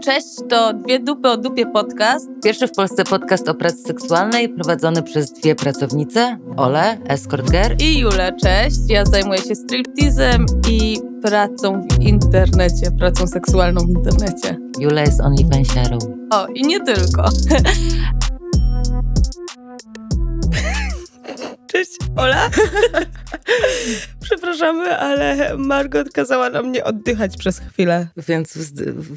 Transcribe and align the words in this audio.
Cześć, 0.00 0.26
to 0.48 0.72
Dwie 0.74 0.98
Dupy 0.98 1.28
o 1.28 1.36
Dupie 1.36 1.66
podcast. 1.66 2.28
Pierwszy 2.44 2.68
w 2.68 2.72
Polsce 2.72 3.04
podcast 3.04 3.48
o 3.48 3.54
pracy 3.54 3.78
seksualnej 3.78 4.48
prowadzony 4.48 5.02
przez 5.02 5.32
dwie 5.32 5.54
pracownice, 5.54 6.38
Ole, 6.56 6.98
escort 7.08 7.50
girl 7.50 7.74
I 7.80 7.98
Jule, 7.98 8.32
cześć. 8.42 8.76
Ja 8.88 9.04
zajmuję 9.04 9.40
się 9.40 9.54
striptizem 9.54 10.46
i 10.70 11.00
pracą 11.22 11.86
w 11.88 12.02
internecie, 12.02 12.90
pracą 12.98 13.26
seksualną 13.26 13.80
w 13.80 13.90
internecie. 13.90 14.58
Jule 14.80 15.00
jest 15.00 15.20
OnlyFansiarą. 15.20 15.98
O, 16.30 16.46
i 16.46 16.62
nie 16.62 16.80
tylko. 16.80 17.24
Cześć, 21.78 21.96
Ola. 22.16 22.50
Przepraszamy, 24.24 24.98
ale 24.98 25.56
Margot 25.56 26.12
kazała 26.12 26.50
nam 26.50 26.72
nie 26.72 26.84
oddychać 26.84 27.36
przez 27.36 27.58
chwilę. 27.58 28.06
Więc, 28.16 28.58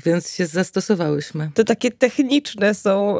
więc 0.05 0.33
się 0.33 0.45
zastosowałyśmy. 0.45 1.52
To 1.53 1.63
takie 1.63 1.91
techniczne 1.91 2.73
są... 2.73 3.19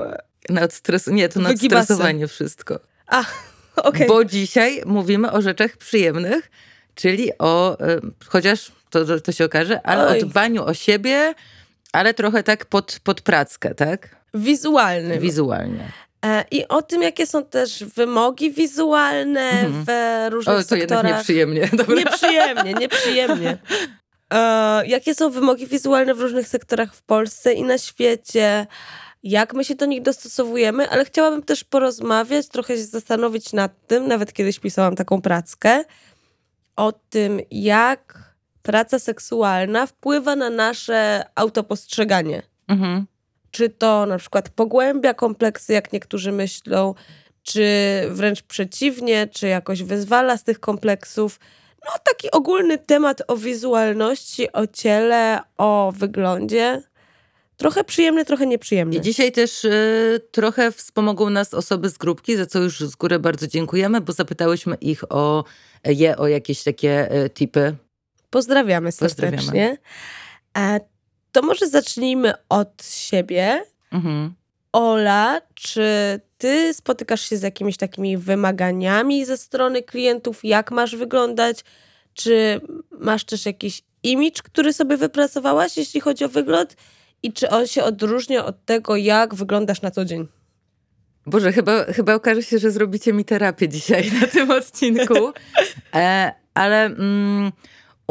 Na 0.50 0.62
odstres... 0.62 1.08
Nie, 1.08 1.30
to 1.30 1.40
na 1.40 1.50
odstresowanie 1.50 2.28
wszystko. 2.28 2.80
A, 3.08 3.24
okej. 3.76 4.08
Bo 4.08 4.26
dzisiaj 4.26 4.82
mówimy 4.86 5.32
o 5.32 5.42
rzeczach 5.42 5.78
przyjemnych, 5.78 6.52
czyli 6.96 7.38
o, 7.40 7.78
y, 7.90 8.02
chociaż 8.28 8.72
to, 8.90 9.20
to 9.20 9.32
się 9.32 9.46
okaże, 9.46 9.82
ale 9.82 10.08
Oj. 10.08 10.24
o 10.24 10.26
dbaniu 10.26 10.64
o 10.64 10.74
siebie, 10.74 11.34
ale 11.94 12.14
trochę 12.14 12.44
tak 12.44 12.66
pod, 12.66 13.00
pod 13.04 13.22
prackę, 13.22 13.76
tak? 13.76 14.16
Wizualnym. 14.34 15.20
Wizualnie. 15.20 15.92
E, 16.26 16.46
I 16.52 16.68
o 16.68 16.82
tym, 16.82 17.02
jakie 17.02 17.28
są 17.28 17.46
też 17.46 17.84
wymogi 17.84 18.52
wizualne 18.52 19.52
w 19.70 19.88
różnych 20.32 20.56
Mhm. 20.56 20.66
O, 20.66 20.70
to 20.70 20.76
jednak 20.76 20.98
sektorach. 21.00 21.18
nieprzyjemnie. 21.18 21.70
Dobra. 21.78 21.96
Nieprzyjemnie, 21.96 22.74
nieprzyjemnie. 22.74 23.58
E, 24.34 24.88
jakie 24.88 25.16
są 25.16 25.30
wymogi 25.30 25.68
wizualne 25.68 26.14
w 26.14 26.20
różnych 26.22 26.48
sektorach 26.48 26.96
w 26.96 27.02
Polsce 27.02 27.54
i 27.54 27.64
na 27.64 27.78
świecie? 27.78 28.68
Jak 29.24 29.54
my 29.54 29.64
się 29.66 29.76
do 29.76 29.86
nich 29.86 30.02
dostosowujemy? 30.02 30.90
Ale 30.90 31.06
chciałabym 31.06 31.44
też 31.44 31.64
porozmawiać, 31.64 32.48
trochę 32.48 32.78
się 32.78 32.84
zastanowić 32.84 33.54
nad 33.54 33.72
tym, 33.88 34.08
nawet 34.08 34.34
kiedyś 34.34 34.60
pisałam 34.60 34.96
taką 34.96 35.22
prackę, 35.22 35.84
o 36.76 36.92
tym, 37.10 37.40
jak 37.52 38.32
praca 38.62 39.00
seksualna 39.00 39.86
wpływa 39.88 40.36
na 40.36 40.50
nasze 40.50 41.24
autopostrzeganie 41.36 42.42
Mhm. 42.68 43.06
Czy 43.52 43.70
to 43.70 44.06
na 44.06 44.18
przykład 44.18 44.50
pogłębia 44.50 45.14
kompleksy, 45.14 45.74
jak 45.74 45.94
niektórzy 45.94 46.32
myślą, 46.32 46.94
czy 47.44 47.66
wręcz 48.10 48.42
przeciwnie, 48.42 49.28
czy 49.28 49.48
jakoś 49.48 49.84
wyzwala 49.84 50.38
z 50.38 50.44
tych 50.44 50.60
kompleksów. 50.60 51.40
No, 51.86 51.92
taki 52.04 52.32
ogólny 52.32 52.78
temat 52.78 53.22
o 53.28 53.38
wizualności, 53.38 54.52
o 54.52 54.68
ciele, 54.68 55.40
o 55.58 55.94
wyglądzie. 55.98 56.84
Trochę 57.58 57.84
przyjemny, 57.84 58.26
trochę 58.26 58.48
nieprzyjemny. 58.48 58.96
I 58.96 59.02
dzisiaj 59.02 59.32
też 59.32 59.66
y, 59.66 60.22
trochę 60.32 60.72
wspomogą 60.72 61.30
nas 61.30 61.54
osoby 61.54 61.90
z 61.90 61.98
grupki, 61.98 62.38
za 62.38 62.46
co 62.46 62.60
już 62.60 62.80
z 62.80 62.96
góry 62.96 63.20
bardzo 63.20 63.48
dziękujemy, 63.48 64.02
bo 64.02 64.14
zapytałyśmy 64.14 64.76
ich 64.76 65.12
o 65.12 65.44
je 65.86 66.18
o 66.18 66.28
jakieś 66.28 66.64
takie 66.64 67.16
y, 67.26 67.30
tipy. 67.30 67.76
Pozdrawiamy 68.30 68.92
serdecznie. 68.92 69.78
Pozdrawiamy. 70.54 70.80
To 71.32 71.42
może 71.42 71.68
zacznijmy 71.68 72.34
od 72.50 72.86
siebie. 72.86 73.64
Mhm. 73.92 74.34
Ola, 74.72 75.42
czy 75.54 76.20
ty 76.38 76.74
spotykasz 76.74 77.22
się 77.22 77.38
z 77.38 77.42
jakimiś 77.42 77.78
takimi 77.78 78.18
wymaganiami 78.18 79.26
ze 79.26 79.38
strony 79.38 79.84
klientów, 79.84 80.40
jak 80.44 80.72
masz 80.72 80.96
wyglądać? 80.96 81.64
Czy 82.14 82.62
masz 82.92 83.24
też 83.24 83.46
jakiś 83.46 83.82
imidż, 84.04 84.42
który 84.42 84.74
sobie 84.74 84.98
wypracowałaś, 84.98 85.78
jeśli 85.78 86.02
chodzi 86.02 86.26
o 86.26 86.30
wygląd? 86.30 86.76
I 87.24 87.34
czy 87.34 87.50
on 87.50 87.68
się 87.68 87.84
odróżnia 87.84 88.46
od 88.46 88.66
tego, 88.66 88.96
jak 88.96 89.36
wyglądasz 89.36 89.82
na 89.82 89.92
co 89.92 90.06
dzień? 90.06 90.28
Boże, 91.26 91.52
chyba, 91.52 91.84
chyba 91.84 92.14
okaże 92.14 92.44
się, 92.44 92.60
że 92.60 92.72
zrobicie 92.72 93.14
mi 93.14 93.26
terapię 93.26 93.70
dzisiaj 93.70 94.12
na 94.22 94.28
tym 94.28 94.52
odcinku. 94.52 95.14
E, 95.96 96.32
ale 96.54 96.86
mm, 96.86 97.52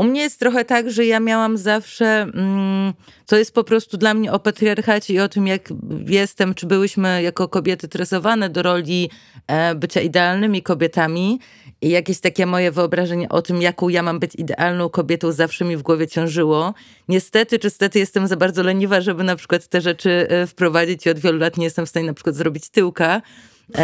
u 0.00 0.05
mnie 0.05 0.21
jest 0.21 0.38
trochę 0.38 0.65
tak, 0.65 0.91
że 0.91 1.06
ja 1.06 1.21
miałam 1.21 1.56
zawsze, 1.56 2.06
mm, 2.06 2.93
to 3.27 3.37
jest 3.37 3.55
po 3.55 3.65
prostu 3.65 3.97
dla 3.97 4.15
mnie 4.15 4.33
o 4.33 4.38
patriarchacie 4.38 5.15
i 5.15 5.21
o 5.21 5.28
tym, 5.28 5.47
jak 5.47 5.69
jestem, 6.06 6.55
czy 6.55 6.66
byłyśmy 6.66 7.22
jako 7.22 7.49
kobiety 7.49 7.88
tresowane 7.88 8.49
do 8.49 8.62
roli 8.62 9.10
e, 9.47 9.75
bycia 9.75 10.00
idealnymi 10.00 10.62
kobietami. 10.62 11.39
I 11.83 11.91
jakieś 11.91 12.21
takie 12.21 12.47
moje 12.47 12.71
wyobrażenie 12.71 13.28
o 13.28 13.43
tym, 13.43 13.62
jaką 13.62 13.89
ja 13.89 14.03
mam 14.03 14.19
być 14.19 14.34
idealną 14.34 14.89
kobietą, 14.89 15.33
zawsze 15.33 15.65
mi 15.65 15.77
w 15.77 15.83
głowie 15.83 16.09
ciążyło. 16.09 16.75
Niestety, 17.09 17.59
czy 17.59 17.71
stety 17.71 17.99
jestem 17.99 18.27
za 18.27 18.37
bardzo 18.37 18.62
leniwa, 18.62 19.00
żeby 19.00 19.25
na 19.25 19.37
przykład 19.37 19.66
te 19.66 19.81
rzeczy 19.81 20.27
e, 20.31 20.47
wprowadzić 20.47 21.06
i 21.06 21.10
od 21.10 21.19
wielu 21.19 21.39
lat 21.39 21.56
nie 21.56 21.65
jestem 21.65 21.87
w 21.87 21.89
stanie 21.89 22.06
na 22.06 22.15
przykład 22.15 22.37
zrobić 22.37 22.69
tyłka 22.69 23.22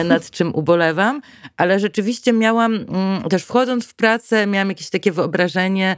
nad 0.05 0.31
czym 0.31 0.55
ubolewam, 0.55 1.21
ale 1.57 1.81
rzeczywiście 1.81 2.33
miałam, 2.33 2.75
mm, 2.75 3.23
też 3.23 3.45
wchodząc 3.45 3.87
w 3.87 3.95
pracę, 3.95 4.47
miałam 4.47 4.69
jakieś 4.69 4.91
takie 4.91 5.13
wyobrażenie, 5.13 5.97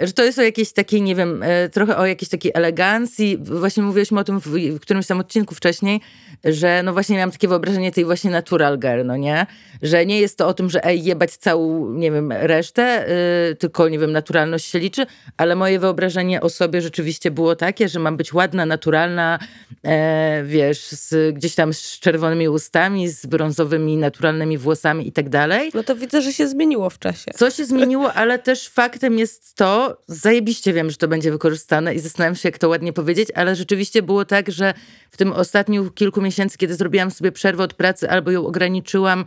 że 0.00 0.12
to 0.12 0.24
jest 0.24 0.38
o 0.38 0.42
jakiejś 0.42 0.72
takiej, 0.72 1.02
nie 1.02 1.14
wiem, 1.14 1.42
e, 1.42 1.68
trochę 1.68 1.96
o 1.96 2.06
jakiejś 2.06 2.28
takiej 2.28 2.52
elegancji. 2.54 3.38
Właśnie 3.40 3.82
mówiliśmy 3.82 4.20
o 4.20 4.24
tym 4.24 4.40
w, 4.40 4.46
w 4.46 4.80
którymś 4.80 5.06
tam 5.06 5.20
odcinku 5.20 5.54
wcześniej, 5.54 6.00
że 6.44 6.82
no 6.82 6.92
właśnie 6.92 7.16
miałam 7.16 7.30
takie 7.30 7.48
wyobrażenie 7.48 7.92
tej 7.92 8.04
właśnie 8.04 8.30
natural 8.30 8.78
girl, 8.78 9.06
no 9.06 9.16
nie? 9.16 9.46
Że 9.82 10.06
nie 10.06 10.20
jest 10.20 10.38
to 10.38 10.46
o 10.46 10.54
tym, 10.54 10.70
że 10.70 10.84
ej, 10.84 11.04
jebać 11.04 11.36
całą, 11.36 11.92
nie 11.92 12.10
wiem, 12.10 12.32
resztę, 12.32 13.06
y, 13.50 13.56
tylko, 13.56 13.88
nie 13.88 13.98
wiem, 13.98 14.12
naturalność 14.12 14.64
się 14.64 14.78
liczy, 14.78 15.06
ale 15.36 15.56
moje 15.56 15.78
wyobrażenie 15.78 16.40
o 16.40 16.48
sobie 16.48 16.82
rzeczywiście 16.82 17.30
było 17.30 17.56
takie, 17.56 17.88
że 17.88 17.98
mam 17.98 18.16
być 18.16 18.32
ładna, 18.32 18.66
naturalna, 18.66 19.38
e, 19.84 20.42
wiesz, 20.44 20.82
z, 20.88 21.34
gdzieś 21.34 21.54
tam 21.54 21.74
z 21.74 22.00
czerwonymi 22.00 22.48
ustami, 22.48 23.08
z 23.08 23.26
brązowymi, 23.26 23.96
naturalnymi 23.96 24.58
włosami 24.58 25.08
i 25.08 25.12
tak 25.12 25.28
dalej. 25.28 25.70
No 25.74 25.82
to 25.82 25.96
widzę, 25.96 26.22
że 26.22 26.32
się 26.32 26.48
zmieniło 26.48 26.90
w 26.90 26.98
czasie. 26.98 27.30
Co 27.34 27.50
się 27.50 27.64
zmieniło, 27.64 28.12
ale 28.12 28.38
też 28.38 28.68
faktem 28.68 29.18
jest 29.18 29.54
to, 29.54 29.71
zajebiście 30.06 30.72
wiem, 30.72 30.90
że 30.90 30.96
to 30.96 31.08
będzie 31.08 31.32
wykorzystane 31.32 31.94
i 31.94 31.98
zastanawiam 31.98 32.34
się, 32.34 32.48
jak 32.48 32.58
to 32.58 32.68
ładnie 32.68 32.92
powiedzieć, 32.92 33.28
ale 33.34 33.56
rzeczywiście 33.56 34.02
było 34.02 34.24
tak, 34.24 34.50
że 34.50 34.74
w 35.10 35.16
tym 35.16 35.32
ostatnich 35.32 35.94
kilku 35.94 36.22
miesięcy, 36.22 36.58
kiedy 36.58 36.74
zrobiłam 36.74 37.10
sobie 37.10 37.32
przerwę 37.32 37.64
od 37.64 37.74
pracy 37.74 38.10
albo 38.10 38.30
ją 38.30 38.46
ograniczyłam, 38.46 39.24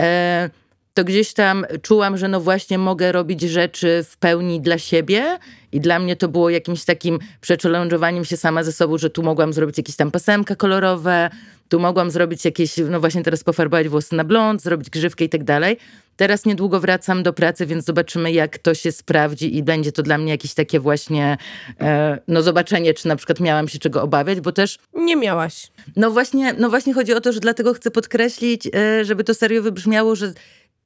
e, 0.00 0.50
to 0.94 1.04
gdzieś 1.04 1.32
tam 1.32 1.66
czułam, 1.82 2.16
że 2.18 2.28
no 2.28 2.40
właśnie 2.40 2.78
mogę 2.78 3.12
robić 3.12 3.40
rzeczy 3.40 4.04
w 4.10 4.16
pełni 4.16 4.60
dla 4.60 4.78
siebie 4.78 5.38
i 5.72 5.80
dla 5.80 5.98
mnie 5.98 6.16
to 6.16 6.28
było 6.28 6.50
jakimś 6.50 6.84
takim 6.84 7.18
przechallenge'owaniem 7.42 8.24
się 8.24 8.36
sama 8.36 8.64
ze 8.64 8.72
sobą, 8.72 8.98
że 8.98 9.10
tu 9.10 9.22
mogłam 9.22 9.52
zrobić 9.52 9.78
jakieś 9.78 9.96
tam 9.96 10.10
pasemka 10.10 10.56
kolorowe, 10.56 11.30
tu 11.68 11.80
mogłam 11.80 12.10
zrobić 12.10 12.44
jakieś, 12.44 12.76
no 12.90 13.00
właśnie 13.00 13.22
teraz 13.22 13.44
pofarbować 13.44 13.88
włosy 13.88 14.16
na 14.16 14.24
blond, 14.24 14.62
zrobić 14.62 14.90
grzywkę 14.90 15.24
i 15.24 15.28
tak 15.28 15.44
dalej. 15.44 15.76
Teraz 16.16 16.44
niedługo 16.44 16.80
wracam 16.80 17.22
do 17.22 17.32
pracy, 17.32 17.66
więc 17.66 17.84
zobaczymy, 17.84 18.32
jak 18.32 18.58
to 18.58 18.74
się 18.74 18.92
sprawdzi 18.92 19.56
i 19.56 19.62
będzie 19.62 19.92
to 19.92 20.02
dla 20.02 20.18
mnie 20.18 20.30
jakieś 20.30 20.54
takie 20.54 20.80
właśnie, 20.80 21.36
e, 21.80 22.18
no 22.28 22.42
zobaczenie, 22.42 22.94
czy 22.94 23.08
na 23.08 23.16
przykład 23.16 23.40
miałam 23.40 23.68
się 23.68 23.78
czego 23.78 24.02
obawiać, 24.02 24.40
bo 24.40 24.52
też 24.52 24.78
Nie 24.94 25.16
miałaś. 25.16 25.70
no 25.96 26.10
właśnie, 26.10 26.52
no 26.58 26.70
właśnie 26.70 26.94
chodzi 26.94 27.12
o 27.14 27.20
to, 27.20 27.32
że 27.32 27.40
dlatego 27.40 27.74
chcę 27.74 27.90
podkreślić, 27.90 28.68
e, 28.74 29.04
żeby 29.04 29.24
to 29.24 29.34
serio 29.34 29.62
wybrzmiało, 29.62 30.16
że 30.16 30.32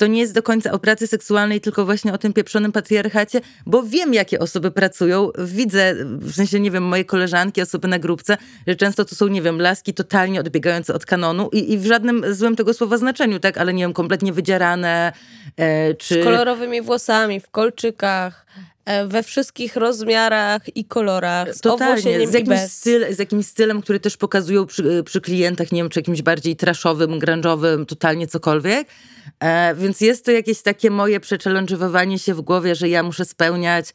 to 0.01 0.07
nie 0.07 0.21
jest 0.21 0.35
do 0.35 0.43
końca 0.43 0.73
o 0.73 0.79
pracy 0.79 1.07
seksualnej, 1.07 1.61
tylko 1.61 1.85
właśnie 1.85 2.13
o 2.13 2.19
tym 2.19 2.33
pieprzonym 2.33 2.73
patriarchacie, 2.73 3.41
bo 3.67 3.83
wiem, 3.83 4.15
jakie 4.15 4.39
osoby 4.39 4.71
pracują. 4.71 5.31
Widzę, 5.39 5.95
w 6.05 6.35
sensie, 6.35 6.61
nie 6.61 6.71
wiem, 6.71 6.85
moje 6.85 7.05
koleżanki, 7.05 7.63
osoby 7.63 7.89
na 7.89 7.99
grupce, 7.99 8.37
że 8.67 8.77
często 8.77 9.05
to 9.05 9.15
są, 9.15 9.29
nie 9.29 9.43
wiem, 9.43 9.61
laski 9.61 9.95
totalnie 9.95 10.41
odbiegające 10.41 10.95
od 10.95 11.07
kanonu 11.07 11.49
i, 11.53 11.73
i 11.73 11.79
w 11.79 11.87
żadnym 11.87 12.35
złym 12.35 12.57
tego 12.57 12.75
słowa 12.75 12.99
znaczeniu, 12.99 13.41
tak? 13.41 13.59
Ale 13.59 13.75
nie 13.75 13.85
wiem, 13.85 13.93
kompletnie 13.93 14.33
wydzierane, 14.33 15.13
e, 15.57 15.95
czy... 15.95 16.23
Z 16.23 16.25
kolorowymi 16.25 16.83
włosami, 16.83 17.41
w 17.41 17.51
kolczykach, 17.51 18.47
we 19.07 19.23
wszystkich 19.23 19.77
rozmiarach 19.77 20.77
i 20.77 20.85
kolorach, 20.85 21.55
z 21.55 21.61
Totalnie, 21.61 22.29
z 22.29 22.35
jakimś, 22.35 22.61
styl, 22.61 23.15
z 23.15 23.19
jakimś 23.19 23.47
stylem, 23.47 23.83
który 23.83 24.01
też 24.01 24.17
pokazują 24.17 24.67
przy, 24.67 25.03
przy 25.05 25.21
klientach, 25.21 25.73
nie 25.73 25.83
wiem, 25.83 25.91
czy 25.91 26.01
jakimś 26.01 26.23
bardziej 26.23 26.57
traszowym, 26.57 27.19
grunge'owym, 27.19 27.87
totalnie 27.87 28.27
cokolwiek. 28.27 28.89
E, 29.41 29.75
więc 29.75 30.01
jest 30.01 30.25
to 30.25 30.31
jakieś 30.31 30.63
takie 30.63 30.91
moje 30.91 31.21
przechallenge'owanie 31.21 32.19
się 32.19 32.35
w 32.35 32.41
głowie, 32.41 32.75
że 32.75 32.89
ja 32.89 33.03
muszę 33.03 33.25
spełniać 33.25 33.95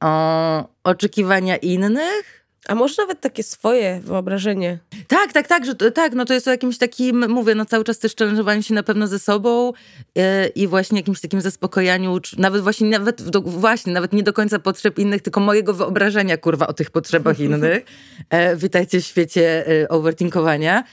o, 0.00 0.68
oczekiwania 0.84 1.56
innych. 1.56 2.41
A 2.68 2.74
może 2.74 2.94
nawet 2.98 3.20
takie 3.20 3.42
swoje 3.42 4.00
wyobrażenie. 4.04 4.78
Tak, 5.08 5.32
tak, 5.32 5.46
tak, 5.46 5.66
że 5.66 5.74
to, 5.74 5.90
tak, 5.90 6.14
no 6.14 6.24
to 6.24 6.34
jest 6.34 6.48
o 6.48 6.50
jakimś 6.50 6.78
takim, 6.78 7.30
mówię, 7.30 7.54
no 7.54 7.64
cały 7.64 7.84
czas 7.84 7.98
też 7.98 8.16
challenge'owaniu 8.16 8.62
się 8.62 8.74
na 8.74 8.82
pewno 8.82 9.06
ze 9.06 9.18
sobą 9.18 9.72
e, 10.16 10.46
i 10.48 10.66
właśnie 10.66 10.98
jakimś 10.98 11.20
takim 11.20 11.40
zaspokojaniu, 11.40 12.20
nawet 12.38 12.62
właśnie, 12.62 12.88
nawet, 12.88 13.22
do, 13.22 13.40
właśnie, 13.40 13.92
nawet 13.92 14.12
nie 14.12 14.22
do 14.22 14.32
końca 14.32 14.58
potrzeb 14.58 14.98
innych, 14.98 15.22
tylko 15.22 15.40
mojego 15.40 15.74
wyobrażenia, 15.74 16.36
kurwa, 16.36 16.66
o 16.66 16.72
tych 16.72 16.90
potrzebach 16.90 17.40
innych. 17.46 17.84
E, 18.30 18.56
witajcie 18.56 19.00
w 19.00 19.04
świecie 19.04 19.66
e, 19.82 19.88
overthinkowania. 19.88 20.84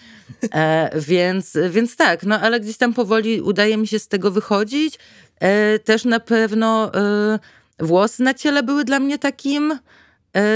E, 0.53 0.99
więc, 0.99 1.57
więc 1.69 1.95
tak, 1.95 2.23
no 2.23 2.39
ale 2.39 2.59
gdzieś 2.59 2.77
tam 2.77 2.93
powoli 2.93 3.41
udaje 3.41 3.77
mi 3.77 3.87
się 3.87 3.99
z 3.99 4.07
tego 4.07 4.31
wychodzić. 4.31 4.99
E, 5.39 5.79
też 5.79 6.05
na 6.05 6.19
pewno 6.19 6.93
e, 6.93 7.39
włosy 7.79 8.23
na 8.23 8.33
ciele 8.33 8.63
były 8.63 8.83
dla 8.83 8.99
mnie 8.99 9.19
takim 9.19 9.79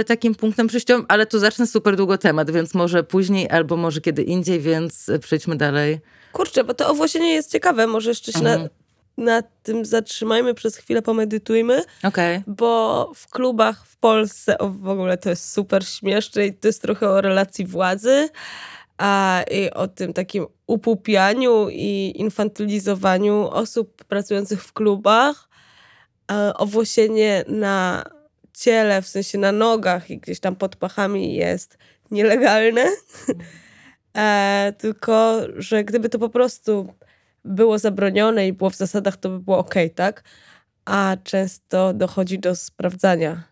takim 0.07 0.35
punktem 0.35 0.67
przejściowym, 0.67 1.05
ale 1.07 1.25
tu 1.25 1.39
zacznę 1.39 1.67
super 1.67 1.95
długo 1.95 2.17
temat, 2.17 2.51
więc 2.51 2.73
może 2.73 3.03
później 3.03 3.49
albo 3.49 3.77
może 3.77 4.01
kiedy 4.01 4.23
indziej, 4.23 4.59
więc 4.59 5.11
przejdźmy 5.21 5.55
dalej. 5.55 5.99
Kurczę, 6.31 6.63
bo 6.63 6.73
to 6.73 6.89
owłosienie 6.89 7.33
jest 7.33 7.51
ciekawe, 7.51 7.87
może 7.87 8.09
jeszcze 8.09 8.31
się 8.31 8.39
mhm. 8.39 8.61
na, 8.61 8.69
na 9.17 9.43
tym 9.63 9.85
zatrzymajmy 9.85 10.53
przez 10.53 10.77
chwilę, 10.77 11.01
pomedytujmy. 11.01 11.83
Okay. 12.03 12.43
Bo 12.47 13.11
w 13.15 13.29
klubach 13.29 13.85
w 13.85 13.97
Polsce 13.97 14.57
o, 14.57 14.69
w 14.69 14.87
ogóle 14.87 15.17
to 15.17 15.29
jest 15.29 15.51
super 15.51 15.87
śmieszne 15.87 16.45
i 16.45 16.53
to 16.53 16.67
jest 16.67 16.81
trochę 16.81 17.09
o 17.09 17.21
relacji 17.21 17.65
władzy 17.65 18.29
a, 18.97 19.43
i 19.51 19.71
o 19.71 19.87
tym 19.87 20.13
takim 20.13 20.45
upupianiu 20.67 21.67
i 21.69 22.13
infantylizowaniu 22.15 23.49
osób 23.49 24.03
pracujących 24.03 24.63
w 24.63 24.73
klubach. 24.73 25.49
A, 26.27 26.53
owłosienie 26.53 27.43
na 27.47 28.03
ciele, 28.53 29.01
w 29.01 29.07
sensie 29.07 29.38
na 29.38 29.51
nogach 29.51 30.09
i 30.09 30.17
gdzieś 30.17 30.39
tam 30.39 30.55
pod 30.55 30.75
pachami 30.75 31.35
jest 31.35 31.77
nielegalne. 32.11 32.85
E, 34.17 34.73
tylko, 34.77 35.41
że 35.57 35.83
gdyby 35.83 36.09
to 36.09 36.19
po 36.19 36.29
prostu 36.29 36.94
było 37.45 37.79
zabronione 37.79 38.47
i 38.47 38.53
było 38.53 38.69
w 38.69 38.75
zasadach, 38.75 39.17
to 39.17 39.29
by 39.29 39.39
było 39.39 39.57
ok, 39.57 39.75
tak? 39.95 40.23
A 40.85 41.17
często 41.23 41.94
dochodzi 41.94 42.39
do 42.39 42.55
sprawdzania. 42.55 43.44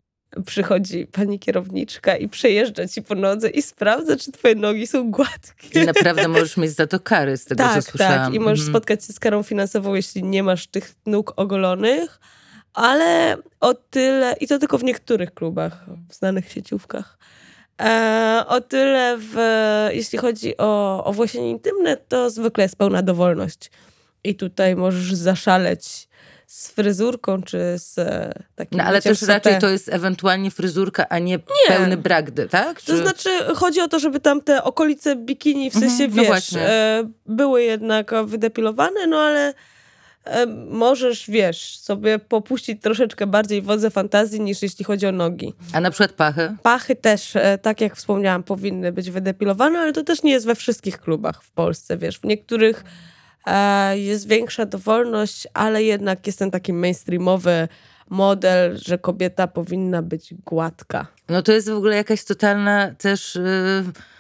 Przychodzi 0.46 1.08
pani 1.08 1.40
kierowniczka 1.40 2.16
i 2.18 2.30
przejeżdża 2.30 2.88
ci 2.88 3.02
po 3.02 3.16
nodze 3.16 3.50
i 3.50 3.62
sprawdza, 3.62 4.18
czy 4.18 4.32
twoje 4.32 4.56
nogi 4.56 4.88
są 4.88 5.12
gładkie. 5.12 5.82
I 5.82 5.86
naprawdę 5.86 6.28
możesz 6.28 6.58
mieć 6.58 6.72
za 6.72 6.88
to 6.88 7.00
kary, 7.00 7.38
z 7.38 7.46
tego 7.46 7.64
tak, 7.64 7.84
co 7.84 7.92
słyszałam. 7.92 8.26
Tak, 8.26 8.34
i 8.34 8.40
możesz 8.40 8.60
mhm. 8.60 8.74
spotkać 8.74 9.06
się 9.06 9.14
z 9.14 9.20
karą 9.20 9.44
finansową, 9.44 9.96
jeśli 9.96 10.24
nie 10.24 10.44
masz 10.44 10.68
tych 10.68 10.96
nóg 11.06 11.34
ogolonych, 11.36 12.20
ale 12.74 13.38
o 13.60 13.74
tyle, 13.74 14.36
i 14.40 14.48
to 14.48 14.60
tylko 14.60 14.78
w 14.78 14.84
niektórych 14.84 15.34
klubach, 15.34 15.86
w 16.10 16.14
znanych 16.14 16.52
sieciówkach, 16.52 17.18
E, 17.82 18.44
o 18.48 18.62
tyle, 18.62 19.18
w, 19.20 19.36
jeśli 19.92 20.20
chodzi 20.20 20.58
o 20.58 21.04
owłosienie 21.06 21.50
intymne, 21.50 21.98
to 21.98 22.30
zwykle 22.30 22.64
jest 22.64 22.76
pełna 22.76 23.02
dowolność. 23.02 23.72
I 24.24 24.36
tutaj 24.36 24.76
możesz 24.76 25.14
zaszaleć 25.14 26.08
z 26.48 26.70
fryzurką, 26.70 27.44
czy 27.44 27.58
z 27.78 27.98
e, 27.98 28.34
takim 28.56 28.78
No 28.78 28.84
ale 28.84 29.02
też 29.02 29.22
raczej 29.22 29.60
to 29.60 29.70
jest 29.70 29.90
ewentualnie 29.90 30.52
fryzurka, 30.52 31.10
a 31.10 31.20
nie, 31.20 31.36
nie. 31.36 31.40
pełny 31.68 31.98
bragdy, 31.98 32.48
tak? 32.48 32.82
Czy... 32.82 32.86
To 32.86 32.98
znaczy 32.98 33.30
chodzi 33.56 33.82
o 33.82 33.88
to, 33.88 34.00
żeby 34.00 34.20
tam 34.20 34.42
te 34.42 34.64
okolice 34.64 35.16
bikini, 35.16 35.70
w 35.70 35.74
sensie, 35.74 36.04
mhm, 36.04 36.28
no 36.28 36.34
wiesz, 36.34 36.54
e, 36.54 37.04
były 37.26 37.64
jednak 37.64 38.12
wydepilowane, 38.26 39.08
no 39.08 39.18
ale 39.18 39.54
możesz, 40.70 41.30
wiesz, 41.30 41.78
sobie 41.78 42.20
popuścić 42.20 42.82
troszeczkę 42.82 43.28
bardziej 43.28 43.62
wodze 43.62 43.90
fantazji 43.90 44.42
niż 44.42 44.62
jeśli 44.62 44.86
chodzi 44.86 45.08
o 45.08 45.12
nogi. 45.12 45.54
A 45.74 45.82
na 45.82 45.92
przykład 45.92 46.12
pachy? 46.12 46.56
Pachy 46.64 46.96
też, 46.96 47.36
e, 47.36 47.58
tak 47.58 47.82
jak 47.82 47.96
wspomniałam, 47.96 48.44
powinny 48.44 48.92
być 48.92 49.12
wydepilowane, 49.12 49.80
ale 49.80 49.94
to 49.94 50.04
też 50.04 50.24
nie 50.24 50.32
jest 50.32 50.46
we 50.46 50.56
wszystkich 50.56 51.00
klubach 51.00 51.44
w 51.44 51.52
Polsce, 51.52 51.98
wiesz. 51.98 52.20
W 52.20 52.24
niektórych 52.24 52.84
e, 53.46 53.98
jest 54.00 54.28
większa 54.28 54.66
dowolność, 54.66 55.48
ale 55.54 55.84
jednak 55.84 56.28
jest 56.28 56.40
ten 56.40 56.52
taki 56.52 56.74
mainstreamowy 56.74 57.68
model, 58.12 58.78
że 58.86 58.98
kobieta 58.98 59.48
powinna 59.48 60.02
być 60.02 60.34
gładka. 60.46 61.08
No 61.30 61.42
to 61.42 61.52
jest 61.52 61.70
w 61.70 61.76
ogóle 61.76 61.96
jakaś 61.96 62.24
totalna 62.24 62.96
też 62.98 63.40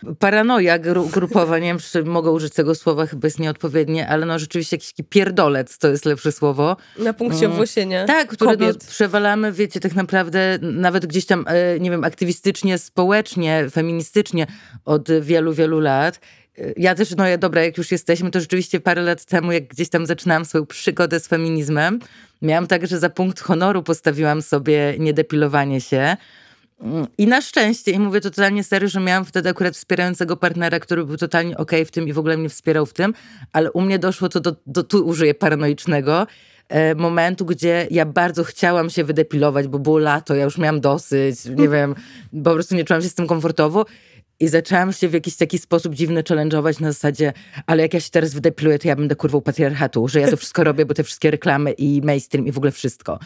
yy, 0.03 0.15
paranoja 0.15 0.79
grupowa. 1.11 1.59
Nie 1.59 1.67
wiem, 1.67 1.79
czy 1.79 2.03
mogę 2.03 2.31
użyć 2.31 2.53
tego 2.53 2.75
słowa, 2.75 3.05
chyba 3.05 3.27
jest 3.27 3.39
nieodpowiednie, 3.39 4.07
ale 4.07 4.25
no 4.25 4.39
rzeczywiście 4.39 4.75
jakiś 4.75 4.93
pierdolec 5.09 5.77
to 5.77 5.87
jest 5.87 6.05
lepsze 6.05 6.31
słowo. 6.31 6.77
Na 6.99 7.13
punkcie 7.13 7.45
mm. 7.45 7.51
owłosienia 7.51 8.05
Tak, 8.05 8.29
które 8.29 8.55
no, 8.57 8.67
przewalamy, 8.89 9.51
wiecie, 9.51 9.79
tak 9.79 9.95
naprawdę 9.95 10.59
nawet 10.61 11.05
gdzieś 11.05 11.25
tam, 11.25 11.45
yy, 11.73 11.79
nie 11.79 11.91
wiem, 11.91 12.03
aktywistycznie, 12.03 12.77
społecznie, 12.77 13.69
feministycznie 13.71 14.47
od 14.85 15.11
wielu, 15.21 15.53
wielu 15.53 15.79
lat 15.79 16.19
ja 16.77 16.95
też, 16.95 17.15
no 17.15 17.27
ja 17.27 17.37
dobra, 17.37 17.63
jak 17.63 17.77
już 17.77 17.91
jesteśmy, 17.91 18.31
to 18.31 18.39
rzeczywiście 18.39 18.79
parę 18.79 19.01
lat 19.01 19.25
temu, 19.25 19.51
jak 19.51 19.67
gdzieś 19.67 19.89
tam 19.89 20.05
zaczynałam 20.05 20.45
swoją 20.45 20.65
przygodę 20.65 21.19
z 21.19 21.27
feminizmem, 21.27 21.99
miałam 22.41 22.67
tak, 22.67 22.87
że 22.87 22.99
za 22.99 23.09
punkt 23.09 23.39
honoru 23.39 23.83
postawiłam 23.83 24.41
sobie 24.41 24.95
niedepilowanie 24.99 25.81
się. 25.81 26.17
I 27.17 27.27
na 27.27 27.41
szczęście, 27.41 27.91
i 27.91 27.99
mówię 27.99 28.21
to 28.21 28.29
totalnie 28.29 28.63
serio, 28.63 28.89
że 28.89 28.99
miałam 28.99 29.25
wtedy 29.25 29.49
akurat 29.49 29.75
wspierającego 29.75 30.37
partnera, 30.37 30.79
który 30.79 31.05
był 31.05 31.17
totalnie 31.17 31.57
okej 31.57 31.81
okay 31.81 31.85
w 31.85 31.91
tym 31.91 32.07
i 32.07 32.13
w 32.13 32.19
ogóle 32.19 32.37
mnie 32.37 32.49
wspierał 32.49 32.85
w 32.85 32.93
tym, 32.93 33.13
ale 33.53 33.71
u 33.71 33.81
mnie 33.81 33.99
doszło 33.99 34.29
to 34.29 34.39
do, 34.39 34.55
do 34.65 34.83
tu 34.83 35.05
użyję 35.07 35.33
paranoicznego, 35.33 36.27
e, 36.69 36.95
momentu, 36.95 37.45
gdzie 37.45 37.87
ja 37.91 38.05
bardzo 38.05 38.43
chciałam 38.43 38.89
się 38.89 39.03
wydepilować, 39.03 39.67
bo 39.67 39.79
było 39.79 39.97
lato, 39.97 40.35
ja 40.35 40.43
już 40.43 40.57
miałam 40.57 40.81
dosyć, 40.81 41.45
nie 41.45 41.69
wiem, 41.69 41.95
po 42.43 42.53
prostu 42.53 42.75
nie 42.75 42.83
czułam 42.83 43.01
się 43.01 43.09
z 43.09 43.15
tym 43.15 43.27
komfortowo 43.27 43.85
i 44.41 44.47
zaczęłam 44.47 44.93
się 44.93 45.09
w 45.09 45.13
jakiś 45.13 45.35
taki 45.35 45.57
sposób 45.57 45.95
dziwny 45.95 46.23
challenge'ować 46.23 46.81
na 46.81 46.91
zasadzie, 46.91 47.33
ale 47.65 47.81
jak 47.81 47.93
ja 47.93 47.99
się 47.99 48.09
teraz 48.09 48.33
wydepiluję, 48.33 48.79
to 48.79 48.87
ja 48.87 48.95
będę 48.95 49.15
kurwą 49.15 49.41
patriarchatu, 49.41 50.07
że 50.07 50.19
ja 50.19 50.31
to 50.31 50.37
wszystko 50.37 50.63
robię, 50.63 50.85
bo 50.85 50.93
te 50.93 51.03
wszystkie 51.03 51.31
reklamy 51.31 51.71
i 51.71 52.01
mainstream 52.01 52.47
i 52.47 52.51
w 52.51 52.57
ogóle 52.57 52.71
wszystko 52.71 53.19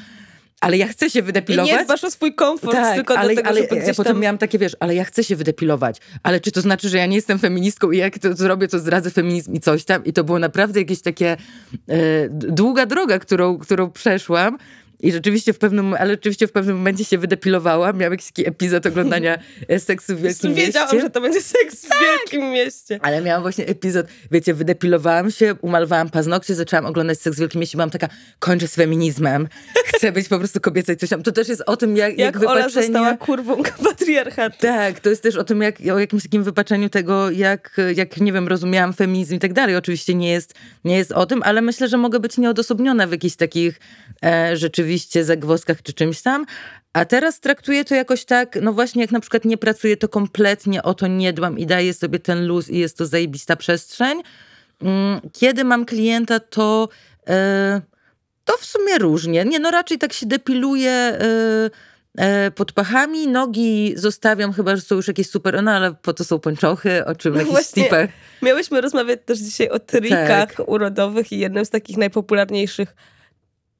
ale 0.62 0.78
ja 0.78 0.88
chcę 0.88 1.10
się 1.10 1.22
wydepilować. 1.22 1.72
I 1.72 1.74
nie 1.74 1.86
dbasz 1.86 2.04
o 2.04 2.12
swój 2.12 2.36
komfort, 2.36 2.74
tak, 2.74 2.96
tylko 2.96 3.18
ale, 3.18 3.30
do 3.30 3.36
tego, 3.36 3.50
ale 3.50 3.62
żeby 3.62 3.76
ja 3.76 3.94
potem 3.94 4.20
miałam 4.20 4.38
takie, 4.38 4.60
wiesz, 4.60 4.76
ale 4.80 4.96
ja 4.96 5.04
chcę 5.04 5.24
się 5.24 5.36
wydepilować, 5.36 5.98
ale 6.24 6.40
czy 6.40 6.52
to 6.52 6.62
znaczy, 6.62 6.90
że 6.90 6.98
ja 6.98 7.06
nie 7.06 7.16
jestem 7.16 7.40
feministką 7.40 7.92
i 7.92 7.98
jak 7.98 8.20
to 8.20 8.34
zrobię, 8.34 8.68
to 8.68 8.80
zdradzę 8.80 9.12
feminizm 9.12 9.54
i 9.54 9.60
coś 9.60 9.86
tam. 9.86 10.06
I 10.06 10.14
to 10.14 10.24
było 10.24 10.40
naprawdę 10.40 10.80
jakieś 10.80 11.02
takie 11.02 11.38
e, 11.90 11.98
długa 12.30 12.86
droga, 12.86 13.20
którą, 13.20 13.58
którą 13.58 13.92
przeszłam. 13.92 14.58
I 15.00 15.12
rzeczywiście 15.12 15.54
w 15.54 15.60
pewnym, 15.60 15.94
ale 15.94 16.12
rzeczywiście 16.12 16.48
w 16.48 16.52
pewnym 16.52 16.78
momencie 16.78 17.06
się 17.06 17.18
wydepilowałam. 17.18 17.98
Miałam 17.98 18.14
jakiś 18.14 18.28
taki 18.28 18.48
epizod 18.48 18.86
oglądania 18.86 19.38
e, 19.68 19.80
seksu 19.80 20.16
w 20.16 20.22
Wielkim 20.22 20.54
Wiedziałam, 20.54 20.56
Mieście. 20.56 20.82
Wiedziałam, 20.82 21.02
że 21.02 21.10
to 21.10 21.22
będzie 21.22 21.42
seks 21.42 21.86
w 21.86 21.90
tak. 21.90 22.00
Wielkim 22.00 22.52
Mieście. 22.52 23.00
Ale 23.02 23.22
miałam 23.22 23.42
właśnie 23.42 23.66
epizod, 23.66 24.08
wiecie, 24.32 24.54
wydepilowałam 24.54 25.32
się, 25.32 25.56
umalowałam 25.62 26.10
paznokcie, 26.10 26.56
zaczęłam 26.56 26.86
oglądać 26.86 27.20
seks 27.20 27.38
w 27.38 27.40
Wielkim 27.40 27.60
Mieście. 27.60 27.78
Byłam 27.78 27.90
taka, 27.90 28.08
kończę 28.40 28.68
z 28.68 28.76
feminizmem. 28.76 29.48
Chcę 29.86 30.12
być 30.12 30.28
po 30.28 30.40
prostu 30.40 30.60
kobieca 30.60 30.94
i 30.94 30.98
coś 30.98 31.10
tam. 31.10 31.24
To 31.24 31.32
też 31.32 31.50
jest 31.50 31.64
o 31.66 31.78
tym, 31.78 31.98
jak, 31.98 32.10
jak, 32.10 32.20
jak 32.20 32.40
wypaczenie... 32.40 32.64
Ola 32.64 32.70
została 32.70 33.18
kurwą 33.18 33.64
patriarchatu. 33.86 34.58
Tak, 34.60 35.00
to 35.00 35.10
jest 35.10 35.24
też 35.24 35.36
o 35.36 35.44
tym, 35.44 35.62
jak, 35.62 35.76
o 35.94 36.00
jakimś 36.00 36.24
takim 36.24 36.44
wypaczeniu 36.44 36.90
tego, 36.90 37.32
jak, 37.32 37.78
jak, 37.96 38.18
nie 38.18 38.34
wiem, 38.34 38.48
rozumiałam 38.48 38.94
feminizm 38.94 39.36
i 39.36 39.40
tak 39.40 39.54
dalej. 39.54 39.76
Oczywiście 39.76 40.16
nie 40.16 40.32
jest, 40.32 40.54
nie 40.84 40.98
jest 40.98 41.12
o 41.12 41.26
tym, 41.26 41.44
ale 41.44 41.62
myślę, 41.62 41.88
że 41.88 41.98
mogę 41.98 42.20
być 42.20 42.38
nieodosobniona 42.38 43.08
w 43.08 43.12
jakichś 43.12 43.36
takich 43.36 43.80
e, 44.22 44.58
rzeczywiście 44.98 45.24
zagwozdkach 45.24 45.82
czy 45.82 45.94
czymś 45.94 46.22
tam. 46.22 46.46
A 46.94 47.06
teraz 47.06 47.40
traktuję 47.40 47.86
to 47.86 47.96
jakoś 47.96 48.26
tak, 48.26 48.58
no 48.62 48.74
właśnie 48.74 49.02
jak 49.02 49.12
na 49.12 49.20
przykład 49.20 49.46
nie 49.46 49.58
pracuję, 49.58 49.98
to 49.98 50.10
kompletnie 50.10 50.84
o 50.84 50.94
to 50.94 51.08
nie 51.08 51.34
dbam 51.34 51.60
i 51.60 51.66
daję 51.66 51.94
sobie 51.94 52.20
ten 52.20 52.48
luz 52.48 52.70
i 52.70 52.78
jest 52.78 52.98
to 52.98 53.06
zajebista 53.06 53.56
przestrzeń. 53.56 54.22
Mm, 54.82 55.22
kiedy 55.34 55.64
mam 55.64 55.86
klienta, 55.86 56.40
to, 56.40 56.90
e, 57.28 57.82
to 58.46 58.58
w 58.58 58.66
sumie 58.66 58.98
różnie. 58.98 59.46
Nie, 59.46 59.60
no 59.60 59.72
raczej 59.72 59.98
tak 59.98 60.14
się 60.14 60.26
depiluję 60.26 60.92
e, 60.92 61.20
e, 62.18 62.52
pod 62.52 62.72
pachami, 62.72 63.28
nogi 63.28 63.94
zostawiam, 63.98 64.54
chyba 64.54 64.76
że 64.76 64.82
są 64.82 64.96
już 64.96 65.08
jakieś 65.08 65.30
super, 65.30 65.64
no 65.64 65.72
ale 65.72 65.94
po 65.94 66.14
to 66.14 66.24
są 66.24 66.40
pończochy, 66.40 67.06
o 67.06 67.16
czym 67.16 67.34
no 67.34 67.42
jakiś 67.42 67.68
tipach. 67.68 68.10
Miałyśmy 68.42 68.82
rozmawiać 68.82 69.20
też 69.26 69.40
dzisiaj 69.40 69.70
o 69.70 69.80
trikach 69.80 70.56
tak. 70.56 70.70
urodowych 70.70 71.32
i 71.32 71.40
jednym 71.40 71.66
z 71.66 71.70
takich 71.70 71.98
najpopularniejszych 71.98 72.96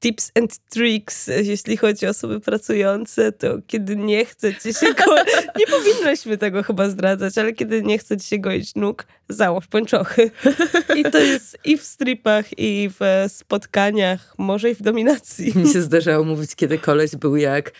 tips 0.00 0.32
and 0.38 0.58
tricks, 0.58 1.30
jeśli 1.42 1.76
chodzi 1.76 2.06
o 2.06 2.10
osoby 2.10 2.40
pracujące, 2.40 3.32
to 3.32 3.58
kiedy 3.66 3.96
nie 3.96 4.24
chcecie 4.24 4.72
się 4.72 4.86
goić, 4.86 5.28
nie 5.58 5.66
powinnośmy 5.66 6.38
tego 6.38 6.62
chyba 6.62 6.88
zdradzać, 6.88 7.38
ale 7.38 7.52
kiedy 7.52 7.82
nie 7.82 7.98
chcecie 7.98 8.26
się 8.26 8.38
goić 8.38 8.74
nóg, 8.74 9.06
załóż 9.28 9.66
pończochy. 9.66 10.30
I 10.96 11.04
to 11.04 11.18
jest 11.18 11.58
i 11.64 11.78
w 11.78 11.82
stripach, 11.82 12.58
i 12.58 12.90
w 13.00 13.24
spotkaniach, 13.28 14.34
może 14.38 14.70
i 14.70 14.74
w 14.74 14.82
dominacji. 14.82 15.52
Mi 15.56 15.72
się 15.72 15.82
zdarzało 15.82 16.24
mówić, 16.24 16.54
kiedy 16.54 16.78
koleś 16.78 17.16
był 17.16 17.36
jak 17.36 17.72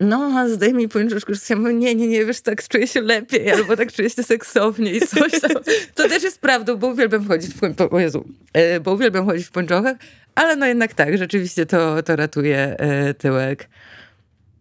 no, 0.00 0.48
zdejmij 0.48 0.88
pończoszkę, 0.88 1.32
ja 1.50 1.56
mówię, 1.56 1.74
nie, 1.74 1.94
nie, 1.94 2.08
nie, 2.08 2.24
wiesz, 2.24 2.40
tak 2.40 2.68
czuję 2.68 2.86
się 2.86 3.00
lepiej, 3.00 3.50
albo 3.50 3.76
tak 3.76 3.92
czuję 3.92 4.10
się 4.10 4.22
seksownie 4.22 4.92
i 4.92 5.00
coś 5.00 5.40
tam. 5.40 5.62
To 5.94 6.08
też 6.08 6.22
jest 6.22 6.40
prawdą, 6.40 6.76
bo 6.76 6.86
uwielbiam 6.86 7.28
chodzić 7.28 7.50
w, 7.54 7.88
po, 7.88 8.00
Jezu, 8.00 8.24
e, 8.52 8.80
bo 8.80 8.92
uwielbiam 8.92 9.26
chodzić 9.26 9.46
w 9.46 9.50
pończochach, 9.50 9.96
ale 10.34 10.56
no 10.56 10.66
jednak 10.66 10.94
tak, 10.94 11.18
rzeczywiście 11.18 11.66
to, 11.66 12.02
to 12.02 12.16
ratuje 12.16 12.76
e, 12.78 13.14
tyłek. 13.14 13.68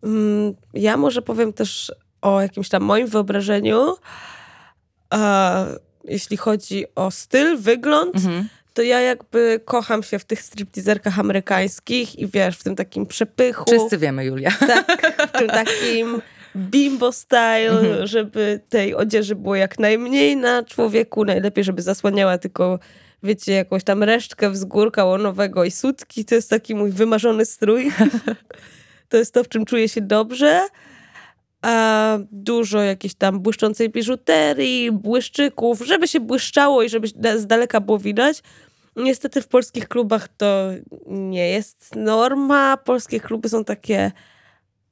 Mm, 0.03 0.53
ja 0.73 0.97
może 0.97 1.21
powiem 1.21 1.53
też 1.53 1.91
o 2.21 2.41
jakimś 2.41 2.69
tam 2.69 2.83
moim 2.83 3.07
wyobrażeniu. 3.07 3.95
jeśli 6.03 6.37
chodzi 6.37 6.85
o 6.95 7.11
styl, 7.11 7.57
wygląd, 7.57 8.15
mhm. 8.15 8.47
to 8.73 8.81
ja 8.81 8.99
jakby 8.99 9.61
kocham 9.65 10.03
się 10.03 10.19
w 10.19 10.25
tych 10.25 10.41
stripteaserkach 10.41 11.19
amerykańskich 11.19 12.19
i 12.19 12.27
wiesz, 12.27 12.57
w 12.57 12.63
tym 12.63 12.75
takim 12.75 13.05
przepychu. 13.05 13.65
Wszyscy 13.67 13.97
wiemy, 13.97 14.25
Julia. 14.25 14.51
Tak, 14.59 15.17
w 15.27 15.37
tym 15.37 15.47
takim 15.47 16.21
bimbo 16.55 17.11
style, 17.11 17.79
mhm. 17.79 18.07
żeby 18.07 18.59
tej 18.69 18.95
odzieży 18.95 19.35
było 19.35 19.55
jak 19.55 19.79
najmniej 19.79 20.37
na 20.37 20.63
człowieku, 20.63 21.25
najlepiej, 21.25 21.63
żeby 21.63 21.81
zasłaniała 21.81 22.37
tylko 22.37 22.79
wiecie, 23.23 23.51
jakąś 23.51 23.83
tam 23.83 24.03
resztkę 24.03 24.49
wzgórka 24.49 25.05
łonowego 25.05 25.63
i 25.63 25.71
sutki. 25.71 26.25
To 26.25 26.35
jest 26.35 26.49
taki 26.49 26.75
mój 26.75 26.91
wymarzony 26.91 27.45
strój. 27.45 27.91
to 29.09 29.17
jest 29.17 29.33
to, 29.33 29.43
w 29.43 29.49
czym 29.49 29.65
czuję 29.65 29.89
się 29.89 30.01
dobrze. 30.01 30.67
a 31.61 32.17
dużo 32.31 32.81
jakiejś 32.81 33.15
tam 33.15 33.39
błyszczącej 33.39 33.89
biżuterii, 33.89 34.91
błyszczyków, 34.91 35.79
żeby 35.79 36.07
się 36.07 36.19
błyszczało 36.19 36.83
i 36.83 36.89
żeby 36.89 37.07
z 37.37 37.47
daleka 37.47 37.81
było 37.81 37.99
widać. 37.99 38.43
Niestety 38.95 39.41
w 39.41 39.47
polskich 39.47 39.87
klubach 39.87 40.27
to 40.27 40.69
nie 41.07 41.49
jest 41.49 41.95
norma. 41.95 42.77
Polskie 42.77 43.19
kluby 43.19 43.49
są 43.49 43.65
takie 43.65 44.11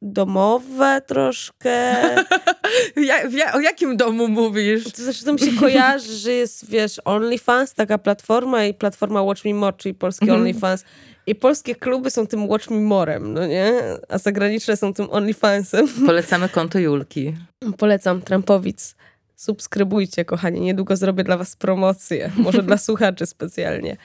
domowe 0.01 1.01
troszkę. 1.07 1.95
ja, 2.96 3.28
ja, 3.30 3.54
o 3.54 3.60
jakim 3.60 3.98
domu 3.98 4.28
mówisz? 4.28 4.84
To 4.84 5.04
znaczy, 5.04 5.25
to 5.25 5.34
mi 5.34 5.40
się 5.40 5.60
kojarzy, 5.60 6.13
że 6.13 6.32
jest, 6.32 6.70
wiesz, 6.70 7.01
OnlyFans, 7.06 7.74
taka 7.74 7.98
platforma 7.98 8.66
i 8.66 8.74
platforma 8.74 9.22
Watch 9.22 9.46
Me 9.46 9.54
More, 9.54 9.78
czyli 9.78 9.96
polski 9.96 10.25
mm. 10.25 10.36
OnlyFans. 10.36 10.84
I 11.28 11.36
polskie 11.36 11.75
kluby 11.75 12.12
są 12.12 12.28
tym 12.28 12.50
Watch 12.50 12.70
Me 12.70 12.80
Morem, 12.80 13.34
no 13.34 13.48
nie? 13.48 13.74
A 14.10 14.18
zagraniczne 14.18 14.78
są 14.78 14.94
tym 14.94 15.08
OnlyFansem. 15.12 15.88
Polecamy 16.06 16.50
konto 16.50 16.80
Julki. 16.80 17.34
Polecam, 17.78 18.22
Trampowic. 18.22 18.96
Subskrybujcie, 19.36 20.25
kochani. 20.25 20.62
Niedługo 20.62 20.96
zrobię 20.96 21.24
dla 21.24 21.38
was 21.38 21.56
promocję. 21.56 22.32
Może 22.38 22.63
dla 22.63 22.78
słuchaczy 22.88 23.25
specjalnie. 23.25 23.98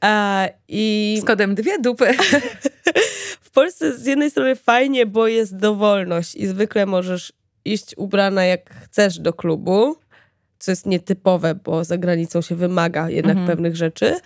A, 0.00 0.46
i... 0.68 1.18
Z 1.22 1.24
kodem 1.24 1.54
dwie 1.54 1.78
dupy. 1.78 2.14
w 3.42 3.50
Polsce 3.50 3.98
z 3.98 4.06
jednej 4.06 4.30
strony 4.30 4.56
fajnie, 4.56 5.06
bo 5.06 5.26
jest 5.26 5.56
dowolność 5.56 6.34
i 6.34 6.46
zwykle 6.46 6.86
możesz 6.86 7.32
iść 7.64 7.94
ubrana 7.96 8.44
jak 8.44 8.70
chcesz 8.70 9.18
do 9.18 9.32
klubu, 9.32 9.96
co 10.58 10.72
jest 10.72 10.86
nietypowe, 10.86 11.54
bo 11.54 11.84
za 11.84 11.98
granicą 11.98 12.42
się 12.42 12.54
wymaga 12.54 13.10
jednak 13.10 13.36
mhm. 13.36 13.46
pewnych 13.46 13.76
rzeczy. 13.76 14.16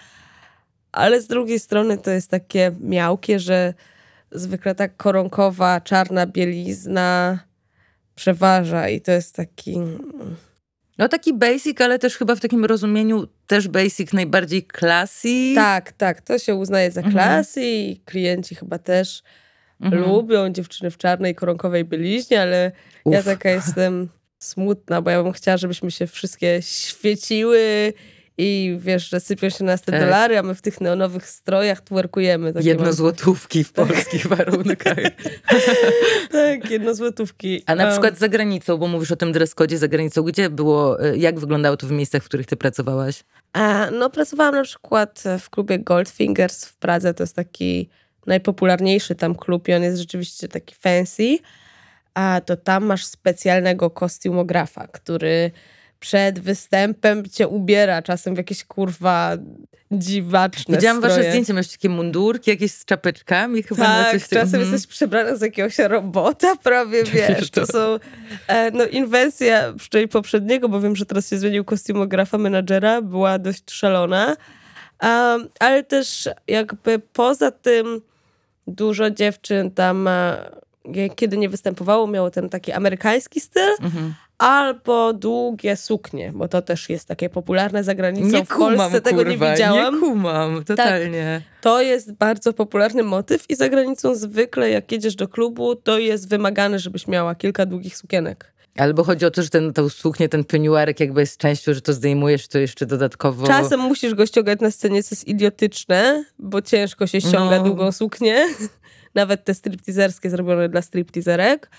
Ale 0.93 1.21
z 1.21 1.27
drugiej 1.27 1.59
strony 1.59 1.99
to 1.99 2.11
jest 2.11 2.31
takie 2.31 2.73
miałkie, 2.81 3.39
że 3.41 3.75
zwykle 4.31 4.75
tak 4.75 4.97
koronkowa, 4.97 5.81
czarna 5.81 6.27
bielizna 6.27 7.39
przeważa 8.15 8.89
i 8.89 9.01
to 9.01 9.13
jest 9.13 9.35
taki 9.37 9.79
no 10.99 11.09
taki 11.09 11.35
basic, 11.35 11.81
ale 11.81 11.99
też 11.99 12.17
chyba 12.17 12.35
w 12.35 12.41
takim 12.41 12.65
rozumieniu 12.65 13.27
też 13.47 13.69
basic 13.69 14.13
najbardziej 14.13 14.69
classy. 14.79 15.53
Tak, 15.55 15.93
tak, 15.93 16.21
to 16.21 16.39
się 16.39 16.55
uznaje 16.55 16.91
za 16.91 17.03
classy 17.03 17.61
mhm. 17.61 17.77
i 17.77 18.01
klienci 18.05 18.55
chyba 18.55 18.79
też 18.79 19.23
mhm. 19.81 20.03
lubią 20.03 20.51
dziewczyny 20.51 20.91
w 20.91 20.99
czarnej 20.99 21.35
koronkowej 21.35 21.85
byliźnie, 21.85 22.43
ale 22.43 22.73
Uf. 23.05 23.15
ja 23.15 23.23
taka 23.23 23.51
jestem 23.51 24.09
smutna, 24.39 25.03
bo 25.03 25.11
ja 25.11 25.23
bym 25.23 25.33
chciała, 25.33 25.57
żebyśmy 25.57 25.91
się 25.91 26.07
wszystkie 26.07 26.63
świeciły 26.63 27.93
i 28.39 28.77
wiesz, 28.81 29.11
że 29.11 29.21
sypią 29.21 29.51
się 29.51 29.65
nas 29.65 29.83
te 29.83 29.93
tak. 29.93 30.01
dolary, 30.01 30.39
a 30.39 30.43
my 30.43 30.55
w 30.55 30.63
tych 30.63 30.81
neonowych 30.81 31.29
strojach 31.29 31.81
twerkujemy. 31.81 32.53
Jedno 32.61 32.93
złotówki 32.93 33.65
w 33.65 33.73
polskich 33.73 34.27
warunkach. 34.37 34.97
tak, 36.33 36.71
jedno 36.71 36.95
złotówki. 36.95 37.63
A 37.67 37.75
na 37.75 37.91
przykład 37.91 38.19
za 38.19 38.29
granicą, 38.29 38.77
bo 38.77 38.89
mówisz 38.89 39.13
o 39.13 39.17
tym 39.17 39.33
dress 39.33 39.55
code 39.55 39.79
za 39.79 39.89
granicą, 39.89 40.23
gdzie 40.23 40.51
było, 40.51 41.07
y, 41.07 41.19
jak 41.19 41.41
wyglądało 41.41 41.77
to 41.77 41.87
w 41.87 41.91
miejscach, 41.91 42.23
w 42.23 42.27
których 42.29 42.47
ty 42.47 42.57
pracowałaś? 42.57 43.25
A, 43.53 43.91
no 43.91 44.11
pracowałam 44.11 44.55
na 44.55 44.65
przykład 44.65 45.25
w 45.41 45.51
klubie 45.51 45.79
Goldfingers 45.79 46.65
w 46.65 46.77
Pradze, 46.77 47.15
to 47.15 47.23
jest 47.23 47.37
taki 47.37 47.89
najpopularniejszy 48.27 49.15
tam 49.15 49.35
klub 49.35 49.69
i 49.69 49.75
on 49.75 49.83
jest 49.83 49.99
rzeczywiście 49.99 50.49
taki 50.49 50.75
fancy, 50.75 51.39
a 52.15 52.41
to 52.45 52.57
tam 52.57 52.85
masz 52.85 53.05
specjalnego 53.05 53.91
kostiumografa, 53.91 54.87
który 54.87 55.51
przed 56.01 56.41
występem 56.41 57.29
cię 57.29 57.49
ubiera 57.49 58.03
czasem 58.03 58.35
w 58.35 58.39
jakieś 58.39 58.65
kurwa 58.65 59.37
dziwaczne 59.91 60.77
Widziałam 60.77 60.97
stroje. 60.97 61.17
wasze 61.17 61.31
zdjęcia, 61.31 61.55
masz 61.55 61.69
takie 61.69 61.89
mundurki 61.89 62.51
jakieś 62.51 62.73
z 62.73 62.85
czapeczkami 62.85 63.63
chyba 63.63 63.85
tak, 63.85 64.15
na 64.15 64.21
coś 64.21 64.29
czasem 64.29 64.61
mm. 64.61 64.73
jesteś 64.73 64.87
przebrana 64.87 65.37
z 65.37 65.41
jakiegoś 65.41 65.79
robota 65.79 66.57
prawie, 66.65 67.05
wiesz, 67.05 67.51
to 67.51 67.67
są 67.67 67.99
e, 68.47 68.71
no 68.71 68.85
inwencja 68.87 69.73
przynajmniej 69.79 70.09
poprzedniego, 70.09 70.69
bo 70.69 70.81
wiem, 70.81 70.97
że 70.97 71.07
teraz 71.07 71.31
się 71.31 71.39
zmienił 71.39 71.65
kostiumografa 71.65 72.39
menadżera, 72.39 73.03
była 73.03 73.39
dość 73.39 73.71
szalona, 73.71 74.37
um, 75.03 75.49
ale 75.61 75.83
też 75.83 76.29
jakby 76.49 76.99
poza 76.99 77.51
tym 77.51 78.01
dużo 78.67 79.11
dziewczyn 79.11 79.71
tam 79.71 80.09
kiedy 81.17 81.37
nie 81.37 81.49
występowało, 81.49 82.07
miało 82.07 82.31
ten 82.31 82.49
taki 82.49 82.73
amerykański 82.73 83.41
styl, 83.41 83.75
mhm 83.81 84.15
albo 84.39 85.13
długie 85.13 85.77
suknie, 85.77 86.33
bo 86.35 86.49
to 86.49 86.63
też 86.63 86.89
jest 86.91 87.09
takie 87.09 87.29
popularne 87.29 87.85
za 87.85 87.95
granicą. 87.95 88.37
Nie 88.37 88.45
w 88.45 88.49
kumam, 88.49 88.77
Polsce 88.77 89.01
tego 89.01 89.25
kurwa, 89.25 89.47
nie 89.47 89.53
widziałam. 89.53 89.95
Nie 89.95 90.01
kumam, 90.01 90.65
totalnie. 90.65 91.43
Tak, 91.45 91.63
to 91.63 91.83
jest 91.83 92.13
bardzo 92.13 92.53
popularny 92.53 93.03
motyw 93.03 93.51
i 93.51 93.55
za 93.55 93.69
granicą 93.69 94.15
zwykle 94.15 94.71
jak 94.71 94.93
jedziesz 94.93 95.17
do 95.17 95.29
klubu, 95.29 95.77
to 95.77 95.99
jest 95.99 96.29
wymagane, 96.29 96.79
żebyś 96.79 97.07
miała 97.07 97.35
kilka 97.35 97.67
długich 97.67 97.97
sukienek. 97.97 98.53
Albo 98.77 99.05
chodzi 99.05 99.27
o 99.27 99.31
to, 99.31 99.43
że 99.43 99.49
ten, 99.49 99.73
tą 99.73 99.89
suknię, 99.89 100.29
ten 100.29 100.45
peniuarek 100.45 101.01
jakby 101.01 101.21
jest 101.21 101.39
częścią, 101.39 101.75
że 101.75 101.81
to 101.81 101.93
zdejmujesz, 101.93 102.49
to 102.49 102.59
jeszcze 102.59 102.87
dodatkowo... 102.87 103.47
Czasem 103.47 103.81
musisz 103.81 104.15
go 104.15 104.27
ściągać 104.27 104.61
na 104.61 104.71
scenie, 104.71 105.03
co 105.03 105.15
jest 105.15 105.29
idiotyczne, 105.29 106.25
bo 106.39 106.63
ciężko 106.63 107.07
się 107.07 107.21
ściąga 107.21 107.59
no. 107.59 107.65
długą 107.65 107.93
suknię. 107.93 108.47
Nawet 109.15 109.45
te 109.45 109.55
stripteaserskie 109.55 110.31
zrobione 110.31 110.69
dla 110.69 110.83
stripteaserek. 110.83 111.71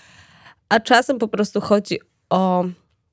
A 0.68 0.80
czasem 0.80 1.18
po 1.18 1.28
prostu 1.28 1.60
chodzi 1.60 2.00
o 2.30 2.64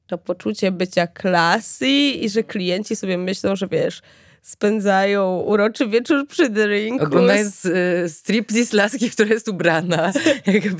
to 0.07 0.17
poczucie 0.17 0.71
bycia 0.71 1.07
klasy 1.07 1.87
i 1.89 2.29
że 2.29 2.43
klienci 2.43 2.95
sobie 2.95 3.17
myślą, 3.17 3.55
że 3.55 3.67
wiesz, 3.67 4.01
spędzają 4.45 5.39
uroczy 5.39 5.87
wieczór 5.87 6.27
przy 6.27 6.49
drinku. 6.49 7.05
Oglądając 7.05 7.65
y, 7.65 8.05
striptease 8.09 8.77
laski, 8.77 9.09
która 9.09 9.29
jest 9.29 9.47
ubrana. 9.47 10.11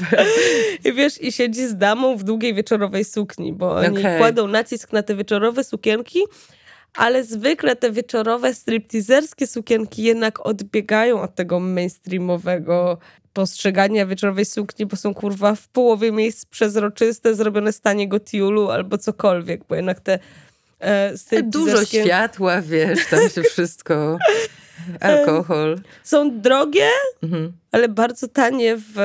I 0.86 0.94
wiesz, 0.94 1.22
i 1.22 1.32
siedzi 1.32 1.68
z 1.68 1.78
damą 1.78 2.18
w 2.18 2.24
długiej 2.24 2.54
wieczorowej 2.54 3.06
sukni, 3.06 3.54
bo 3.54 3.76
oni 3.76 4.00
okay. 4.00 4.18
kładą 4.18 4.48
nacisk 4.48 4.94
na 4.94 5.04
te 5.04 5.16
wieczorowe 5.16 5.64
sukienki, 5.64 6.20
ale 6.94 7.24
zwykle 7.24 7.76
te 7.76 7.92
wieczorowe 7.92 8.54
stripteaserskie 8.54 9.48
sukienki 9.48 10.04
jednak 10.04 10.46
odbiegają 10.46 11.22
od 11.22 11.36
tego 11.36 11.60
mainstreamowego 11.60 12.98
postrzegania 13.34 14.06
wieczorowej 14.06 14.46
sukni, 14.46 14.86
bo 14.86 14.96
są 14.96 15.14
kurwa 15.14 15.56
w 15.56 15.68
połowie 15.68 16.12
miejsc 16.12 16.46
przezroczyste, 16.46 17.36
zrobione 17.36 17.74
z 17.74 17.82
taniego 17.82 18.20
tiulu 18.20 18.70
albo 18.70 18.98
cokolwiek, 18.98 19.62
bo 19.70 19.76
jednak 19.76 20.00
te 20.00 20.20
e, 20.80 21.44
Dużo 21.44 21.86
światła, 21.86 22.62
wiesz, 22.62 23.00
tam 23.10 23.30
się 23.30 23.44
wszystko... 23.52 24.18
Alkohol. 25.00 25.80
Są 26.04 26.42
drogie, 26.42 26.90
mhm. 27.24 27.52
ale 27.72 27.90
bardzo 27.90 28.28
tanie 28.28 28.78
w 28.78 29.00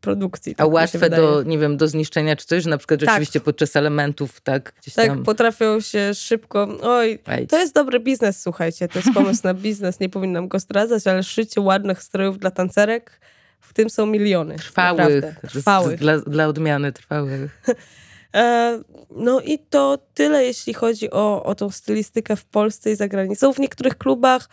produkcji. 0.00 0.54
Tak 0.54 0.64
A 0.64 0.68
łatwe 0.68 1.10
do, 1.10 1.42
nie 1.42 1.58
wiem, 1.58 1.76
do 1.76 1.88
zniszczenia 1.88 2.36
czy 2.36 2.46
coś, 2.46 2.62
że 2.62 2.70
na 2.70 2.78
przykład 2.78 3.00
tak. 3.00 3.08
rzeczywiście 3.08 3.40
podczas 3.40 3.76
elementów 3.76 4.40
tak 4.40 4.72
gdzieś 4.80 4.94
tak, 4.94 5.06
tam... 5.06 5.24
potrafią 5.24 5.80
się 5.80 6.14
szybko... 6.14 6.68
Oj, 6.82 7.18
to 7.48 7.58
jest 7.58 7.74
dobry 7.74 8.00
biznes, 8.00 8.42
słuchajcie. 8.42 8.88
To 8.88 8.98
jest 8.98 9.12
pomysł 9.14 9.40
na 9.44 9.54
biznes, 9.54 10.00
nie 10.00 10.08
powinnam 10.08 10.48
go 10.48 10.58
zdradzać, 10.58 11.06
ale 11.06 11.22
szycie 11.22 11.60
ładnych 11.60 12.02
strojów 12.02 12.38
dla 12.38 12.50
tancerek, 12.50 13.20
w 13.60 13.72
tym 13.72 13.90
są 13.90 14.06
miliony. 14.06 14.56
Trwałych. 14.56 15.24
Trwałych. 15.48 16.00
Dla, 16.00 16.18
dla 16.18 16.46
odmiany 16.46 16.92
trwałych. 16.92 17.62
E, 18.36 18.80
no 19.10 19.40
i 19.40 19.58
to 19.58 19.98
tyle, 20.14 20.44
jeśli 20.44 20.74
chodzi 20.74 21.10
o, 21.10 21.44
o 21.44 21.54
tą 21.54 21.70
stylistykę 21.70 22.36
w 22.36 22.44
Polsce 22.44 22.92
i 22.92 22.96
za 22.96 23.08
granicą. 23.08 23.52
W 23.52 23.58
niektórych 23.58 23.98
klubach 23.98 24.48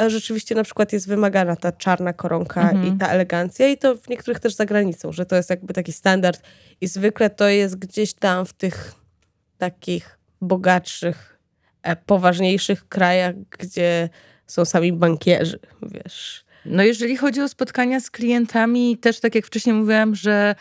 E, 0.00 0.10
rzeczywiście 0.10 0.54
na 0.54 0.64
przykład 0.64 0.92
jest 0.92 1.08
wymagana 1.08 1.56
ta 1.56 1.72
czarna 1.72 2.12
koronka 2.12 2.70
mhm. 2.70 2.94
i 2.94 2.98
ta 2.98 3.08
elegancja 3.08 3.68
i 3.68 3.78
to 3.78 3.96
w 3.96 4.08
niektórych 4.08 4.40
też 4.40 4.54
za 4.54 4.66
granicą, 4.66 5.12
że 5.12 5.26
to 5.26 5.36
jest 5.36 5.50
jakby 5.50 5.74
taki 5.74 5.92
standard 5.92 6.42
i 6.80 6.86
zwykle 6.86 7.30
to 7.30 7.48
jest 7.48 7.76
gdzieś 7.76 8.14
tam 8.14 8.46
w 8.46 8.52
tych 8.52 8.94
takich 9.58 10.18
bogatszych, 10.40 11.38
e, 11.82 11.96
poważniejszych 11.96 12.88
krajach, 12.88 13.34
gdzie 13.58 14.08
są 14.46 14.64
sami 14.64 14.92
bankierzy, 14.92 15.58
wiesz. 15.82 16.44
No 16.64 16.82
jeżeli 16.82 17.16
chodzi 17.16 17.40
o 17.40 17.48
spotkania 17.48 18.00
z 18.00 18.10
klientami, 18.10 18.98
też 18.98 19.20
tak 19.20 19.34
jak 19.34 19.46
wcześniej 19.46 19.74
mówiłam, 19.74 20.14
że 20.14 20.54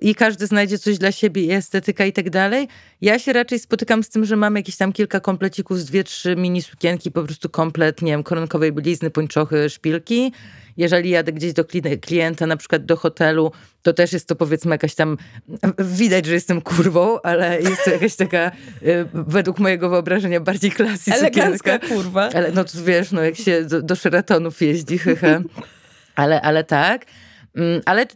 i 0.00 0.14
każdy 0.14 0.46
znajdzie 0.46 0.78
coś 0.78 0.98
dla 0.98 1.12
siebie, 1.12 1.42
i 1.42 1.52
estetyka 1.52 2.04
i 2.04 2.12
tak 2.12 2.30
dalej. 2.30 2.68
Ja 3.00 3.18
się 3.18 3.32
raczej 3.32 3.58
spotykam 3.58 4.02
z 4.02 4.08
tym, 4.08 4.24
że 4.24 4.36
mam 4.36 4.56
jakieś 4.56 4.76
tam 4.76 4.92
kilka 4.92 5.20
komplecików 5.20 5.80
z 5.80 5.84
dwie, 5.84 6.04
trzy 6.04 6.36
mini 6.36 6.62
sukienki, 6.62 7.10
po 7.10 7.22
prostu 7.22 7.48
komplet, 7.48 8.02
nie 8.02 8.12
wiem, 8.12 8.22
koronkowej 8.22 8.72
blizny, 8.72 9.10
pończochy, 9.10 9.70
szpilki. 9.70 10.32
Jeżeli 10.76 11.10
jadę 11.10 11.32
gdzieś 11.32 11.52
do 11.52 11.64
klienta, 12.00 12.46
na 12.46 12.56
przykład 12.56 12.84
do 12.84 12.96
hotelu, 12.96 13.52
to 13.82 13.92
też 13.92 14.12
jest 14.12 14.28
to 14.28 14.36
powiedzmy 14.36 14.74
jakaś 14.74 14.94
tam, 14.94 15.16
widać, 15.78 16.26
że 16.26 16.34
jestem 16.34 16.60
kurwą, 16.60 17.20
ale 17.22 17.62
jest 17.62 17.84
to 17.84 17.90
jakaś 17.90 18.16
taka, 18.16 18.50
y, 18.82 19.08
według 19.14 19.58
mojego 19.58 19.90
wyobrażenia, 19.90 20.40
bardziej 20.40 20.70
klasy 20.70 21.12
Elegancka 21.12 21.78
kurwa. 21.78 22.30
Ale 22.34 22.52
no 22.52 22.64
to 22.64 22.82
wiesz, 22.84 23.12
no 23.12 23.22
jak 23.22 23.36
się 23.36 23.64
do, 23.64 23.82
do 23.82 23.96
Sheratonów 23.96 24.62
jeździ, 24.62 24.98
chyba. 25.04 25.40
ale, 26.14 26.40
ale 26.42 26.64
tak. 26.64 27.06
Mm, 27.56 27.80
ale 27.84 28.02
y, 28.02 28.06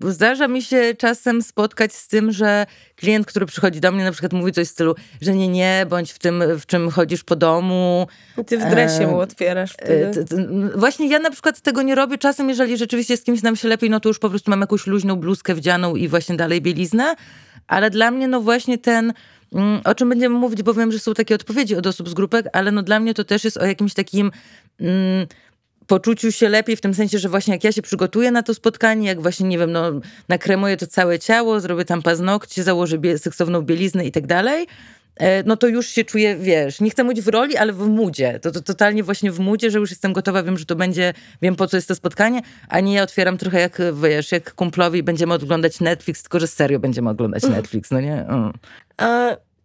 zdarza 0.00 0.48
mi 0.48 0.62
się 0.62 0.94
czasem 0.98 1.42
spotkać 1.42 1.94
z 1.94 2.08
tym, 2.08 2.32
że 2.32 2.66
klient, 2.96 3.26
który 3.26 3.46
przychodzi 3.46 3.80
do 3.80 3.92
mnie, 3.92 4.04
na 4.04 4.12
przykład 4.12 4.32
mówi 4.32 4.52
coś 4.52 4.68
w 4.68 4.70
stylu, 4.70 4.94
że 5.20 5.34
nie, 5.34 5.48
nie, 5.48 5.86
bądź 5.90 6.12
w 6.12 6.18
tym, 6.18 6.42
w 6.58 6.66
czym 6.66 6.90
chodzisz 6.90 7.24
po 7.24 7.36
domu. 7.36 8.06
I 8.38 8.44
ty 8.44 8.58
w 8.58 8.70
dresie 8.70 9.06
mu 9.06 9.20
otwierasz 9.20 9.72
e, 9.78 10.12
wtedy. 10.12 10.48
Właśnie 10.76 11.08
ja 11.08 11.18
na 11.18 11.30
przykład 11.30 11.60
tego 11.60 11.82
nie 11.82 11.94
robię. 11.94 12.18
Czasem, 12.18 12.48
jeżeli 12.48 12.76
rzeczywiście 12.76 13.16
z 13.16 13.22
kimś 13.22 13.42
nam 13.42 13.56
się 13.56 13.68
lepiej, 13.68 13.90
no 13.90 14.00
to 14.00 14.08
już 14.08 14.18
po 14.18 14.30
prostu 14.30 14.50
mam 14.50 14.60
jakąś 14.60 14.86
luźną 14.86 15.16
bluzkę 15.16 15.54
wdzianą 15.54 15.96
i 15.96 16.08
właśnie 16.08 16.36
dalej 16.36 16.60
bieliznę. 16.60 17.14
Ale 17.66 17.90
dla 17.90 18.10
mnie, 18.10 18.28
no 18.28 18.40
właśnie 18.40 18.78
ten 18.78 19.12
mm, 19.52 19.80
o 19.84 19.94
czym 19.94 20.08
będziemy 20.08 20.38
mówić, 20.38 20.62
bo 20.62 20.74
wiem, 20.74 20.92
że 20.92 20.98
są 20.98 21.14
takie 21.14 21.34
odpowiedzi 21.34 21.76
od 21.76 21.86
osób 21.86 22.08
z 22.08 22.14
grupek, 22.14 22.46
ale 22.52 22.70
no 22.70 22.82
dla 22.82 23.00
mnie 23.00 23.14
to 23.14 23.24
też 23.24 23.44
jest 23.44 23.56
o 23.56 23.66
jakimś 23.66 23.94
takim 23.94 24.30
mm, 24.80 25.26
poczuciu 25.90 26.32
się 26.32 26.48
lepiej 26.48 26.76
w 26.76 26.80
tym 26.80 26.94
sensie, 26.94 27.18
że 27.18 27.28
właśnie 27.28 27.54
jak 27.54 27.64
ja 27.64 27.72
się 27.72 27.82
przygotuję 27.82 28.30
na 28.30 28.42
to 28.42 28.54
spotkanie, 28.54 29.08
jak 29.08 29.22
właśnie, 29.22 29.48
nie 29.48 29.58
wiem, 29.58 29.72
no, 29.72 29.90
nakremuję 30.28 30.76
to 30.76 30.86
całe 30.86 31.18
ciało, 31.18 31.60
zrobię 31.60 31.84
tam 31.84 32.02
paznokcie, 32.02 32.62
założę 32.62 32.98
bie 32.98 33.18
seksowną 33.18 33.62
bieliznę 33.62 34.06
i 34.06 34.12
tak 34.12 34.26
dalej, 34.26 34.66
e, 35.16 35.42
no 35.42 35.56
to 35.56 35.66
już 35.66 35.86
się 35.86 36.04
czuję, 36.04 36.36
wiesz, 36.36 36.80
nie 36.80 36.90
chcę 36.90 37.04
mówić 37.04 37.20
w 37.20 37.28
roli, 37.28 37.56
ale 37.56 37.72
w 37.72 37.88
mudzie. 37.88 38.40
To, 38.40 38.50
to 38.50 38.60
totalnie 38.60 39.02
właśnie 39.02 39.32
w 39.32 39.40
mudzie, 39.40 39.70
że 39.70 39.78
już 39.78 39.90
jestem 39.90 40.12
gotowa, 40.12 40.42
wiem, 40.42 40.58
że 40.58 40.64
to 40.64 40.76
będzie, 40.76 41.14
wiem 41.42 41.56
po 41.56 41.66
co 41.66 41.76
jest 41.76 41.88
to 41.88 41.94
spotkanie, 41.94 42.40
a 42.68 42.80
nie 42.80 42.94
ja 42.94 43.02
otwieram 43.02 43.38
trochę 43.38 43.60
jak, 43.60 43.82
wiesz, 44.02 44.32
jak 44.32 44.54
kumplowi 44.54 45.02
będziemy 45.02 45.34
oglądać 45.34 45.80
Netflix, 45.80 46.22
tylko 46.22 46.40
że 46.40 46.46
serio 46.46 46.78
będziemy 46.78 47.10
oglądać 47.10 47.44
mm. 47.44 47.56
Netflix, 47.56 47.90
no 47.90 48.00
nie? 48.00 48.26
Mm. 48.26 48.52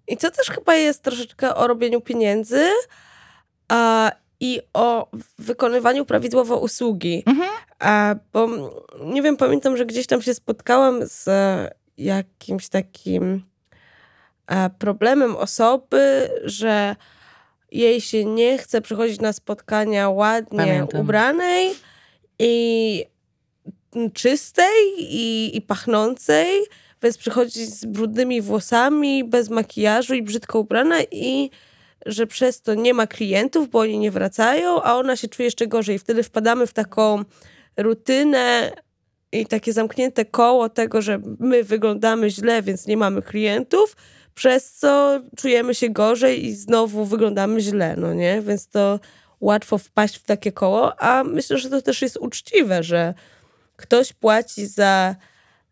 I 0.08 0.18
to 0.18 0.32
też 0.32 0.48
chyba 0.48 0.76
jest 0.76 1.04
troszeczkę 1.04 1.56
o 1.56 1.68
robieniu 1.68 2.02
pieniędzy, 2.02 2.66
a 3.68 4.12
i 4.40 4.62
o 4.74 5.08
wykonywaniu 5.40 6.06
prawidłowo 6.06 6.58
usługi. 6.58 7.24
Mhm. 7.26 7.50
A, 7.80 8.16
bo 8.34 8.48
nie 9.04 9.22
wiem, 9.22 9.38
pamiętam, 9.38 9.78
że 9.78 9.86
gdzieś 9.86 10.08
tam 10.08 10.22
się 10.22 10.34
spotkałam 10.34 11.00
z 11.06 11.30
jakimś 11.98 12.70
takim 12.70 13.44
e, 14.48 14.70
problemem 14.70 15.36
osoby, 15.36 16.30
że 16.44 16.96
jej 17.72 18.02
się 18.02 18.26
nie 18.26 18.58
chce 18.58 18.82
przychodzić 18.82 19.20
na 19.20 19.34
spotkania 19.34 20.10
ładnie 20.10 20.58
Pamiętam. 20.60 21.02
ubranej 21.02 21.70
i 22.40 23.06
czystej 24.14 24.84
i, 24.98 25.58
i 25.58 25.62
pachnącej, 25.62 26.48
więc 27.04 27.18
przychodzi 27.18 27.66
z 27.66 27.86
brudnymi 27.86 28.42
włosami, 28.42 29.24
bez 29.24 29.50
makijażu 29.50 30.16
i 30.16 30.22
brzydko 30.22 30.60
ubrana 30.60 30.98
i 31.12 31.50
że 32.06 32.28
przez 32.28 32.62
to 32.62 32.74
nie 32.74 32.94
ma 32.94 33.08
klientów, 33.08 33.70
bo 33.70 33.80
oni 33.80 34.00
nie 34.00 34.12
wracają, 34.12 34.82
a 34.82 34.96
ona 34.96 35.16
się 35.16 35.28
czuje 35.28 35.46
jeszcze 35.46 35.68
gorzej. 35.68 36.00
Wtedy 36.00 36.24
wpadamy 36.24 36.68
w 36.68 36.74
taką 36.74 37.24
rutynę 37.78 38.72
i 39.32 39.46
takie 39.46 39.74
zamknięte 39.74 40.26
koło 40.26 40.70
tego, 40.70 41.02
że 41.02 41.20
my 41.40 41.64
wyglądamy 41.64 42.30
źle, 42.30 42.62
więc 42.62 42.88
nie 42.88 42.98
mamy 42.98 43.22
klientów, 43.22 43.96
przez 44.36 44.74
co 44.74 45.22
czujemy 45.38 45.76
się 45.76 45.90
gorzej 45.90 46.46
i 46.46 46.56
znowu 46.56 47.06
wyglądamy 47.06 47.62
źle, 47.62 47.96
no 47.98 48.14
nie? 48.14 48.42
Więc 48.42 48.68
to 48.68 49.00
łatwo 49.42 49.78
wpaść 49.78 50.18
w 50.18 50.24
takie 50.24 50.52
koło, 50.52 51.02
a 51.02 51.24
myślę, 51.24 51.58
że 51.58 51.70
to 51.70 51.82
też 51.82 52.02
jest 52.02 52.18
uczciwe, 52.18 52.84
że 52.84 53.14
ktoś 53.76 54.14
płaci 54.14 54.68
za 54.68 55.16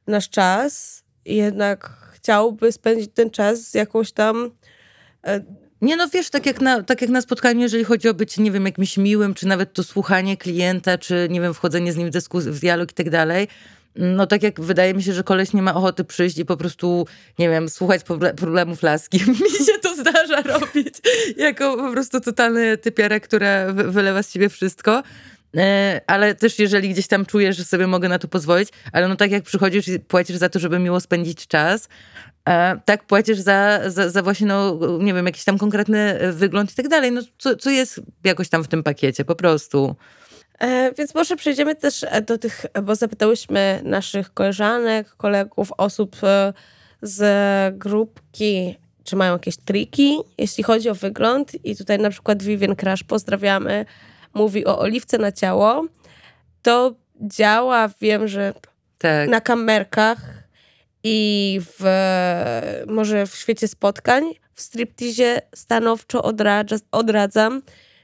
nasz 0.08 0.30
czas 0.30 1.04
i 1.26 1.36
jednak 1.36 1.90
chciałby 2.14 2.72
spędzić 2.72 3.12
ten 3.14 3.30
czas 3.30 3.60
z 3.60 3.74
jakąś 3.74 4.12
tam 4.12 4.52
e, 5.28 5.40
nie 5.84 5.96
no, 5.96 6.08
wiesz, 6.08 6.30
tak 6.30 6.46
jak, 6.46 6.62
na, 6.62 6.84
tak 6.84 7.02
jak 7.02 7.10
na 7.10 7.22
spotkaniu, 7.22 7.62
jeżeli 7.62 7.84
chodzi 7.84 8.10
o 8.10 8.14
być, 8.14 8.38
nie 8.38 8.52
wiem, 8.52 8.66
jakimś 8.66 8.98
miłym, 8.98 9.34
czy 9.34 9.48
nawet 9.48 9.74
to 9.74 9.84
słuchanie 9.84 10.38
klienta, 10.38 10.98
czy 10.98 11.28
nie 11.32 11.42
wiem, 11.42 11.54
wchodzenie 11.54 11.94
z 11.94 11.98
nim 11.98 12.08
w, 12.08 12.12
dyskus- 12.12 12.50
w 12.50 12.60
dialog 12.60 12.92
i 12.92 12.94
tak 12.94 13.10
dalej, 13.10 13.48
no 13.96 14.28
tak 14.28 14.44
jak 14.44 14.62
wydaje 14.62 14.94
mi 14.94 15.04
się, 15.04 15.14
że 15.14 15.24
koleś 15.24 15.54
nie 15.54 15.62
ma 15.62 15.76
ochoty 15.76 16.04
przyjść 16.04 16.38
i 16.38 16.46
po 16.46 16.58
prostu, 16.58 17.08
nie 17.40 17.50
wiem, 17.50 17.70
słuchać 17.70 18.02
problemów 18.38 18.84
laski. 18.84 19.18
mi 19.44 19.66
się 19.66 19.80
to 19.82 19.96
zdarza 19.96 20.42
robić 20.42 20.96
jako 21.38 21.78
po 21.78 21.92
prostu 21.92 22.22
totalny 22.22 22.78
typiarek, 22.78 23.24
która 23.24 23.74
wylewa 23.74 24.24
z 24.24 24.32
siebie 24.32 24.50
wszystko. 24.50 25.04
E, 25.58 26.02
ale 26.08 26.36
też 26.36 26.60
jeżeli 26.60 26.90
gdzieś 26.90 27.08
tam 27.08 27.26
czujesz, 27.26 27.58
że 27.58 27.64
sobie 27.64 27.88
mogę 27.88 28.10
na 28.10 28.20
to 28.20 28.28
pozwolić, 28.28 28.70
ale 28.92 29.08
no 29.08 29.16
tak 29.16 29.32
jak 29.32 29.44
przychodzisz 29.44 29.88
i 29.88 30.00
płacisz 30.00 30.38
za 30.38 30.50
to, 30.50 30.60
żeby 30.60 30.80
miło 30.80 31.00
spędzić 31.00 31.48
czas, 31.48 31.90
e, 32.50 32.80
tak 32.86 33.04
płacisz 33.04 33.40
za, 33.40 33.80
za, 33.88 34.10
za, 34.10 34.24
właśnie, 34.24 34.48
no 34.48 34.80
nie 35.00 35.14
wiem, 35.14 35.26
jakiś 35.26 35.44
tam 35.44 35.58
konkretny 35.58 36.20
wygląd 36.34 36.72
i 36.72 36.76
tak 36.76 36.88
dalej, 36.88 37.12
no 37.12 37.22
co, 37.38 37.56
co 37.56 37.70
jest 37.70 38.02
jakoś 38.24 38.50
tam 38.50 38.64
w 38.64 38.68
tym 38.68 38.84
pakiecie, 38.84 39.26
po 39.26 39.36
prostu. 39.36 39.96
E, 40.60 40.92
więc 40.98 41.16
może 41.16 41.36
przejdziemy 41.36 41.76
też 41.76 42.06
do 42.28 42.38
tych, 42.38 42.66
bo 42.84 42.96
zapytałyśmy 42.96 43.82
naszych 43.84 44.34
koleżanek, 44.34 45.10
kolegów, 45.10 45.72
osób 45.78 46.16
z 47.02 47.24
grupki, 47.78 48.78
czy 49.04 49.16
mają 49.16 49.34
jakieś 49.34 49.58
triki, 49.58 50.18
jeśli 50.38 50.64
chodzi 50.64 50.90
o 50.90 50.96
wygląd. 50.96 51.66
I 51.66 51.76
tutaj 51.76 52.00
na 52.00 52.10
przykład 52.10 52.44
Vivian 52.44 52.76
Crash 52.76 53.04
pozdrawiamy 53.04 53.86
mówi 54.34 54.66
o 54.66 54.80
oliwce 54.80 55.18
na 55.18 55.32
ciało, 55.32 55.86
to 56.62 56.96
działa, 57.22 57.90
wiem, 58.02 58.28
że 58.28 58.54
tak. 58.98 59.30
na 59.30 59.42
kamerkach 59.42 60.44
i 61.04 61.60
w, 61.62 61.84
może 62.88 63.28
w 63.28 63.36
świecie 63.36 63.68
spotkań, 63.68 64.24
w 64.54 64.62
striptizie 64.62 65.42
stanowczo 65.56 66.24
odradza, 66.24 66.76
odradzam. 66.92 67.62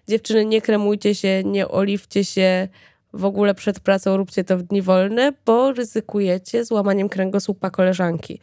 Dziewczyny, 0.08 0.46
nie 0.46 0.62
kremujcie 0.62 1.16
się, 1.16 1.44
nie 1.46 1.68
oliwcie 1.68 2.26
się, 2.26 2.68
w 3.14 3.26
ogóle 3.26 3.56
przed 3.56 3.80
pracą 3.80 4.18
róbcie 4.18 4.44
to 4.44 4.58
w 4.58 4.62
dni 4.62 4.82
wolne, 4.82 5.34
bo 5.46 5.72
ryzykujecie 5.72 6.66
złamaniem 6.66 7.10
kręgosłupa 7.10 7.70
koleżanki. 7.70 8.40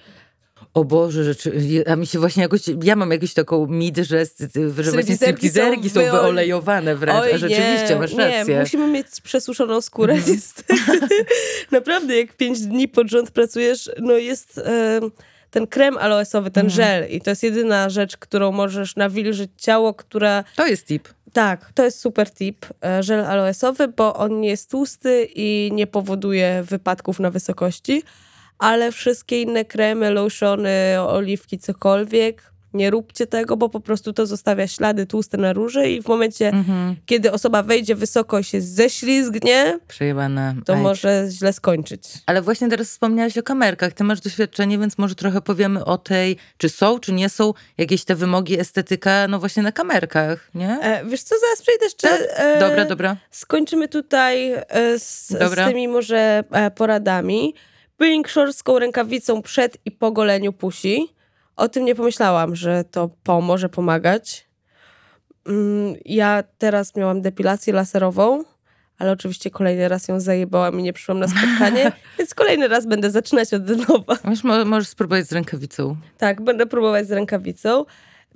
O 0.76 0.84
Boże, 0.84 1.24
rzeczy, 1.24 1.52
a 1.86 1.96
mi 1.96 2.06
się 2.06 2.18
właśnie 2.18 2.42
jakoś, 2.42 2.60
ja 2.82 2.96
mam 2.96 3.10
jakąś 3.10 3.34
taką 3.34 3.66
mit, 3.66 3.96
że, 3.96 4.26
że 4.78 4.92
właśnie 4.92 5.16
striptizerki 5.16 5.90
są, 5.90 6.00
wyolejowane 6.00 6.96
wręcz, 6.96 7.22
Oj, 7.22 7.32
a 7.32 7.38
rzeczywiście, 7.38 7.88
nie, 7.90 7.96
masz 7.96 8.14
rację. 8.14 8.54
Nie, 8.54 8.60
musimy 8.60 8.88
mieć 8.88 9.06
przesuszoną 9.22 9.80
skórę 9.80 10.12
mm. 10.12 10.24
niestety. 10.28 10.74
Naprawdę, 11.72 12.16
jak 12.16 12.36
pięć 12.36 12.60
dni 12.60 12.88
pod 12.88 13.10
rząd 13.10 13.30
pracujesz, 13.30 13.90
no 13.98 14.12
jest 14.12 14.60
ten 15.50 15.66
krem 15.66 15.98
aloesowy, 15.98 16.50
ten 16.50 16.66
mm. 16.66 16.70
żel 16.70 17.10
i 17.10 17.20
to 17.20 17.30
jest 17.30 17.42
jedyna 17.42 17.90
rzecz, 17.90 18.16
którą 18.16 18.52
możesz 18.52 18.96
nawilżyć 18.96 19.50
ciało, 19.56 19.94
która... 19.94 20.44
To 20.56 20.66
jest 20.66 20.86
tip. 20.86 21.08
Tak, 21.32 21.72
to 21.74 21.84
jest 21.84 22.00
super 22.00 22.30
tip, 22.30 22.66
e, 22.84 23.02
żel 23.02 23.24
aloesowy, 23.24 23.88
bo 23.88 24.14
on 24.14 24.40
nie 24.40 24.48
jest 24.48 24.70
tłusty 24.70 25.28
i 25.34 25.70
nie 25.72 25.86
powoduje 25.86 26.64
wypadków 26.68 27.20
na 27.20 27.30
wysokości 27.30 28.02
ale 28.58 28.92
wszystkie 28.92 29.42
inne 29.42 29.64
kremy, 29.64 30.10
lotiony, 30.10 31.00
oliwki, 31.00 31.58
cokolwiek, 31.58 32.52
nie 32.76 32.90
róbcie 32.90 33.26
tego, 33.26 33.56
bo 33.56 33.68
po 33.68 33.80
prostu 33.80 34.12
to 34.12 34.26
zostawia 34.26 34.66
ślady 34.66 35.06
tłuste 35.06 35.36
na 35.36 35.52
róży 35.52 35.90
i 35.90 36.02
w 36.02 36.08
momencie, 36.08 36.48
mhm. 36.48 36.96
kiedy 37.06 37.32
osoba 37.32 37.62
wejdzie 37.62 37.94
wysoko 37.94 38.38
i 38.38 38.44
się 38.44 38.60
ześlizgnie, 38.60 39.78
Przejebane. 39.88 40.54
to 40.64 40.74
Aj. 40.74 40.80
może 40.80 41.26
źle 41.30 41.52
skończyć. 41.52 42.02
Ale 42.26 42.42
właśnie 42.42 42.68
teraz 42.68 42.88
wspomniałaś 42.88 43.38
o 43.38 43.42
kamerkach. 43.42 43.92
Ty 43.92 44.04
masz 44.04 44.20
doświadczenie, 44.20 44.78
więc 44.78 44.98
może 44.98 45.14
trochę 45.14 45.40
powiemy 45.40 45.84
o 45.84 45.98
tej, 45.98 46.36
czy 46.58 46.68
są, 46.68 46.98
czy 46.98 47.12
nie 47.12 47.28
są 47.28 47.54
jakieś 47.78 48.04
te 48.04 48.14
wymogi 48.14 48.60
estetyka, 48.60 49.28
no 49.28 49.38
właśnie 49.38 49.62
na 49.62 49.72
kamerkach, 49.72 50.50
nie? 50.54 50.78
E, 50.82 51.04
wiesz 51.04 51.22
co, 51.22 51.34
zaraz 51.40 51.62
przejdę 51.62 51.84
jeszcze... 51.84 52.08
Tak? 52.08 52.20
E, 52.36 52.60
dobra, 52.60 52.84
dobra. 52.84 53.16
Skończymy 53.30 53.88
tutaj 53.88 54.52
e, 54.52 54.98
z, 54.98 55.28
z, 55.28 55.54
tymi 55.68 55.88
może 55.88 56.44
e, 56.50 56.70
poradami. 56.70 57.54
Peeling 57.96 58.28
szorską 58.28 58.78
rękawicą 58.78 59.42
przed 59.42 59.76
i 59.84 59.90
po 59.90 60.12
goleniu 60.12 60.52
pusi. 60.52 61.14
O 61.56 61.68
tym 61.68 61.84
nie 61.84 61.94
pomyślałam, 61.94 62.56
że 62.56 62.84
to 62.84 63.10
pomoże 63.22 63.68
pomagać. 63.68 64.46
Mm, 65.46 65.94
ja 66.04 66.44
teraz 66.58 66.96
miałam 66.96 67.22
depilację 67.22 67.72
laserową, 67.72 68.44
ale 68.98 69.12
oczywiście 69.12 69.50
kolejny 69.50 69.88
raz 69.88 70.08
ją 70.08 70.20
zajebałam 70.20 70.80
i 70.80 70.82
nie 70.82 70.92
przyszłam 70.92 71.18
na 71.18 71.28
spotkanie, 71.28 71.92
więc 72.18 72.34
kolejny 72.34 72.68
raz 72.68 72.86
będę 72.86 73.10
zaczynać 73.10 73.54
od 73.54 73.88
nowa. 73.88 74.18
możesz 74.64 74.88
spróbować 74.88 75.26
z 75.26 75.32
rękawicą. 75.32 75.96
Tak, 76.18 76.42
będę 76.42 76.66
próbować 76.66 77.06
z 77.06 77.12
rękawicą. 77.12 77.84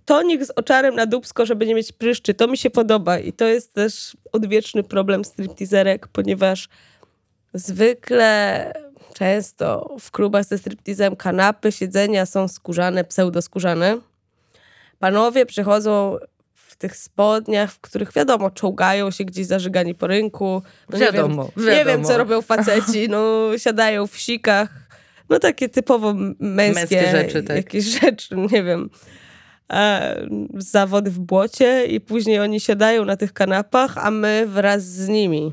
Tonik 0.04 0.44
z 0.44 0.50
oczarem 0.50 0.94
na 0.94 1.06
dubsko, 1.06 1.46
żeby 1.46 1.66
nie 1.66 1.74
mieć 1.74 1.92
pryszczy, 1.92 2.34
to 2.34 2.48
mi 2.48 2.58
się 2.58 2.70
podoba 2.70 3.18
i 3.18 3.32
to 3.32 3.44
jest 3.44 3.74
też 3.74 4.16
odwieczny 4.32 4.82
problem 4.82 5.24
stripteaserek, 5.24 6.08
ponieważ 6.08 6.68
zwykle 7.54 8.72
często 9.14 9.96
w 10.00 10.10
klubach 10.10 10.44
ze 10.44 10.58
striptizem 10.58 11.16
kanapy, 11.16 11.72
siedzenia 11.72 12.26
są 12.26 12.48
skórzane, 12.48 13.04
pseudoskórzane. 13.04 13.98
Panowie 14.98 15.46
przychodzą 15.46 16.18
w 16.54 16.76
tych 16.76 16.96
spodniach, 16.96 17.72
w 17.72 17.80
których 17.80 18.12
wiadomo, 18.12 18.50
czołgają 18.50 19.10
się 19.10 19.24
gdzieś 19.24 19.46
zażygani 19.46 19.94
po 19.94 20.06
rynku. 20.06 20.62
No 20.90 20.98
wiadomo, 20.98 21.42
nie 21.44 21.62
wiem, 21.62 21.66
wiadomo. 21.66 21.78
Nie 21.78 21.84
wiem, 21.84 22.04
co 22.04 22.18
robią 22.18 22.42
faceci, 22.42 23.08
no 23.08 23.48
siadają 23.58 24.06
w 24.06 24.16
sikach. 24.16 24.68
No 25.28 25.38
takie 25.38 25.68
typowo 25.68 26.14
męskie, 26.38 26.74
męskie 26.74 27.10
rzeczy, 27.10 27.42
tak. 27.42 27.56
jakieś 27.56 27.84
rzeczy, 28.00 28.36
nie 28.36 28.62
wiem. 28.62 28.90
E, 29.72 30.16
zawody 30.54 31.10
w 31.10 31.18
błocie 31.18 31.86
i 31.86 32.00
później 32.00 32.40
oni 32.40 32.60
siadają 32.60 33.04
na 33.04 33.16
tych 33.16 33.32
kanapach, 33.32 33.98
a 33.98 34.10
my 34.10 34.46
wraz 34.46 34.84
z 34.84 35.08
nimi 35.08 35.52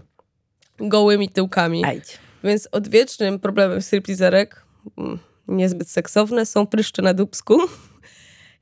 gołymi 0.80 1.30
tyłkami. 1.30 1.86
Ajdź 1.86 2.27
Więc 2.44 2.70
odwiecznym 2.72 3.40
problemem 3.40 3.82
stripteaserek, 3.82 4.66
mm, 4.98 5.20
niezbyt 5.48 5.90
seksowne, 5.90 6.46
są 6.46 6.68
pryszcze 6.68 7.02
na 7.02 7.14
dubsku. 7.14 7.60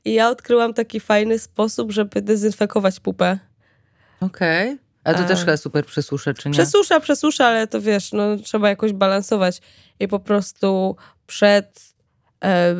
I 0.05 0.13
ja 0.13 0.29
odkryłam 0.29 0.73
taki 0.73 0.99
fajny 0.99 1.39
sposób, 1.39 1.91
żeby 1.91 2.21
dezynfekować 2.21 2.99
pupę. 2.99 3.39
Okej. 4.21 4.67
Okay. 4.71 4.85
A 5.03 5.13
to 5.13 5.23
też 5.23 5.39
chyba 5.39 5.57
super 5.57 5.85
przesusza, 5.85 6.33
czy 6.33 6.49
nie? 6.49 6.53
Przesusza, 6.53 6.99
przesusza, 6.99 7.45
ale 7.45 7.67
to 7.67 7.81
wiesz, 7.81 8.11
no 8.11 8.37
trzeba 8.37 8.69
jakoś 8.69 8.93
balansować. 8.93 9.61
I 9.99 10.07
po 10.07 10.19
prostu 10.19 10.95
przed 11.27 11.93
e, 12.43 12.75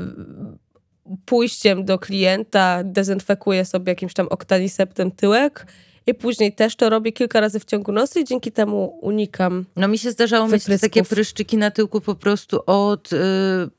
pójściem 1.25 1.85
do 1.85 1.99
klienta 1.99 2.81
dezynfekuję 2.83 3.65
sobie 3.65 3.91
jakimś 3.91 4.13
tam 4.13 4.27
oktaniseptem 4.27 5.11
tyłek 5.11 5.65
i 6.07 6.13
później 6.13 6.53
też 6.53 6.75
to 6.75 6.89
robię 6.89 7.11
kilka 7.11 7.39
razy 7.39 7.59
w 7.59 7.65
ciągu 7.65 7.91
nocy 7.91 8.19
i 8.19 8.23
dzięki 8.25 8.51
temu 8.51 8.99
unikam. 9.01 9.65
No 9.75 9.87
mi 9.87 9.97
się 9.97 10.11
zdarzało 10.11 10.45
wyprysków. 10.45 10.69
mieć 10.69 10.81
takie 10.81 11.03
pryszczyki 11.03 11.57
na 11.57 11.71
tyłku 11.71 12.01
po 12.01 12.15
prostu 12.15 12.61
od, 12.65 13.11
yy, 13.11 13.19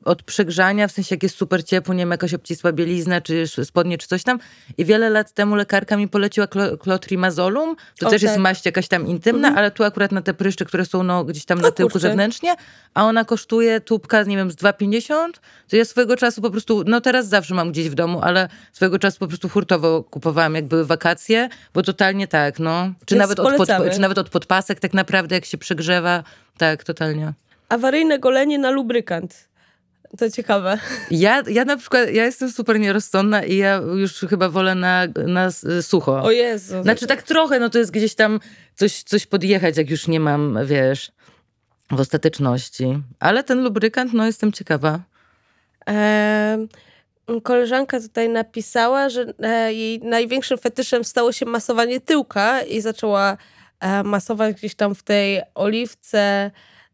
od 0.05 0.23
przegrzania, 0.23 0.87
w 0.87 0.91
sensie 0.91 1.15
jak 1.15 1.23
jest 1.23 1.35
super 1.35 1.63
ciepło, 1.63 1.93
nie 1.93 1.99
wiem, 1.99 2.11
jakaś 2.11 2.33
obcisła 2.33 2.71
bielizna, 2.71 3.21
czy 3.21 3.47
spodnie, 3.47 3.97
czy 3.97 4.07
coś 4.07 4.23
tam. 4.23 4.39
I 4.77 4.85
wiele 4.85 5.09
lat 5.09 5.33
temu 5.33 5.55
lekarka 5.55 5.97
mi 5.97 6.07
poleciła 6.07 6.47
klotrimazolum. 6.79 7.75
To 7.99 8.07
o, 8.07 8.09
też 8.09 8.21
tak. 8.21 8.29
jest 8.29 8.41
maść 8.41 8.65
jakaś 8.65 8.87
tam 8.87 9.07
intymna, 9.07 9.47
mhm. 9.47 9.57
ale 9.57 9.71
tu 9.71 9.83
akurat 9.83 10.11
na 10.11 10.21
te 10.21 10.33
pryszcze, 10.33 10.65
które 10.65 10.85
są 10.85 11.03
no, 11.03 11.23
gdzieś 11.23 11.45
tam 11.45 11.61
na 11.61 11.71
tyłku 11.71 11.91
kurczę. 11.91 12.07
zewnętrznie, 12.07 12.55
a 12.93 13.05
ona 13.05 13.25
kosztuje 13.25 13.81
tubka, 13.81 14.23
nie 14.23 14.37
wiem, 14.37 14.51
z 14.51 14.55
2,50, 14.55 15.31
to 15.69 15.75
ja 15.75 15.85
swojego 15.85 16.15
czasu 16.15 16.41
po 16.41 16.51
prostu, 16.51 16.83
no 16.87 17.01
teraz 17.01 17.27
zawsze 17.27 17.55
mam 17.55 17.71
gdzieś 17.71 17.89
w 17.89 17.95
domu, 17.95 18.19
ale 18.21 18.49
swojego 18.73 18.99
czasu 18.99 19.19
po 19.19 19.27
prostu 19.27 19.49
hurtowo 19.49 20.03
kupowałam, 20.03 20.55
jak 20.55 20.65
były 20.65 20.85
wakacje, 20.85 21.49
bo 21.73 21.83
totalnie 21.83 22.16
totalnie 22.25 22.27
tak, 22.27 22.59
no. 22.59 22.93
Czy 23.05 23.15
nawet, 23.15 23.39
od 23.39 23.55
pod, 23.57 23.69
czy 23.93 24.01
nawet 24.01 24.17
od 24.17 24.29
podpasek 24.29 24.79
tak 24.79 24.93
naprawdę, 24.93 25.35
jak 25.35 25.45
się 25.45 25.57
przegrzewa. 25.57 26.23
Tak, 26.57 26.83
totalnie. 26.83 27.33
Awaryjne 27.69 28.19
golenie 28.19 28.57
na 28.59 28.71
lubrykant. 28.71 29.47
To 30.17 30.29
ciekawe. 30.31 30.77
Ja, 31.11 31.43
ja 31.47 31.65
na 31.65 31.77
przykład, 31.77 32.09
ja 32.13 32.25
jestem 32.25 32.51
super 32.51 32.79
nierozsądna 32.79 33.43
i 33.43 33.57
ja 33.57 33.75
już 33.75 34.19
chyba 34.29 34.49
wolę 34.49 34.75
na, 34.75 35.07
na 35.27 35.51
sucho. 35.81 36.23
O 36.23 36.31
Jezu. 36.31 36.83
Znaczy 36.83 37.07
tak 37.07 37.23
trochę, 37.23 37.59
no 37.59 37.69
to 37.69 37.79
jest 37.79 37.91
gdzieś 37.91 38.15
tam 38.15 38.39
coś, 38.75 39.03
coś 39.03 39.25
podjechać, 39.25 39.77
jak 39.77 39.89
już 39.89 40.07
nie 40.07 40.19
mam, 40.19 40.59
wiesz, 40.65 41.11
w 41.91 41.99
ostateczności. 41.99 43.03
Ale 43.19 43.43
ten 43.43 43.63
lubrykant, 43.63 44.13
no 44.13 44.25
jestem 44.25 44.51
ciekawa. 44.51 44.99
Eee, 45.85 46.67
koleżanka 47.43 47.99
tutaj 47.99 48.29
napisała, 48.29 49.09
że 49.09 49.33
e, 49.43 49.73
jej 49.73 49.99
największym 49.99 50.57
fetyszem 50.57 51.03
stało 51.03 51.31
się 51.31 51.45
masowanie 51.45 51.99
tyłka 52.01 52.61
i 52.61 52.81
zaczęła 52.81 53.37
e, 53.79 54.03
masować 54.03 54.55
gdzieś 54.55 54.75
tam 54.75 54.95
w 54.95 55.03
tej 55.03 55.41
oliwce 55.55 56.51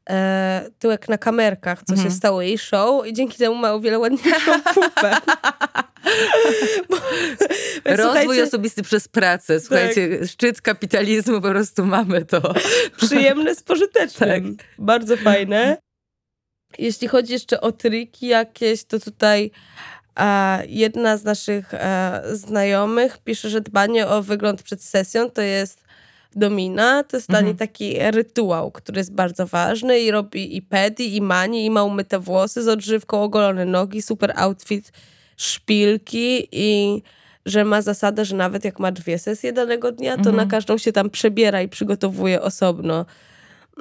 e, 0.09 0.69
tyłek 0.79 1.09
na 1.09 1.17
kamerkach, 1.17 1.83
co 1.83 1.93
mhm. 1.93 2.09
się 2.09 2.15
stało 2.15 2.41
jej 2.41 2.57
show 2.57 3.07
i 3.07 3.13
dzięki 3.13 3.37
temu 3.37 3.55
ma 3.55 3.73
o 3.73 3.79
wiele 3.79 3.99
ładniejszą 3.99 4.61
pupę. 4.73 5.17
Bo, 6.89 6.97
Rozwój 7.85 8.41
osobisty 8.41 8.83
przez 8.83 9.07
pracę. 9.07 9.59
Słuchajcie, 9.59 10.17
tak. 10.17 10.27
szczyt 10.27 10.61
kapitalizmu, 10.61 11.41
po 11.41 11.49
prostu 11.49 11.85
mamy 11.85 12.25
to. 12.25 12.53
Przyjemne 12.97 13.55
z 13.55 13.63
pożytecznym. 13.63 14.57
Tak. 14.57 14.67
Bardzo 14.79 15.17
fajne. 15.17 15.77
Jeśli 16.77 17.07
chodzi 17.07 17.33
jeszcze 17.33 17.61
o 17.61 17.71
triki 17.71 18.27
jakieś, 18.27 18.83
to 18.83 18.99
tutaj 18.99 19.51
jedna 20.67 21.17
z 21.17 21.23
naszych 21.23 21.73
e, 21.73 22.21
znajomych 22.31 23.17
pisze, 23.17 23.49
że 23.49 23.61
dbanie 23.61 24.07
o 24.07 24.21
wygląd 24.21 24.63
przed 24.63 24.83
sesją 24.83 25.29
to 25.29 25.41
jest 25.41 25.83
domina, 26.35 27.03
to 27.03 27.17
jest 27.17 27.29
dla 27.29 27.39
mhm. 27.39 27.45
niej 27.45 27.55
taki 27.57 27.99
rytuał, 28.11 28.71
który 28.71 28.97
jest 28.97 29.13
bardzo 29.13 29.47
ważny 29.47 29.99
i 29.99 30.11
robi 30.11 30.57
i 30.57 30.61
pedi, 30.61 31.15
i 31.15 31.21
mani, 31.21 31.65
i 31.65 31.69
ma 31.69 31.83
umyte 31.83 32.19
włosy 32.19 32.63
z 32.63 32.67
odżywką, 32.67 33.23
ogolone 33.23 33.65
nogi, 33.65 34.01
super 34.01 34.33
outfit, 34.35 34.91
szpilki 35.37 36.47
i 36.51 37.01
że 37.45 37.65
ma 37.65 37.81
zasadę, 37.81 38.25
że 38.25 38.35
nawet 38.35 38.65
jak 38.65 38.79
ma 38.79 38.91
dwie 38.91 39.19
sesje 39.19 39.53
danego 39.53 39.91
dnia, 39.91 40.13
to 40.13 40.19
mhm. 40.19 40.35
na 40.35 40.45
każdą 40.45 40.77
się 40.77 40.91
tam 40.91 41.09
przebiera 41.09 41.61
i 41.61 41.67
przygotowuje 41.67 42.41
osobno. 42.41 43.05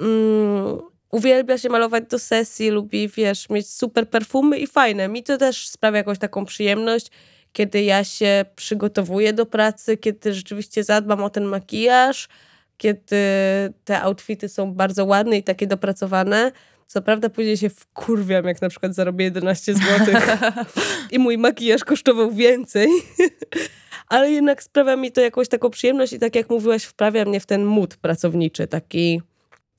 Mm, 0.00 0.78
uwielbia 1.12 1.58
się 1.58 1.68
malować 1.68 2.04
do 2.10 2.18
sesji, 2.18 2.70
lubi, 2.70 3.08
wiesz, 3.08 3.50
mieć 3.50 3.70
super 3.70 4.10
perfumy 4.10 4.58
i 4.58 4.66
fajne. 4.66 5.08
Mi 5.08 5.22
to 5.22 5.36
też 5.36 5.68
sprawia 5.68 5.98
jakąś 5.98 6.18
taką 6.18 6.44
przyjemność, 6.44 7.10
kiedy 7.52 7.82
ja 7.82 8.04
się 8.04 8.44
przygotowuję 8.56 9.32
do 9.32 9.46
pracy, 9.46 9.96
kiedy 9.96 10.34
rzeczywiście 10.34 10.84
zadbam 10.84 11.22
o 11.22 11.30
ten 11.30 11.44
makijaż, 11.44 12.28
kiedy 12.76 13.16
te 13.84 14.02
outfity 14.02 14.48
są 14.48 14.74
bardzo 14.74 15.04
ładne 15.04 15.38
i 15.38 15.42
takie 15.42 15.66
dopracowane. 15.66 16.52
Co 16.86 17.02
prawda 17.02 17.28
później 17.28 17.56
się 17.56 17.68
wkurwiam, 17.70 18.44
jak 18.44 18.62
na 18.62 18.68
przykład 18.68 18.94
zarobię 18.94 19.24
11 19.24 19.74
zł 19.74 20.14
i 21.12 21.18
mój 21.18 21.38
makijaż 21.38 21.84
kosztował 21.84 22.30
więcej. 22.30 22.88
Ale 24.08 24.30
jednak 24.30 24.62
sprawia 24.62 24.96
mi 24.96 25.12
to 25.12 25.20
jakąś 25.20 25.48
taką 25.48 25.70
przyjemność 25.70 26.12
i 26.12 26.18
tak 26.18 26.36
jak 26.36 26.50
mówiłaś, 26.50 26.84
wprawia 26.84 27.24
mnie 27.24 27.40
w 27.40 27.46
ten 27.46 27.64
mód 27.64 27.96
pracowniczy, 27.96 28.66
taki 28.66 29.22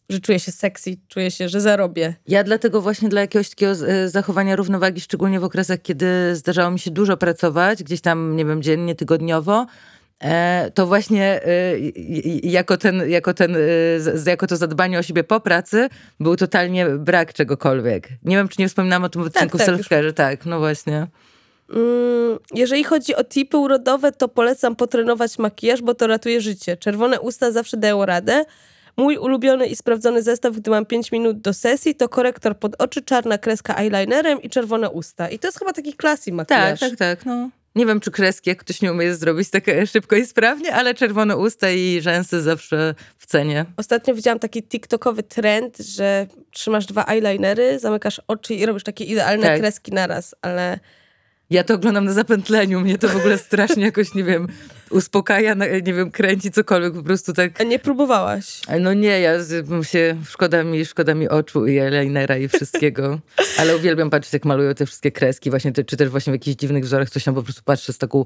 że 0.10 0.20
czuję 0.20 0.40
się 0.40 0.52
sexy, 0.52 0.98
czuję 1.08 1.32
się, 1.32 1.50
że 1.50 1.62
zarobię. 1.62 2.16
Ja 2.28 2.44
dlatego 2.44 2.82
właśnie 2.82 3.10
dla 3.10 3.22
jakiegoś 3.22 3.50
takiego 3.50 3.72
e, 3.72 4.10
zachowania 4.10 4.56
równowagi, 4.56 5.02
szczególnie 5.02 5.40
w 5.40 5.44
okresach, 5.44 5.82
kiedy 5.82 6.36
zdarzało 6.36 6.72
mi 6.72 6.80
się 6.80 6.92
dużo 6.92 7.18
pracować, 7.18 7.84
gdzieś 7.84 8.02
tam, 8.02 8.36
nie 8.36 8.46
wiem, 8.46 8.62
dziennie, 8.62 8.96
tygodniowo, 8.96 9.66
e, 10.20 10.72
to 10.74 10.88
właśnie 10.88 11.42
e, 11.46 11.80
jako, 12.44 12.78
ten, 12.78 13.10
jako, 13.10 13.34
ten, 13.34 13.56
jako 14.26 14.48
to 14.48 14.58
zadbanie 14.58 15.00
o 15.00 15.04
siebie 15.04 15.24
po 15.24 15.40
pracy 15.40 15.90
był 16.20 16.36
totalnie 16.36 16.86
brak 16.86 17.34
czegokolwiek. 17.34 18.10
Nie 18.24 18.36
wiem, 18.36 18.48
czy 18.48 18.62
nie 18.62 18.70
wspominałam 18.70 19.04
o 19.04 19.10
tym 19.10 19.24
w 19.24 19.26
tak, 19.26 19.36
odcinku 19.36 19.58
tak, 19.58 19.68
self-care. 19.68 20.14
Tak, 20.14 20.46
no 20.46 20.60
właśnie. 20.60 21.08
Mm, 21.70 22.40
jeżeli 22.54 22.84
chodzi 22.84 23.16
o 23.16 23.24
tipy 23.24 23.58
urodowe, 23.58 24.12
to 24.12 24.28
polecam 24.28 24.76
potrenować 24.76 25.40
makijaż, 25.40 25.82
bo 25.82 25.94
to 25.94 26.08
ratuje 26.08 26.42
życie. 26.42 26.78
Czerwone 26.78 27.22
usta 27.22 27.52
zawsze 27.52 27.78
dają 27.78 28.06
radę. 28.06 28.46
Mój 28.98 29.18
ulubiony 29.18 29.68
i 29.68 29.76
sprawdzony 29.76 30.24
zestaw, 30.24 30.56
gdy 30.56 30.72
mam 30.72 30.86
5 30.86 31.12
minut 31.12 31.42
do 31.42 31.54
sesji, 31.54 31.96
to 31.96 32.10
korektor 32.10 32.58
pod 32.58 32.82
oczy, 32.82 33.02
czarna 33.02 33.38
kreska 33.38 33.76
eyelinerem 33.76 34.42
i 34.42 34.50
czerwone 34.50 34.90
usta. 34.90 35.30
I 35.30 35.40
to 35.40 35.48
jest 35.48 35.60
chyba 35.60 35.74
taki 35.74 35.94
klasy 35.94 36.32
makijaż. 36.32 36.80
Tak, 36.80 36.90
tak, 36.90 37.00
tak. 37.00 37.26
No. 37.26 37.50
Nie 37.76 37.86
wiem, 37.86 38.00
czy 38.00 38.12
kreski, 38.12 38.50
jak 38.50 38.60
ktoś 38.60 38.82
nie 38.82 38.92
umie 38.92 39.16
zrobić 39.16 39.50
tak 39.50 39.64
szybko 39.86 40.16
i 40.16 40.26
sprawnie, 40.26 40.76
ale 40.76 40.94
czerwone 40.94 41.38
usta 41.38 41.70
i 41.72 42.02
rzęsy 42.02 42.42
zawsze 42.42 42.96
w 43.18 43.26
cenie. 43.26 43.66
Ostatnio 43.78 44.16
widziałam 44.16 44.40
taki 44.40 44.64
TikTokowy 44.64 45.24
trend, 45.24 45.78
że 45.78 46.28
trzymasz 46.52 46.86
dwa 46.86 47.06
eyelinery, 47.06 47.80
zamykasz 47.80 48.22
oczy 48.28 48.54
i 48.54 48.66
robisz 48.66 48.84
takie 48.84 49.04
idealne 49.04 49.48
tak. 49.48 49.60
kreski 49.60 49.92
naraz, 49.92 50.36
ale 50.42 50.80
ja 51.54 51.64
to 51.64 51.74
oglądam 51.74 52.06
na 52.06 52.14
zapętleniu, 52.14 52.82
mnie 52.82 52.98
to 52.98 53.08
w 53.08 53.16
ogóle 53.16 53.38
strasznie 53.38 53.84
jakoś, 53.84 54.14
nie 54.14 54.24
wiem, 54.24 54.48
uspokaja, 54.90 55.56
nie 55.86 55.94
wiem, 55.94 56.12
kręci 56.12 56.52
cokolwiek, 56.52 56.94
po 56.94 57.04
prostu 57.04 57.34
tak. 57.34 57.62
A 57.62 57.64
nie 57.64 57.80
próbowałaś? 57.80 58.62
No 58.80 58.94
nie, 58.94 59.20
ja 59.20 59.34
się, 59.84 60.16
szkoda 60.30 60.64
mi, 60.64 60.86
szkoda 60.86 61.16
mi 61.16 61.30
oczu 61.30 61.68
i 61.68 61.78
eyelinera 61.78 62.38
i 62.38 62.48
wszystkiego, 62.48 63.20
ale 63.58 63.76
uwielbiam 63.76 64.10
patrzeć, 64.10 64.34
jak 64.34 64.46
malują 64.46 64.76
te 64.76 64.86
wszystkie 64.86 65.12
kreski, 65.12 65.50
właśnie, 65.50 65.72
te, 65.72 65.84
czy 65.84 65.98
też 65.98 66.10
właśnie 66.10 66.32
w 66.32 66.36
jakichś 66.36 66.58
dziwnych 66.58 66.84
wzorach, 66.84 67.10
coś 67.10 67.24
tam 67.24 67.36
po 67.36 67.44
prostu 67.44 67.62
patrzę 67.66 67.94
z 67.94 67.98
taką 67.98 68.26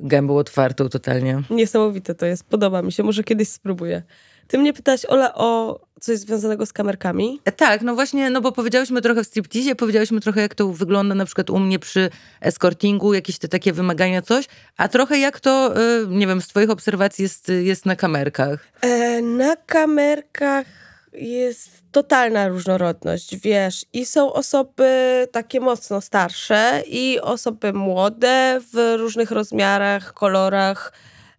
gębą 0.00 0.36
otwartą 0.36 0.88
totalnie. 0.88 1.42
Niesamowite 1.50 2.14
to 2.14 2.26
jest, 2.26 2.44
podoba 2.44 2.82
mi 2.82 2.92
się, 2.92 3.02
może 3.02 3.24
kiedyś 3.24 3.48
spróbuję. 3.48 4.02
Ty 4.48 4.58
mnie 4.58 4.72
pytałaś, 4.72 5.04
Ola, 5.04 5.34
o 5.34 5.80
coś 6.00 6.18
związanego 6.18 6.66
z 6.66 6.72
kamerkami? 6.72 7.40
E, 7.44 7.52
tak, 7.52 7.82
no 7.82 7.94
właśnie, 7.94 8.30
no 8.30 8.40
bo 8.40 8.52
powiedziałyśmy 8.52 9.02
trochę 9.02 9.24
w 9.24 9.26
striptease, 9.26 9.74
powiedziałyśmy 9.74 10.20
trochę 10.20 10.40
jak 10.40 10.54
to 10.54 10.68
wygląda 10.68 11.14
na 11.14 11.24
przykład 11.24 11.50
u 11.50 11.58
mnie 11.58 11.78
przy 11.78 12.10
escortingu, 12.40 13.14
jakieś 13.14 13.38
te 13.38 13.48
takie 13.48 13.72
wymagania, 13.72 14.22
coś, 14.22 14.44
a 14.76 14.88
trochę 14.88 15.18
jak 15.18 15.40
to, 15.40 15.74
y, 16.02 16.06
nie 16.08 16.26
wiem, 16.26 16.42
z 16.42 16.48
twoich 16.48 16.70
obserwacji 16.70 17.22
jest, 17.22 17.52
jest 17.62 17.86
na 17.86 17.96
kamerkach? 17.96 18.72
E, 18.80 19.22
na 19.22 19.56
kamerkach 19.56 20.66
jest 21.12 21.70
totalna 21.92 22.48
różnorodność, 22.48 23.36
wiesz, 23.36 23.86
i 23.92 24.06
są 24.06 24.32
osoby 24.32 24.88
takie 25.32 25.60
mocno 25.60 26.00
starsze 26.00 26.82
i 26.86 27.20
osoby 27.20 27.72
młode 27.72 28.60
w 28.72 28.94
różnych 28.98 29.30
rozmiarach, 29.30 30.12
kolorach, 30.12 30.92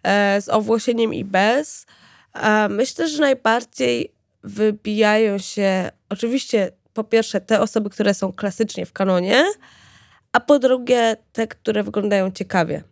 e, 0.03 0.41
z 0.41 0.49
owłosieniem 0.49 1.13
i 1.13 1.23
bez. 1.25 1.85
Myślę, 2.69 3.08
że 3.08 3.21
najbardziej 3.21 4.13
wybijają 4.43 5.38
się 5.38 5.91
oczywiście 6.10 6.71
po 6.93 7.04
pierwsze 7.04 7.41
te 7.41 7.62
osoby, 7.62 7.89
które 7.89 8.13
są 8.13 8.34
klasycznie 8.34 8.86
w 8.86 8.93
kanonie, 8.93 9.43
a 10.32 10.39
po 10.39 10.60
drugie 10.60 11.17
te, 11.34 11.47
które 11.47 11.84
wyglądają 11.84 12.32
ciekawie, 12.32 12.84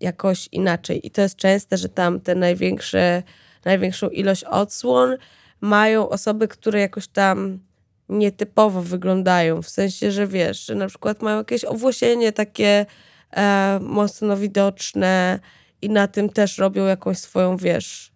jakoś 0.00 0.48
inaczej. 0.52 1.06
I 1.06 1.10
to 1.10 1.22
jest 1.22 1.36
częste, 1.36 1.76
że 1.76 1.88
tam 1.88 2.20
te 2.20 2.34
największe, 2.34 3.22
największą 3.64 4.08
ilość 4.08 4.44
odsłon 4.44 5.16
mają 5.60 6.08
osoby, 6.08 6.48
które 6.48 6.80
jakoś 6.80 7.08
tam 7.08 7.58
nietypowo 8.08 8.82
wyglądają. 8.82 9.62
W 9.62 9.68
sensie, 9.68 10.12
że 10.12 10.26
wiesz, 10.26 10.66
że 10.66 10.74
na 10.74 10.86
przykład 10.86 11.22
mają 11.22 11.38
jakieś 11.38 11.64
owłosienie 11.64 12.32
takie 12.32 12.86
e, 13.30 13.78
mocno 13.82 14.36
widoczne 14.36 15.40
i 15.82 15.90
na 15.90 16.08
tym 16.08 16.28
też 16.28 16.58
robią 16.58 16.86
jakąś 16.86 17.18
swoją, 17.18 17.56
wiesz, 17.56 18.12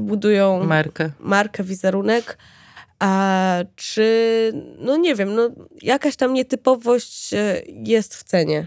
budują 0.00 0.64
markę, 0.64 1.10
markę 1.20 1.64
wizerunek. 1.64 2.38
A 2.98 3.58
czy, 3.76 4.52
no 4.78 4.96
nie 4.96 5.14
wiem, 5.14 5.34
no 5.34 5.50
jakaś 5.82 6.16
tam 6.16 6.32
nietypowość 6.32 7.34
e, 7.34 7.62
jest 7.66 8.14
w 8.14 8.24
cenie. 8.24 8.66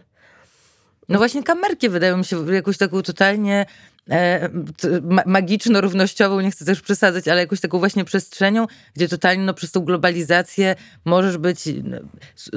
No 1.09 1.17
właśnie 1.17 1.43
kamerki 1.43 1.89
wydają 1.89 2.17
mi 2.17 2.25
się 2.25 2.53
jakąś 2.53 2.77
taką 2.77 3.01
totalnie 3.01 3.61
e, 3.61 3.65
magiczno-równościową, 5.25 6.41
nie 6.41 6.51
chcę 6.51 6.65
też 6.65 6.81
przesadzać, 6.81 7.27
ale 7.27 7.41
jakąś 7.41 7.59
taką 7.59 7.79
właśnie 7.79 8.05
przestrzenią, 8.05 8.67
gdzie 8.95 9.07
totalnie 9.07 9.43
no, 9.43 9.53
przez 9.53 9.71
tą 9.71 9.81
globalizację 9.81 10.75
możesz 11.05 11.37
być 11.37 11.59
no, 11.83 11.97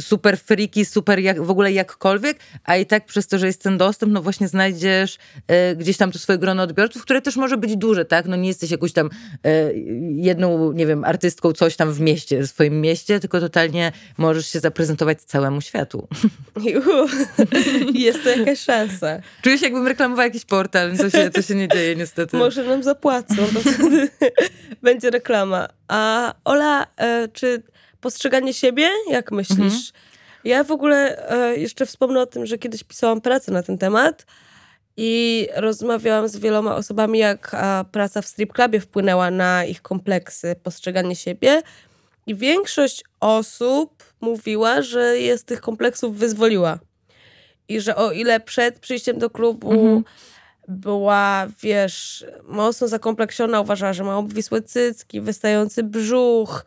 super 0.01 0.38
freaky, 0.38 0.85
super 0.85 1.19
jak, 1.19 1.43
w 1.43 1.51
ogóle 1.51 1.73
jakkolwiek, 1.73 2.38
a 2.65 2.77
i 2.77 2.87
tak 2.87 3.07
przez 3.07 3.27
to, 3.27 3.38
że 3.38 3.47
jest 3.47 3.62
ten 3.62 3.79
dostęp, 3.79 4.12
no 4.12 4.23
właśnie 4.23 4.49
znajdziesz 4.49 5.19
e, 5.47 5.77
gdzieś 5.77 5.97
tam 5.97 6.12
to 6.12 6.19
swoje 6.19 6.38
grono 6.38 6.62
odbiorców, 6.62 7.03
które 7.03 7.23
też 7.23 7.37
może 7.37 7.57
być 7.57 7.77
duże, 7.77 8.05
tak? 8.05 8.27
No 8.27 8.37
nie 8.37 8.49
jesteś 8.49 8.71
jakąś 8.71 8.93
tam 8.93 9.11
e, 9.45 9.73
jedną, 10.17 10.73
nie 10.73 10.87
wiem, 10.87 11.05
artystką 11.05 11.53
coś 11.53 11.77
tam 11.77 11.93
w 11.93 12.01
mieście, 12.01 12.43
w 12.43 12.47
swoim 12.47 12.81
mieście, 12.81 13.21
tylko 13.21 13.41
totalnie 13.41 13.93
możesz 14.19 14.49
się 14.49 14.61
zaprezentować 14.61 15.23
całemu 15.23 15.61
światu. 15.61 16.09
jest 17.95 18.25
to 18.25 18.31
jakaś 18.31 18.61
szansa. 18.61 19.21
Czuję 19.43 19.59
się 19.59 19.65
jakbym 19.65 19.87
reklamowała 19.87 20.25
jakiś 20.25 20.45
portal, 20.45 20.97
to 20.97 21.11
się, 21.11 21.31
to 21.31 21.41
się 21.42 21.55
nie 21.55 21.68
dzieje 21.68 21.96
niestety. 21.96 22.37
Może 22.37 22.64
nam 22.64 22.83
zapłacą, 22.83 23.37
to 23.37 23.61
wtedy 23.61 24.09
będzie 24.83 25.11
reklama. 25.11 25.68
A 25.88 26.35
Ola, 26.44 26.87
e, 26.96 27.28
czy 27.28 27.62
postrzeganie 28.00 28.55
siebie, 28.55 28.90
jak 29.11 29.33
myślisz? 29.33 29.59
Mhm. 29.59 29.83
Ja 30.44 30.64
w 30.64 30.70
ogóle 30.70 31.28
e, 31.31 31.57
jeszcze 31.57 31.87
wspomnę 31.87 32.20
o 32.20 32.26
tym, 32.26 32.46
że 32.46 32.59
kiedyś 32.59 32.85
pisałam 32.85 33.20
pracę 33.20 33.52
na 33.52 33.62
ten 33.62 33.78
temat 33.78 34.26
i 34.96 35.48
rozmawiałam 35.57 36.28
z 36.28 36.37
wieloma 36.37 36.76
osobami, 36.76 37.18
jak 37.18 37.57
praca 37.92 38.22
w 38.22 38.26
strip 38.26 38.52
clubie 38.52 38.81
wpłynęła 38.81 39.31
na 39.31 39.64
ich 39.64 39.83
kompleksy, 39.83 40.57
postrzeganie 40.62 41.16
siebie. 41.16 41.62
I 42.26 42.35
większość 42.35 43.05
osób 43.20 44.05
mówiła, 44.20 44.83
że 44.83 45.18
jest 45.18 45.46
tych 45.46 45.61
kompleksów 45.61 46.16
wyzwoliła. 46.16 46.78
I 47.68 47.81
że 47.81 47.96
o 47.96 48.12
ile 48.12 48.40
przed 48.40 48.78
przyjściem 48.78 49.18
do 49.18 49.31
klubu 49.31 49.72
mhm 49.72 50.05
była, 50.72 51.46
wiesz, 51.62 52.26
mocno 52.48 52.88
zakompleksiona, 52.88 53.61
uważała, 53.61 53.92
że 53.92 54.04
ma 54.04 54.18
obwisłe 54.18 54.62
cycki, 54.62 55.20
wystający 55.20 55.82
brzuch, 55.82 56.64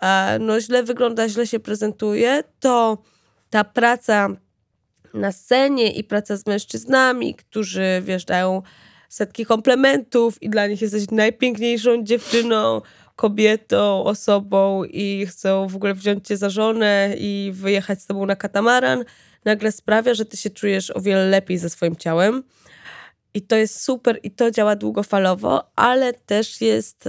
e, 0.00 0.38
no 0.38 0.60
źle 0.60 0.82
wygląda, 0.82 1.28
źle 1.28 1.46
się 1.46 1.60
prezentuje, 1.60 2.42
to 2.60 3.02
ta 3.50 3.64
praca 3.64 4.28
na 5.14 5.32
scenie 5.32 5.92
i 5.92 6.04
praca 6.04 6.36
z 6.36 6.46
mężczyznami, 6.46 7.34
którzy, 7.34 8.02
wiesz, 8.04 8.24
dają 8.24 8.62
setki 9.08 9.46
komplementów 9.46 10.42
i 10.42 10.50
dla 10.50 10.66
nich 10.66 10.82
jesteś 10.82 11.10
najpiękniejszą 11.10 12.04
dziewczyną, 12.04 12.80
kobietą, 13.16 14.04
osobą 14.04 14.84
i 14.84 15.26
chcą 15.26 15.68
w 15.68 15.76
ogóle 15.76 15.94
wziąć 15.94 16.26
cię 16.26 16.36
za 16.36 16.50
żonę 16.50 17.14
i 17.18 17.50
wyjechać 17.54 18.02
z 18.02 18.06
tobą 18.06 18.26
na 18.26 18.36
katamaran, 18.36 19.04
nagle 19.44 19.72
sprawia, 19.72 20.14
że 20.14 20.24
ty 20.24 20.36
się 20.36 20.50
czujesz 20.50 20.90
o 20.90 21.00
wiele 21.00 21.26
lepiej 21.26 21.58
ze 21.58 21.70
swoim 21.70 21.96
ciałem. 21.96 22.42
I 23.34 23.42
to 23.42 23.56
jest 23.56 23.82
super 23.82 24.20
i 24.22 24.30
to 24.30 24.50
działa 24.50 24.76
długofalowo, 24.76 25.70
ale 25.76 26.12
też 26.12 26.60
jest 26.60 27.04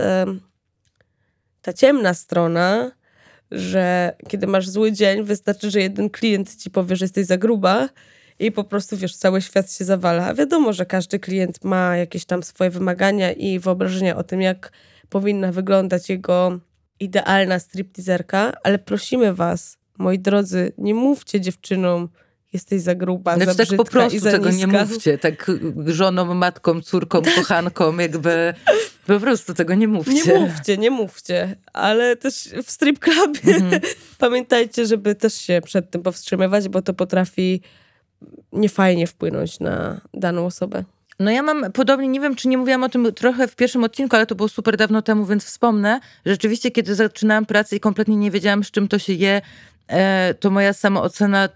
ta 1.61 1.73
ciemna 1.73 2.13
strona, 2.13 2.91
że 3.51 4.15
kiedy 4.27 4.47
masz 4.47 4.69
zły 4.69 4.91
dzień, 4.91 5.23
wystarczy, 5.23 5.71
że 5.71 5.81
jeden 5.81 6.09
klient 6.09 6.55
ci 6.55 6.71
powie, 6.71 6.95
że 6.95 7.05
jesteś 7.05 7.25
za 7.25 7.37
gruba 7.37 7.89
i 8.39 8.51
po 8.51 8.63
prostu, 8.63 8.97
wiesz, 8.97 9.15
cały 9.15 9.41
świat 9.41 9.71
się 9.71 9.85
zawala. 9.85 10.33
Wiadomo, 10.33 10.73
że 10.73 10.85
każdy 10.85 11.19
klient 11.19 11.63
ma 11.63 11.97
jakieś 11.97 12.25
tam 12.25 12.43
swoje 12.43 12.69
wymagania 12.69 13.31
i 13.31 13.59
wyobrażenia 13.59 14.15
o 14.15 14.23
tym, 14.23 14.41
jak 14.41 14.71
powinna 15.09 15.51
wyglądać 15.51 16.09
jego 16.09 16.59
idealna 16.99 17.59
stripteaserka, 17.59 18.53
ale 18.63 18.79
prosimy 18.79 19.33
was, 19.33 19.77
moi 19.97 20.19
drodzy, 20.19 20.73
nie 20.77 20.93
mówcie 20.93 21.41
dziewczynom, 21.41 22.09
jesteś 22.57 22.81
za 22.81 22.95
gruba, 22.95 23.35
znaczy, 23.35 23.53
za 23.53 23.65
tak 23.65 23.77
po 23.77 23.85
prostu 23.85 24.21
tego 24.21 24.49
nie 24.51 24.67
mówcie, 24.67 25.17
tak 25.17 25.51
żoną, 25.85 26.33
matką, 26.33 26.81
córką, 26.81 27.21
kochanką, 27.35 27.97
jakby 27.97 28.53
po 29.07 29.19
prostu 29.19 29.53
tego 29.53 29.75
nie 29.75 29.87
mówcie. 29.87 30.13
Nie 30.13 30.39
mówcie, 30.39 30.77
nie 30.77 30.91
mówcie, 30.91 31.55
ale 31.73 32.15
też 32.15 32.49
w 32.65 32.71
strip 32.71 32.99
clubie 32.99 33.55
mhm. 33.55 33.81
pamiętajcie, 34.17 34.85
żeby 34.85 35.15
też 35.15 35.33
się 35.33 35.61
przed 35.65 35.91
tym 35.91 36.03
powstrzymywać, 36.03 36.69
bo 36.69 36.81
to 36.81 36.93
potrafi 36.93 37.61
niefajnie 38.51 39.07
wpłynąć 39.07 39.59
na 39.59 40.01
daną 40.13 40.45
osobę. 40.45 40.83
No 41.19 41.31
ja 41.31 41.43
mam 41.43 41.71
podobnie, 41.71 42.07
nie 42.07 42.19
wiem 42.19 42.35
czy 42.35 42.47
nie 42.47 42.57
mówiłam 42.57 42.83
o 42.83 42.89
tym 42.89 43.13
trochę 43.13 43.47
w 43.47 43.55
pierwszym 43.55 43.83
odcinku, 43.83 44.15
ale 44.15 44.25
to 44.25 44.35
było 44.35 44.49
super 44.49 44.77
dawno 44.77 45.01
temu, 45.01 45.25
więc 45.25 45.45
wspomnę. 45.45 45.99
Rzeczywiście, 46.25 46.71
kiedy 46.71 46.95
zaczynałam 46.95 47.45
pracę 47.45 47.75
i 47.75 47.79
kompletnie 47.79 48.15
nie 48.15 48.31
wiedziałam, 48.31 48.63
z 48.63 48.71
czym 48.71 48.87
to 48.87 48.99
się 48.99 49.13
je, 49.13 49.41
e, 49.87 50.33
to 50.33 50.49
moja 50.49 50.73
samoocena 50.73 51.49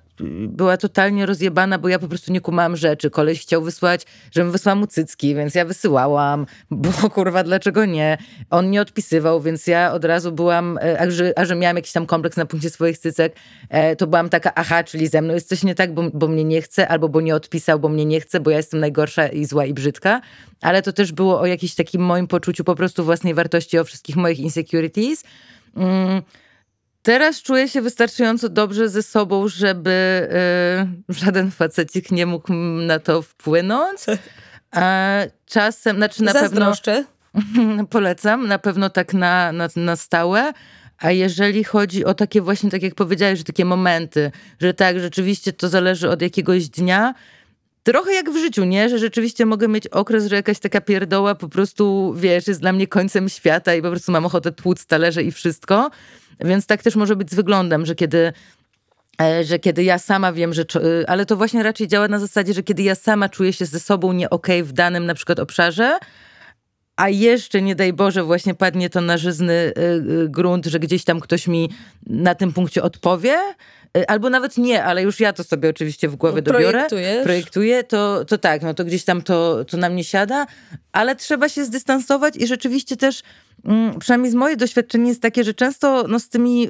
była 0.48 0.78
totalnie 0.78 1.26
rozjebana, 1.26 1.78
bo 1.80 1.90
ja 1.90 2.00
po 2.00 2.08
prostu 2.08 2.34
nie 2.34 2.42
kumałam 2.42 2.76
rzeczy. 2.76 3.10
Koleś 3.10 3.42
chciał 3.42 3.62
wysłać, 3.62 4.06
żebym 4.32 4.52
wysłała 4.52 4.76
mu 4.76 4.88
cycki, 4.88 5.36
więc 5.36 5.56
ja 5.56 5.66
wysyłałam, 5.66 6.46
bo 6.72 6.92
kurwa, 7.16 7.44
dlaczego 7.44 7.86
nie? 7.86 8.18
On 8.50 8.72
nie 8.72 8.82
odpisywał, 8.82 9.42
więc 9.42 9.68
ja 9.68 9.94
od 9.94 10.06
razu 10.06 10.32
byłam, 10.32 10.78
e, 10.78 11.02
a 11.02 11.12
że, 11.12 11.34
a 11.36 11.46
że 11.46 11.56
miałam 11.56 11.76
jakiś 11.76 11.92
tam 11.92 12.06
kompleks 12.06 12.38
na 12.38 12.46
punkcie 12.46 12.70
swoich 12.70 12.98
cycek, 12.98 13.36
e, 13.70 13.96
to 13.96 14.08
byłam 14.08 14.30
taka, 14.30 14.52
aha, 14.56 14.84
czyli 14.84 15.08
ze 15.08 15.22
mną 15.22 15.34
jest 15.34 15.50
coś 15.50 15.64
nie 15.64 15.76
tak, 15.76 15.94
bo, 15.94 16.04
bo 16.14 16.28
mnie 16.28 16.44
nie 16.44 16.62
chce, 16.62 16.88
albo 16.88 17.10
bo 17.10 17.22
nie 17.22 17.36
odpisał, 17.36 17.80
bo 17.80 17.90
mnie 17.90 18.06
nie 18.06 18.22
chce, 18.22 18.40
bo 18.40 18.52
ja 18.52 18.58
jestem 18.58 18.80
najgorsza 18.80 19.28
i 19.28 19.46
zła 19.46 19.66
i 19.66 19.74
brzydka. 19.74 20.22
Ale 20.62 20.82
to 20.82 20.94
też 20.94 21.12
było 21.12 21.40
o 21.40 21.46
jakimś 21.46 21.76
takim 21.76 22.02
moim 22.02 22.28
poczuciu 22.28 22.64
po 22.64 22.76
prostu 22.76 23.04
własnej 23.04 23.34
wartości, 23.34 23.80
o 23.80 23.84
wszystkich 23.84 24.16
moich 24.16 24.40
insecurities. 24.40 25.24
Mm 25.78 26.22
Teraz 27.04 27.42
czuję 27.42 27.68
się 27.68 27.82
wystarczająco 27.82 28.50
dobrze 28.50 28.90
ze 28.90 29.04
sobą, 29.04 29.48
żeby 29.48 30.28
y, 31.10 31.14
żaden 31.14 31.52
facecik 31.52 32.12
nie 32.12 32.26
mógł 32.26 32.54
na 32.88 33.00
to 33.00 33.22
wpłynąć. 33.22 34.00
A 34.72 35.18
czasem, 35.46 35.98
znaczy 35.98 36.24
na 36.24 36.34
Zazdroszczę. 36.34 37.06
pewno 37.34 37.86
polecam, 37.96 38.48
na 38.48 38.60
pewno 38.60 38.90
tak 38.90 39.14
na, 39.14 39.52
na, 39.52 39.68
na 39.76 39.96
stałe. 39.96 40.54
A 40.98 41.12
jeżeli 41.12 41.64
chodzi 41.64 42.06
o 42.06 42.14
takie 42.14 42.42
właśnie, 42.42 42.72
tak 42.72 42.84
jak 42.84 42.96
powiedziałeś, 42.96 43.40
że 43.40 43.44
takie 43.44 43.66
momenty, 43.66 44.32
że 44.60 44.74
tak, 44.74 45.00
rzeczywiście 45.00 45.54
to 45.54 45.70
zależy 45.70 46.10
od 46.10 46.22
jakiegoś 46.22 46.70
dnia, 46.70 47.14
trochę 47.84 48.14
jak 48.14 48.30
w 48.30 48.38
życiu, 48.38 48.64
nie? 48.64 48.90
Że 48.90 49.00
rzeczywiście 49.00 49.46
mogę 49.46 49.68
mieć 49.68 49.88
okres, 49.88 50.26
że 50.26 50.36
jakaś 50.36 50.60
taka 50.60 50.82
pierdoła 50.82 51.36
po 51.36 51.50
prostu, 51.50 52.14
wiesz, 52.18 52.48
jest 52.48 52.62
dla 52.62 52.74
mnie 52.74 52.88
końcem 52.88 53.30
świata 53.30 53.76
i 53.76 53.82
po 53.82 53.90
prostu 53.90 54.12
mam 54.12 54.26
ochotę 54.26 54.52
tłuc 54.52 54.86
talerze 54.86 55.24
i 55.24 55.32
wszystko. 55.32 55.92
Więc 56.40 56.66
tak 56.66 56.84
też 56.84 56.96
może 56.96 57.16
być 57.16 57.32
z 57.32 57.36
wyglądem, 57.36 57.86
że 57.86 57.96
kiedy 57.96 58.34
e, 59.22 59.44
że 59.44 59.60
kiedy 59.60 59.84
ja 59.84 60.00
sama 60.00 60.34
wiem, 60.34 60.54
że. 60.54 60.62
E, 60.62 61.10
ale 61.10 61.26
to 61.26 61.38
właśnie 61.38 61.64
raczej 61.64 61.88
działa 61.88 62.08
na 62.08 62.20
zasadzie, 62.20 62.54
że 62.54 62.64
kiedy 62.64 62.84
ja 62.84 62.96
sama 62.96 63.30
czuję 63.30 63.54
się 63.54 63.66
ze 63.66 63.80
sobą 63.80 64.14
nie 64.14 64.30
okay 64.30 64.64
w 64.64 64.74
danym 64.74 65.06
na 65.06 65.14
przykład 65.14 65.40
obszarze, 65.40 65.98
a 66.96 67.10
jeszcze 67.10 67.62
nie 67.62 67.76
daj 67.76 67.94
Boże, 67.94 68.24
właśnie 68.24 68.54
padnie 68.54 68.90
to 68.90 69.02
na 69.02 69.18
żyzny 69.18 69.54
e, 69.54 69.74
grunt, 70.28 70.66
że 70.66 70.80
gdzieś 70.80 71.04
tam 71.04 71.20
ktoś 71.20 71.48
mi 71.48 71.70
na 72.08 72.36
tym 72.36 72.54
punkcie 72.54 72.84
odpowie, 72.84 73.38
albo 74.08 74.30
nawet 74.30 74.58
nie, 74.58 74.84
ale 74.84 75.04
już 75.04 75.20
ja 75.20 75.34
to 75.34 75.44
sobie 75.44 75.70
oczywiście 75.70 76.08
w 76.08 76.16
głowie 76.16 76.42
no, 76.46 76.54
dobiorę, 76.54 76.88
projektuję, 77.24 77.84
to, 77.84 78.26
to 78.26 78.38
tak, 78.38 78.62
no 78.62 78.74
to 78.74 78.86
gdzieś 78.86 79.04
tam 79.04 79.22
to, 79.22 79.66
to 79.66 79.78
na 79.78 79.90
mnie 79.90 80.04
siada, 80.04 80.48
ale 80.92 81.16
trzeba 81.16 81.50
się 81.50 81.66
zdystansować 81.66 82.36
i 82.38 82.48
rzeczywiście 82.48 82.98
też 82.98 83.24
Mm, 83.66 84.00
przynajmniej 84.00 84.32
z 84.32 84.36
moje 84.36 84.58
doświadczenie 84.58 85.10
jest 85.10 85.22
takie, 85.22 85.44
że 85.44 85.54
często 85.54 86.06
no, 86.08 86.20
z 86.20 86.30
tymi 86.30 86.70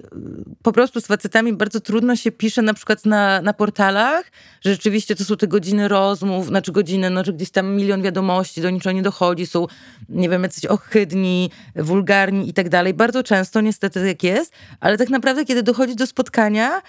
po 0.63 0.71
prostu 0.71 1.01
z 1.01 1.05
facetami 1.07 1.53
bardzo 1.53 1.79
trudno 1.79 2.15
się 2.15 2.31
pisze 2.31 2.61
na 2.61 2.73
przykład 2.73 3.05
na, 3.05 3.41
na 3.41 3.53
portalach, 3.53 4.31
że 4.61 4.71
rzeczywiście 4.71 5.15
to 5.15 5.25
są 5.25 5.37
te 5.37 5.47
godziny 5.47 5.87
rozmów, 5.87 6.47
znaczy 6.47 6.71
godziny, 6.71 7.09
no, 7.09 7.23
że 7.23 7.33
gdzieś 7.33 7.49
tam 7.49 7.75
milion 7.75 8.01
wiadomości, 8.01 8.61
do 8.61 8.69
niczego 8.69 8.91
nie 8.93 9.01
dochodzi, 9.01 9.47
są, 9.47 9.67
nie 10.09 10.29
wiem, 10.29 10.43
jacyś 10.43 10.65
ohydni, 10.65 11.51
wulgarni 11.75 12.49
i 12.49 12.53
tak 12.53 12.69
dalej. 12.69 12.93
Bardzo 12.93 13.23
często 13.23 13.61
niestety 13.61 14.07
tak 14.07 14.23
jest, 14.23 14.53
ale 14.79 14.97
tak 14.97 15.09
naprawdę 15.09 15.45
kiedy 15.45 15.63
dochodzi 15.63 15.95
do 15.95 16.07
spotkania, 16.07 16.81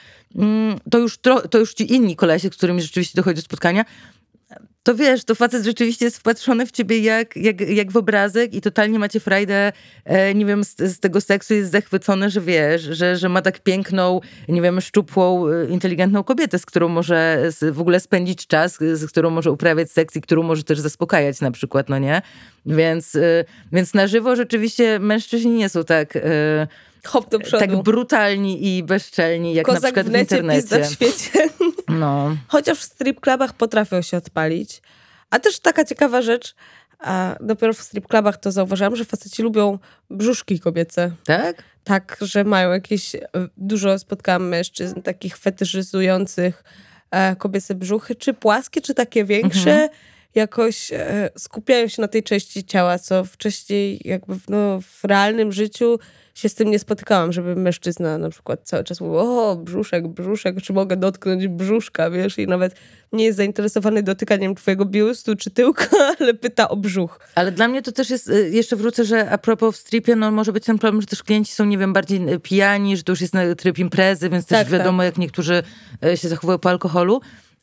to 0.90 0.98
już, 0.98 1.18
to 1.50 1.58
już 1.58 1.74
ci 1.74 1.94
inni 1.94 2.16
kolesie, 2.16 2.48
z 2.48 2.56
którymi 2.56 2.82
rzeczywiście 2.82 3.16
dochodzi 3.16 3.36
do 3.36 3.42
spotkania, 3.42 3.84
to 4.82 4.94
wiesz, 4.94 5.24
to 5.24 5.34
facet 5.34 5.64
rzeczywiście 5.64 6.04
jest 6.04 6.18
wpatrzony 6.18 6.66
w 6.66 6.72
ciebie 6.72 6.98
jak, 6.98 7.36
jak, 7.36 7.60
jak 7.60 7.92
w 7.92 7.96
obrazek 7.96 8.54
i 8.54 8.60
totalnie 8.60 8.98
macie 8.98 9.20
frajdę, 9.20 9.72
e, 10.04 10.34
nie 10.34 10.46
wiem, 10.46 10.64
z, 10.64 10.76
z, 10.76 11.00
tego 11.00 11.20
seksu 11.20 11.54
jest 11.54 11.70
zachwycony, 11.70 12.30
że 12.30 12.40
wiesz, 12.40 12.82
że, 12.82 13.16
że 13.16 13.28
ma 13.28 13.42
tak 13.42 13.60
piękną, 13.60 14.20
nie 14.48 14.62
wiem, 14.62 14.80
szczupłą, 14.80 15.48
e, 15.48 15.66
inteligentną 15.66 16.24
kobietę, 16.24 16.58
z 16.58 16.66
którą 16.66 16.88
może 16.88 17.50
w 17.72 17.80
ogóle 17.80 18.00
spędzić 18.00 18.46
czas, 18.46 18.78
z 18.78 19.06
którą 19.06 19.30
może 19.30 19.50
uprawiać 19.50 19.92
seks 19.92 20.16
i 20.16 20.20
którą 20.20 20.42
może 20.42 20.64
też 20.64 20.80
zaspokajać 20.80 21.40
na 21.40 21.50
przykład, 21.50 21.88
no 21.88 21.98
nie? 21.98 22.22
Więc, 22.66 23.14
e, 23.14 23.44
więc 23.72 23.94
na 23.94 24.06
żywo 24.06 24.36
rzeczywiście 24.36 24.98
mężczyźni 24.98 25.52
nie 25.52 25.68
są 25.68 25.84
tak... 25.84 26.16
E, 26.16 26.66
Hop 27.06 27.30
do 27.30 27.38
przodu. 27.38 27.66
Tak 27.66 27.82
brutalni 27.82 28.76
i 28.76 28.82
bezczelni, 28.82 29.54
jak 29.54 29.66
Kozak 29.66 29.82
na 29.82 29.88
przykład 29.88 30.06
w, 30.06 30.10
necie, 30.10 30.36
w 30.36 30.38
internecie. 30.38 30.84
w 30.84 30.92
świecie. 30.92 31.48
No. 31.88 32.36
Chociaż 32.48 32.78
w 32.78 32.82
strip 32.82 33.20
clubach 33.20 33.52
potrafią 33.52 34.02
się 34.02 34.16
odpalić. 34.16 34.82
A 35.30 35.38
też 35.38 35.60
taka 35.60 35.84
ciekawa 35.84 36.22
rzecz, 36.22 36.54
A 36.98 37.36
dopiero 37.40 37.72
w 37.72 37.80
strip 37.82 38.08
clubach 38.08 38.36
to 38.36 38.52
zauważyłam, 38.52 38.96
że 38.96 39.04
faceci 39.04 39.42
lubią 39.42 39.78
brzuszki 40.10 40.60
kobiece. 40.60 41.12
Tak? 41.24 41.62
Tak, 41.84 42.16
że 42.20 42.44
mają 42.44 42.72
jakieś, 42.72 43.14
e, 43.14 43.20
dużo 43.56 43.98
spotkałam 43.98 44.48
mężczyzn 44.48 45.02
takich 45.02 45.36
fetyszyzujących 45.38 46.64
e, 47.10 47.36
kobiece 47.36 47.74
brzuchy, 47.74 48.14
czy 48.14 48.34
płaskie, 48.34 48.80
czy 48.80 48.94
takie 48.94 49.24
większe. 49.24 49.72
Mhm. 49.72 49.88
Jakoś 50.34 50.92
e, 50.92 51.30
skupiają 51.38 51.88
się 51.88 52.02
na 52.02 52.08
tej 52.08 52.22
części 52.22 52.64
ciała, 52.64 52.98
co 52.98 53.24
wcześniej 53.24 54.00
jakby 54.04 54.34
w, 54.34 54.48
no, 54.48 54.80
w 54.80 55.04
realnym 55.04 55.52
życiu 55.52 55.98
się 56.34 56.48
z 56.48 56.54
tym 56.54 56.70
nie 56.70 56.78
spotykałam, 56.78 57.32
żeby 57.32 57.56
mężczyzna 57.56 58.18
na 58.18 58.30
przykład 58.30 58.60
cały 58.64 58.84
czas 58.84 59.00
mówił, 59.00 59.18
o, 59.18 59.56
brzuszek, 59.56 60.08
brzuszek, 60.08 60.62
czy 60.62 60.72
mogę 60.72 60.96
dotknąć 60.96 61.48
brzuszka, 61.48 62.10
wiesz, 62.10 62.38
i 62.38 62.46
nawet 62.46 62.74
nie 63.12 63.24
jest 63.24 63.36
zainteresowany 63.36 64.02
dotykaniem 64.02 64.54
twojego 64.54 64.84
biustu 64.84 65.36
czy 65.36 65.50
tyłka, 65.50 65.86
ale 66.20 66.34
pyta 66.34 66.68
o 66.68 66.76
brzuch. 66.76 67.20
Ale 67.34 67.52
dla 67.52 67.68
mnie 67.68 67.82
to 67.82 67.92
też 67.92 68.10
jest, 68.10 68.28
y, 68.28 68.50
jeszcze 68.50 68.76
wrócę, 68.76 69.04
że 69.04 69.30
a 69.30 69.38
propos 69.38 69.76
w 69.76 69.80
stripie, 69.80 70.16
no 70.16 70.30
może 70.30 70.52
być 70.52 70.64
ten 70.64 70.78
problem, 70.78 71.00
że 71.00 71.06
też 71.06 71.22
klienci 71.22 71.52
są, 71.52 71.64
nie 71.64 71.78
wiem, 71.78 71.92
bardziej 71.92 72.32
y, 72.32 72.40
pijani, 72.40 72.96
że 72.96 73.02
to 73.02 73.12
już 73.12 73.20
jest 73.20 73.34
na 73.34 73.54
tryb 73.54 73.78
imprezy, 73.78 74.30
więc 74.30 74.46
tak, 74.46 74.58
też 74.58 74.72
wiadomo, 74.72 74.98
tak. 74.98 75.06
jak 75.06 75.18
niektórzy 75.18 75.62
y, 76.04 76.16
się 76.16 76.28
zachowują 76.28 76.58
po 76.58 76.70
alkoholu. 76.70 77.20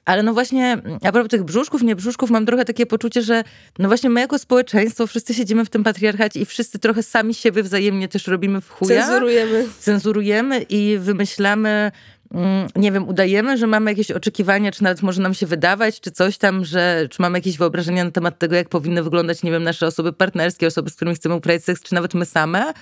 Ale 0.10 0.24
no 0.24 0.34
właśnie, 0.34 0.78
a 1.04 1.12
propos 1.12 1.30
tych 1.30 1.44
brzuszków, 1.44 1.84
nie 1.84 1.96
brzuszków, 1.96 2.30
mam 2.30 2.46
trochę 2.46 2.66
takie 2.66 2.86
poczucie, 2.86 3.22
że 3.22 3.44
no 3.80 3.88
właśnie 3.88 4.10
my 4.10 4.20
jako 4.20 4.40
społeczeństwo 4.40 5.08
wszyscy 5.08 5.34
siedzimy 5.34 5.66
w 5.66 5.70
tym 5.70 5.84
patriarchacie 5.84 6.40
i 6.40 6.46
wszyscy 6.46 6.80
trochę 6.80 7.04
sami 7.04 7.34
siebie 7.34 7.64
wzajemnie 7.64 8.08
też 8.08 8.28
robimy 8.28 8.62
w 8.62 8.70
chuja. 8.70 9.02
Cenzurujemy. 9.02 9.68
Cenzurujemy 9.80 10.62
i 10.62 10.98
wymyślamy 11.00 11.92
mm, 12.34 12.68
nie 12.76 12.92
wiem, 12.92 13.08
udajemy, 13.08 13.58
że 13.58 13.68
mamy 13.68 13.92
jakieś 13.92 14.12
oczekiwania, 14.12 14.72
czy 14.72 14.84
nawet 14.84 15.02
może 15.02 15.22
nam 15.22 15.34
się 15.34 15.46
wydawać, 15.46 16.02
czy 16.02 16.12
coś 16.12 16.38
tam, 16.38 16.66
że 16.66 17.08
czy 17.12 17.22
mamy 17.22 17.38
jakieś 17.38 17.58
wyobrażenia 17.58 18.04
na 18.04 18.12
temat 18.12 18.40
tego, 18.40 18.56
jak 18.56 18.70
powinny 18.70 19.04
wyglądać, 19.04 19.44
nie 19.44 19.52
wiem, 19.52 19.64
nasze 19.64 19.88
osoby 19.88 20.14
partnerskie, 20.14 20.68
osoby, 20.68 20.90
z 20.90 20.96
którymi 20.96 21.16
chcemy 21.16 21.36
uprawiać 21.36 21.64
seks, 21.64 21.82
czy 21.82 21.96
nawet 21.96 22.14
my 22.14 22.26
same. 22.26 22.74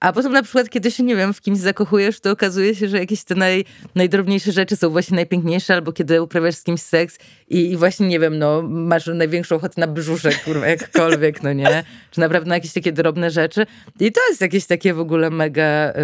A 0.00 0.12
potem 0.12 0.32
na 0.32 0.42
przykład, 0.42 0.70
kiedy 0.70 0.90
się, 0.90 1.02
nie 1.02 1.16
wiem, 1.16 1.34
w 1.34 1.40
kimś 1.40 1.58
zakochujesz, 1.58 2.20
to 2.20 2.30
okazuje 2.30 2.74
się, 2.74 2.88
że 2.88 2.98
jakieś 2.98 3.24
te 3.24 3.34
naj, 3.34 3.64
najdrobniejsze 3.94 4.52
rzeczy 4.52 4.76
są 4.76 4.90
właśnie 4.90 5.14
najpiękniejsze, 5.14 5.74
albo 5.74 5.92
kiedy 5.92 6.22
uprawiasz 6.22 6.54
z 6.54 6.62
kimś 6.62 6.82
seks 6.82 7.18
i, 7.48 7.70
i 7.70 7.76
właśnie, 7.76 8.08
nie 8.08 8.20
wiem, 8.20 8.38
no, 8.38 8.62
masz 8.62 9.06
największą 9.06 9.56
ochotę 9.56 9.80
na 9.80 9.86
brzuszek, 9.86 10.44
kurwa, 10.44 10.66
jakkolwiek, 10.66 11.42
no 11.42 11.52
nie? 11.52 11.84
Czy 12.10 12.20
naprawdę 12.20 12.48
na 12.48 12.54
jakieś 12.54 12.72
takie 12.72 12.92
drobne 12.92 13.30
rzeczy. 13.30 13.66
I 14.00 14.12
to 14.12 14.20
jest 14.28 14.40
jakieś 14.40 14.66
takie 14.66 14.94
w 14.94 15.00
ogóle 15.00 15.30
mega, 15.30 15.90
y, 15.90 15.94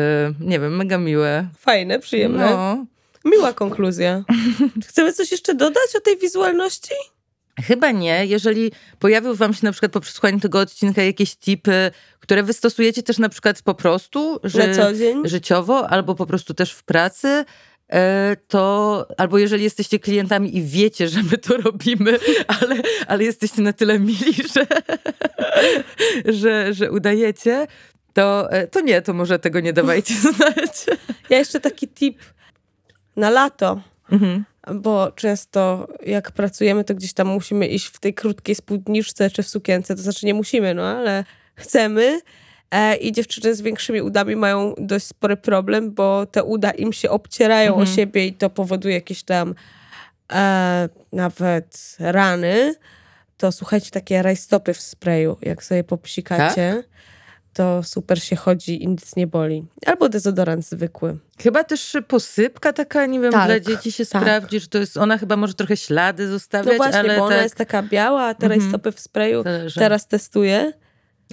nie 0.41 0.61
wiem, 0.61 0.77
mega 0.77 0.99
miłe. 0.99 1.49
Fajne, 1.59 1.99
przyjemne. 1.99 2.51
No. 2.51 2.87
Miła 3.25 3.53
konkluzja. 3.53 4.25
Chcemy 4.89 5.13
coś 5.13 5.33
jeszcze 5.33 5.55
dodać 5.55 5.97
o 5.97 6.01
tej 6.01 6.19
wizualności? 6.19 6.95
Chyba 7.65 7.91
nie. 7.91 8.27
Jeżeli 8.27 8.73
pojawił 8.99 9.35
wam 9.35 9.55
się 9.55 9.61
na 9.63 9.73
przykład 9.73 9.93
po 9.93 10.01
przesłuchaniu 10.01 10.41
tego 10.41 10.61
odcinka 10.61 11.03
jakieś 11.03 11.37
tipy, 11.37 11.91
które 12.27 12.43
wy 12.43 12.53
stosujecie 12.53 13.03
też 13.03 13.19
na 13.19 13.29
przykład 13.29 13.63
po 13.63 13.75
prostu 13.75 14.41
ży- 14.45 14.59
na 14.59 14.75
co 14.75 14.95
dzień? 14.95 15.29
życiowo, 15.29 15.91
albo 15.91 16.15
po 16.15 16.27
prostu 16.27 16.55
też 16.55 16.73
w 16.73 16.85
pracy, 16.85 17.45
e, 17.93 18.37
to 18.49 19.07
albo 19.17 19.39
jeżeli 19.39 19.65
jesteście 19.65 19.99
klientami 19.99 20.57
i 20.57 20.63
wiecie, 20.63 21.09
że 21.09 21.23
my 21.23 21.39
to 21.39 21.57
robimy, 21.57 22.19
ale, 22.61 22.77
ale 23.07 23.25
jesteście 23.25 23.63
na 23.63 23.73
tyle 23.73 23.99
mili, 23.99 24.35
że, 24.55 24.67
że, 26.33 26.75
że 26.75 26.91
udajecie, 26.91 27.67
to, 28.13 28.53
e, 28.53 28.67
to 28.67 28.81
nie, 28.81 29.03
to 29.03 29.13
może 29.13 29.39
tego 29.39 29.61
nie 29.61 29.73
dawajcie 29.73 30.15
znać. 30.33 30.87
Ja 31.31 31.39
jeszcze 31.39 31.61
taki 31.61 31.89
tip 31.89 32.19
na 33.17 33.31
lato. 33.31 33.81
Mhm 34.13 34.45
bo 34.75 35.13
często 35.13 35.89
jak 36.07 36.33
pracujemy, 36.33 36.85
to 36.85 36.95
gdzieś 36.95 37.13
tam 37.13 37.29
musimy 37.29 37.67
iść 37.67 37.87
w 37.87 38.01
tej 38.01 38.15
krótkiej 38.15 38.55
spódniczce 38.55 39.31
czy 39.31 39.43
w 39.43 39.49
sukience, 39.49 39.97
to 39.97 40.03
znaczy 40.03 40.27
nie 40.27 40.35
musimy, 40.35 40.75
no 40.75 40.83
ale 40.83 41.25
chcemy. 41.57 42.21
E, 42.71 42.97
I 42.97 43.13
dziewczyny 43.13 43.55
z 43.55 43.61
większymi 43.61 44.03
udami 44.03 44.37
mają 44.37 44.75
dość 44.79 45.07
spory 45.07 45.37
problem, 45.37 45.95
bo 45.95 46.27
te 46.27 46.45
uda 46.45 46.71
im 46.71 46.93
się 46.93 47.11
obcierają 47.11 47.71
mhm. 47.71 47.89
o 47.89 47.97
siebie 47.97 48.27
i 48.27 48.35
to 48.35 48.51
powoduje 48.51 48.95
jakieś 48.95 49.23
tam 49.23 49.55
e, 50.33 50.89
nawet 51.13 51.97
rany. 51.99 52.75
To 53.37 53.53
słuchajcie, 53.53 53.91
takie 53.91 54.23
rajstopy 54.23 54.75
w 54.75 54.81
sprayu, 54.81 55.37
jak 55.43 55.65
sobie 55.65 55.85
popsikacie. 55.85 56.75
Tak? 56.77 56.97
to 57.57 57.83
super 57.83 58.23
się 58.23 58.37
chodzi 58.37 58.83
i 58.83 58.89
nic 58.89 59.17
nie 59.17 59.27
boli. 59.27 59.65
Albo 59.87 60.09
dezodorant 60.09 60.67
zwykły. 60.67 61.19
Chyba 61.39 61.65
też 61.65 61.97
posypka 62.09 62.73
taka, 62.73 63.07
nie 63.07 63.21
wiem, 63.21 63.33
tak, 63.33 63.47
dla 63.47 63.61
dzieci 63.61 63.93
się 63.93 64.07
tak. 64.07 64.23
sprawdzi, 64.23 64.61
że 64.61 64.69
to 64.69 64.79
jest, 64.79 64.97
ona 64.97 65.19
chyba 65.19 65.37
może 65.37 65.55
trochę 65.55 65.77
ślady 65.77 66.29
zostawiać, 66.29 66.67
no 66.67 66.77
właśnie, 66.77 66.99
ale 66.99 67.17
bo 67.17 67.25
ona 67.25 67.35
tak... 67.35 67.43
jest 67.43 67.55
taka 67.55 67.83
biała, 67.83 68.23
a 68.23 68.35
teraz 68.35 68.55
mhm. 68.55 68.71
stopy 68.71 68.93
w 68.93 69.01
sprayu 69.01 69.45
teraz 69.75 70.07
testuję. 70.07 70.73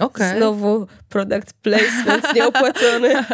Okay. 0.00 0.36
Znowu 0.36 0.86
product 1.08 1.52
placement 1.52 2.34
nieopłacony. 2.34 3.14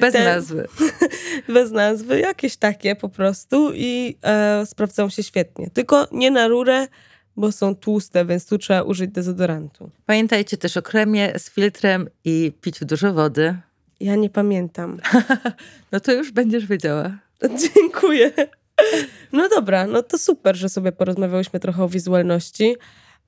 Bez 0.00 0.12
Ten, 0.12 0.24
nazwy. 0.24 0.68
Bez 1.54 1.70
nazwy, 1.70 2.20
jakieś 2.20 2.56
takie 2.56 2.96
po 2.96 3.08
prostu 3.08 3.72
i 3.74 4.16
e, 4.22 4.66
sprawdzają 4.66 5.08
się 5.08 5.22
świetnie. 5.22 5.70
Tylko 5.70 6.08
nie 6.12 6.30
na 6.30 6.48
rurę, 6.48 6.86
bo 7.36 7.52
są 7.52 7.74
tłuste, 7.74 8.24
więc 8.24 8.46
tu 8.46 8.58
trzeba 8.58 8.82
użyć 8.82 9.10
dezodorantu. 9.10 9.90
Pamiętajcie 10.06 10.56
też 10.56 10.76
o 10.76 10.82
kremie 10.82 11.32
z 11.38 11.50
filtrem 11.50 12.08
i 12.24 12.52
piciu 12.60 12.84
dużo 12.84 13.12
wody. 13.12 13.56
Ja 14.00 14.16
nie 14.16 14.30
pamiętam. 14.30 15.00
no 15.92 16.00
to 16.00 16.12
już 16.12 16.32
będziesz 16.32 16.66
wiedziała. 16.66 17.18
Dziękuję. 17.74 18.32
No 19.32 19.48
dobra, 19.48 19.86
no 19.86 20.02
to 20.02 20.18
super, 20.18 20.56
że 20.56 20.68
sobie 20.68 20.92
porozmawiałyśmy 20.92 21.60
trochę 21.60 21.84
o 21.84 21.88
wizualności. 21.88 22.76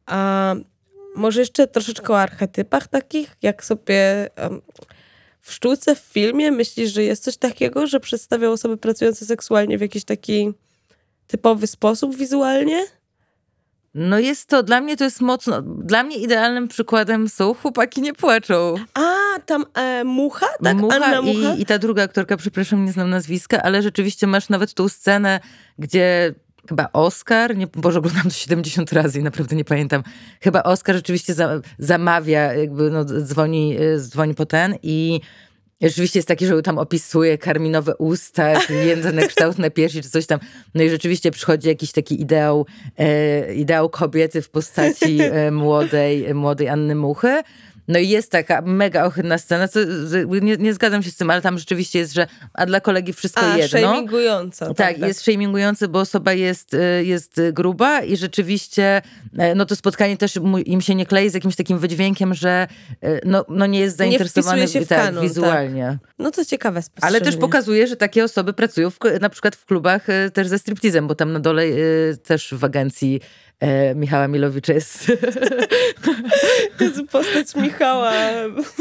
A 0.07 0.55
może 1.15 1.41
jeszcze 1.41 1.67
troszeczkę 1.67 2.13
o 2.13 2.21
archetypach 2.21 2.89
takich, 2.89 3.37
jak 3.43 3.65
sobie 3.65 4.31
um, 4.43 4.63
w 5.41 5.53
sztuce, 5.53 5.95
w 5.95 5.99
filmie 5.99 6.53
myślisz, 6.53 6.93
że 6.93 7.03
jest 7.03 7.25
coś 7.25 7.37
takiego, 7.37 7.87
że 7.87 8.01
przedstawia 8.01 8.51
osoby 8.51 8.77
pracujące 8.77 9.27
seksualnie 9.27 9.79
w 9.79 9.81
jakiś 9.81 10.05
taki 10.05 10.53
typowy 11.27 11.67
sposób 11.67 12.17
wizualnie? 12.17 12.87
No 13.95 14.19
jest 14.19 14.49
to, 14.49 14.63
dla 14.63 14.81
mnie 14.81 14.97
to 14.97 15.05
jest 15.05 15.21
mocno, 15.21 15.63
dla 15.63 16.03
mnie 16.03 16.17
idealnym 16.17 16.69
przykładem 16.69 17.29
są 17.29 17.55
Chłopaki 17.55 18.03
nie 18.03 18.13
płaczą. 18.13 18.75
A, 18.95 19.15
tam 19.47 19.65
e, 19.75 20.05
Mucha? 20.05 20.47
Tak, 20.63 20.77
Mucha, 20.77 20.97
Anna 20.97 21.23
Mucha? 21.23 21.55
I, 21.55 21.63
I 21.63 21.67
ta 21.67 21.79
druga 21.79 22.03
aktorka, 22.03 22.37
przepraszam, 22.37 22.85
nie 22.85 22.93
znam 22.93 23.11
nazwiska, 23.11 23.63
ale 23.63 23.83
rzeczywiście 23.83 24.27
masz 24.27 24.49
nawet 24.49 24.75
tą 24.75 24.89
scenę, 24.89 25.41
gdzie 25.79 26.35
chyba 26.69 26.89
Oscar, 26.93 27.57
nie, 27.57 27.67
Boże, 27.67 27.99
oglądam 27.99 28.23
to 28.23 28.31
70 28.31 28.93
razy 28.93 29.21
i 29.21 29.23
naprawdę 29.23 29.57
nie 29.57 29.65
pamiętam. 29.65 30.03
Chyba 30.41 30.63
Oscar 30.63 30.97
rzeczywiście 30.97 31.35
za, 31.35 31.61
zamawia, 31.79 32.55
jakby 32.55 32.91
no, 32.91 33.05
dzwoni, 33.05 33.77
e, 33.81 33.99
dzwoni 33.99 34.35
po 34.35 34.47
ten 34.47 34.75
i 34.83 35.21
Rzeczywiście 35.81 36.19
jest 36.19 36.29
taki, 36.29 36.47
że 36.47 36.63
tam 36.63 36.79
opisuje 36.79 37.39
karminowe 37.39 37.97
usta, 37.97 38.53
jędzone 38.71 39.27
kształtne 39.29 39.71
piersi 39.71 40.03
czy 40.03 40.11
coś 40.11 40.27
tam. 40.27 40.41
No 40.75 40.83
i 40.83 40.91
rzeczywiście 40.91 41.31
przychodzi 41.31 41.69
jakiś 41.69 41.93
taki 41.93 42.21
ideał, 42.21 42.67
e, 42.99 43.55
ideał 43.55 43.89
kobiety 43.89 44.43
w 44.43 44.51
postaci 44.51 45.19
e, 45.21 45.51
młodej, 45.51 46.35
młodej 46.35 46.69
Anny 46.69 46.95
Muchy. 46.95 47.43
No 47.89 47.99
i 47.99 48.09
jest 48.09 48.31
taka 48.31 48.63
mega 48.63 49.05
ohydna 49.05 49.39
scena, 49.39 49.69
co, 49.69 49.81
nie, 50.43 50.57
nie, 50.57 50.75
zgadzam 50.75 51.03
się 51.03 51.11
z 51.11 51.17
tym, 51.17 51.31
ale 51.31 51.43
tam 51.43 51.59
rzeczywiście 51.59 51.99
jest, 51.99 52.15
że 52.15 52.27
a 52.55 52.67
dla 52.67 52.81
kolegi 52.81 53.13
wszystko 53.13 53.41
a, 53.53 53.57
jedno. 53.57 53.79
shamingująca. 53.79 54.67
Tak, 54.67 54.77
tak, 54.77 54.99
tak, 54.99 55.09
jest 55.09 55.23
shamingujący, 55.23 55.89
bo 55.89 56.01
osoba 56.01 56.33
jest, 56.33 56.75
y, 56.75 57.05
jest 57.05 57.41
gruba 57.53 58.01
i 58.01 58.17
rzeczywiście 58.17 59.03
e, 59.39 59.55
no 59.55 59.67
to 59.67 59.77
spotkanie 59.77 60.17
też 60.17 60.39
im 60.67 60.81
się 60.81 60.95
nie 60.95 61.07
klei 61.07 61.31
z 61.31 61.35
jakimś 61.35 61.57
takim 61.57 61.79
wydźwiękiem, 61.79 62.35
że 62.35 62.67
e, 63.03 63.21
no, 63.25 63.45
no 63.49 63.67
nie 63.67 63.81
jest 63.81 63.97
zainteresowany 63.97 64.61
nie 64.61 64.69
się 64.69 64.81
w 64.81 64.89
tak, 64.89 65.21
wizualnie. 65.21 65.99
Tak. 66.03 66.15
No 66.19 66.31
to 66.31 66.45
ciekawe 66.45 66.81
Ale 67.01 67.21
też 67.21 67.37
pokazuje, 67.37 67.87
że 67.87 67.97
takie 67.97 68.25
osoby 68.25 68.53
pracują 68.53 68.91
w, 68.91 68.99
na 69.21 69.29
przykład 69.29 69.57
w 69.57 69.65
klubach 69.65 70.11
e, 70.11 70.31
też 70.31 70.49
ze 70.49 70.59
striptizem, 70.59 71.07
bo 71.07 71.15
tam 71.15 71.33
na 71.33 71.41
dole 71.41 71.65
też 72.25 72.55
w 72.55 72.65
agencji 72.65 73.21
e, 73.65 73.95
Michała 73.95 74.29
Milowicza 74.29 74.73
jest... 74.73 75.13
jest 76.81 77.03
postać 77.13 77.57
Michała 77.57 78.13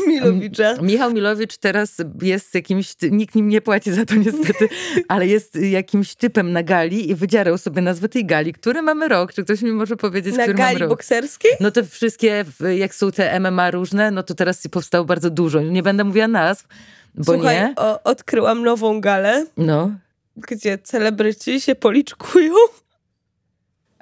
Milowicza. 0.08 0.76
Michał 0.82 1.14
Milowicz 1.14 1.58
teraz 1.58 1.98
jest 2.22 2.56
jakimś... 2.56 2.96
Nikt 3.12 3.36
nim 3.36 3.50
nie 3.50 3.62
płaci 3.62 3.92
za 3.92 4.06
to 4.06 4.16
niestety, 4.16 4.70
ale 5.08 5.28
jest 5.28 5.56
jakimś 5.56 6.16
typem 6.16 6.52
na 6.52 6.64
gali 6.64 7.10
i 7.10 7.16
wydzierał 7.16 7.58
sobie 7.58 7.82
nazwę 7.82 8.10
tej 8.10 8.26
gali. 8.26 8.54
Który 8.54 8.82
mamy 8.82 9.08
rok? 9.08 9.34
Czy 9.34 9.44
ktoś 9.44 9.62
mi 9.62 9.72
może 9.72 9.98
powiedzieć, 9.98 10.36
na 10.36 10.44
który 10.44 10.58
gali 10.58 10.78
rok? 10.78 10.90
bokserskiej? 10.90 11.52
No 11.60 11.72
te 11.72 11.84
wszystkie, 11.84 12.46
jak 12.78 12.96
są 12.96 13.12
te 13.12 13.40
MMA 13.40 13.72
różne, 13.72 14.12
no 14.12 14.24
to 14.24 14.34
teraz 14.34 14.68
powstało 14.68 15.06
bardzo 15.06 15.30
dużo. 15.30 15.62
Nie 15.62 15.84
będę 15.84 16.04
mówiła 16.04 16.28
nazw, 16.28 16.68
bo 17.16 17.34
Słuchaj, 17.34 17.56
nie. 17.56 17.74
O, 17.76 18.04
odkryłam 18.04 18.64
nową 18.64 19.02
galę. 19.02 19.46
No. 19.58 19.92
Gdzie 20.38 20.78
celebryci 20.78 21.62
się 21.62 21.76
policzkują 21.76 22.54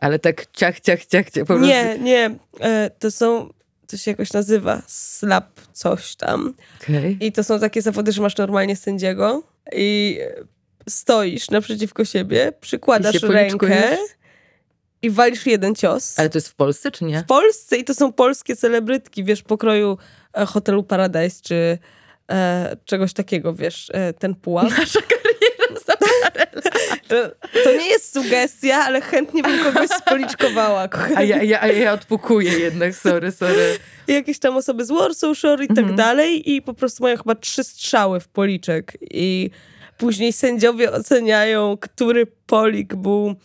ale 0.01 0.19
tak 0.19 0.51
ciach, 0.51 0.79
ciach, 0.79 1.05
ciach, 1.05 1.29
ciach 1.29 1.45
po 1.45 1.57
Nie, 1.57 1.97
nie. 1.99 2.35
E, 2.59 2.89
to 2.99 3.11
są, 3.11 3.49
to 3.87 3.97
się 3.97 4.11
jakoś 4.11 4.33
nazywa 4.33 4.81
slap 4.87 5.61
coś 5.73 6.15
tam. 6.15 6.53
Okay. 6.81 7.17
I 7.19 7.31
to 7.31 7.43
są 7.43 7.59
takie 7.59 7.81
zawody, 7.81 8.11
że 8.11 8.21
masz 8.21 8.37
normalnie 8.37 8.75
sędziego 8.75 9.43
i 9.75 10.19
stoisz 10.89 11.49
naprzeciwko 11.49 12.05
siebie, 12.05 12.53
przykładasz 12.61 13.23
rękę 13.23 13.97
i 15.01 15.09
walisz 15.09 15.45
jeden 15.45 15.75
cios. 15.75 16.19
Ale 16.19 16.29
to 16.29 16.37
jest 16.37 16.49
w 16.49 16.55
Polsce, 16.55 16.91
czy 16.91 17.05
nie? 17.05 17.19
W 17.19 17.25
Polsce 17.25 17.77
i 17.77 17.83
to 17.83 17.93
są 17.93 18.13
polskie 18.13 18.55
celebrytki, 18.55 19.23
wiesz, 19.23 19.43
pokroju 19.43 19.97
e, 20.33 20.45
hotelu 20.45 20.83
Paradise, 20.83 21.41
czy 21.41 21.77
e, 22.31 22.77
czegoś 22.85 23.13
takiego, 23.13 23.53
wiesz, 23.53 23.89
e, 23.93 24.13
ten 24.13 24.35
pułap. 24.35 24.69
Nasza 24.77 24.99
To 27.63 27.71
nie 27.73 27.87
jest 27.89 28.13
sugestia, 28.13 28.75
ale 28.85 29.01
chętnie 29.01 29.43
bym 29.43 29.63
kogoś 29.63 29.89
spoliczkowała. 29.89 30.89
A 31.15 31.23
ja, 31.23 31.43
ja, 31.43 31.65
ja 31.67 31.93
odpukuję 31.93 32.51
jednak, 32.59 32.95
sorry, 32.95 33.31
sorry. 33.31 33.77
Jakieś 34.07 34.39
tam 34.39 34.57
osoby 34.57 34.85
z 34.85 34.91
Warsaw 34.91 35.37
Shore 35.37 35.63
i 35.63 35.67
tak 35.67 35.77
Mhm. 35.77 35.95
dalej 35.95 36.51
i 36.51 36.61
po 36.61 36.73
prostu 36.73 37.03
mają 37.03 37.17
chyba 37.17 37.35
trzy 37.35 37.63
strzały 37.63 38.19
w 38.19 38.27
policzek 38.27 38.97
i 39.11 39.49
później 39.97 40.33
sędziowie 40.33 40.91
oceniają, 40.91 41.77
który 41.81 42.25
polik 42.45 42.95
był 42.95 43.35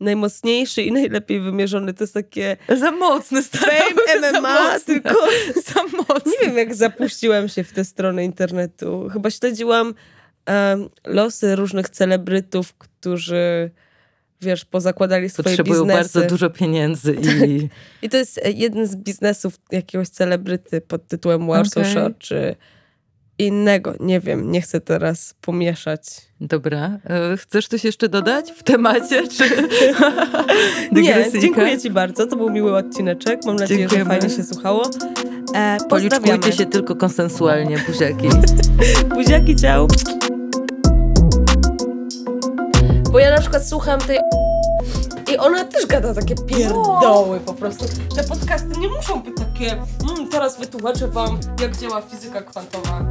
najmocniejszy 0.00 0.82
i 0.82 0.92
najlepiej 0.92 1.40
wymierzony. 1.40 1.94
To 1.94 2.04
jest 2.04 2.14
takie 2.14 2.56
Za 2.76 2.90
mocny 2.90 3.42
stary. 3.42 3.72
fame 3.72 4.20
za 4.32 4.40
MMA, 4.40 4.72
mocny. 4.72 4.94
tylko 4.94 5.14
Za 5.74 5.82
mocny. 5.96 6.32
nie 6.42 6.46
wiem 6.48 6.58
jak 6.58 6.74
zapuściłam 6.74 7.48
się 7.48 7.64
w 7.64 7.72
tę 7.72 7.84
stronę 7.84 8.24
internetu. 8.24 9.08
Chyba 9.12 9.30
śledziłam 9.30 9.94
losy 11.06 11.56
różnych 11.56 11.90
celebrytów, 11.90 12.74
którzy 12.74 13.70
wiesz, 14.40 14.64
pozakładali 14.64 15.30
swoje 15.30 15.44
Potrzebują 15.44 15.80
biznesy. 15.84 15.98
bardzo 15.98 16.28
dużo 16.28 16.50
pieniędzy 16.50 17.16
i... 17.46 17.68
I 18.02 18.08
to 18.08 18.16
jest 18.16 18.40
e, 18.44 18.50
jeden 18.50 18.86
z 18.86 18.96
biznesów 18.96 19.54
jakiegoś 19.72 20.08
celebryty 20.08 20.80
pod 20.80 21.06
tytułem 21.06 21.46
Warsaw. 21.46 21.86
Shore, 21.86 22.14
czy 22.18 22.56
innego. 23.38 23.94
Nie 24.00 24.20
wiem, 24.20 24.50
nie 24.52 24.60
chcę 24.60 24.80
teraz 24.80 25.34
pomieszać. 25.40 26.02
Dobra. 26.40 26.98
E, 27.04 27.36
Chcesz 27.36 27.68
coś 27.68 27.84
jeszcze 27.84 28.08
dodać 28.08 28.52
w 28.52 28.62
temacie, 28.62 29.28
czy 29.28 29.44
Nie, 31.02 31.30
dziękuję 31.40 31.78
ci 31.80 31.90
bardzo. 31.90 32.26
To 32.26 32.36
był 32.36 32.50
miły 32.50 32.76
odcineczek. 32.76 33.40
Mam 33.46 33.56
nadzieję, 33.56 33.80
Dziękujemy. 33.80 34.10
że 34.14 34.20
fajnie 34.20 34.36
się 34.36 34.44
słuchało. 34.44 34.90
E. 35.54 35.76
Policzkujcie 35.88 36.52
się 36.52 36.66
tylko 36.66 36.96
konsensualnie, 36.96 37.78
buziaki. 37.86 38.28
Buziaki, 39.16 39.56
ciao. 39.56 39.88
Bo 43.12 43.18
ja 43.18 43.30
na 43.30 43.40
przykład 43.40 43.68
słucham 43.68 44.00
tej 44.00 44.18
i 45.32 45.38
ona 45.38 45.64
też 45.64 45.86
gada 45.86 46.14
takie 46.14 46.34
pierdoły 46.34 47.40
po 47.40 47.54
prostu. 47.54 47.84
Te 48.16 48.24
podcasty 48.24 48.80
nie 48.80 48.88
muszą 48.88 49.22
być 49.22 49.34
takie 49.36 49.72
mm, 49.72 50.28
teraz 50.30 50.58
wytłumaczę 50.58 51.08
wam, 51.08 51.40
jak 51.60 51.76
działa 51.76 52.02
fizyka 52.02 52.42
kwantowa. 52.42 53.04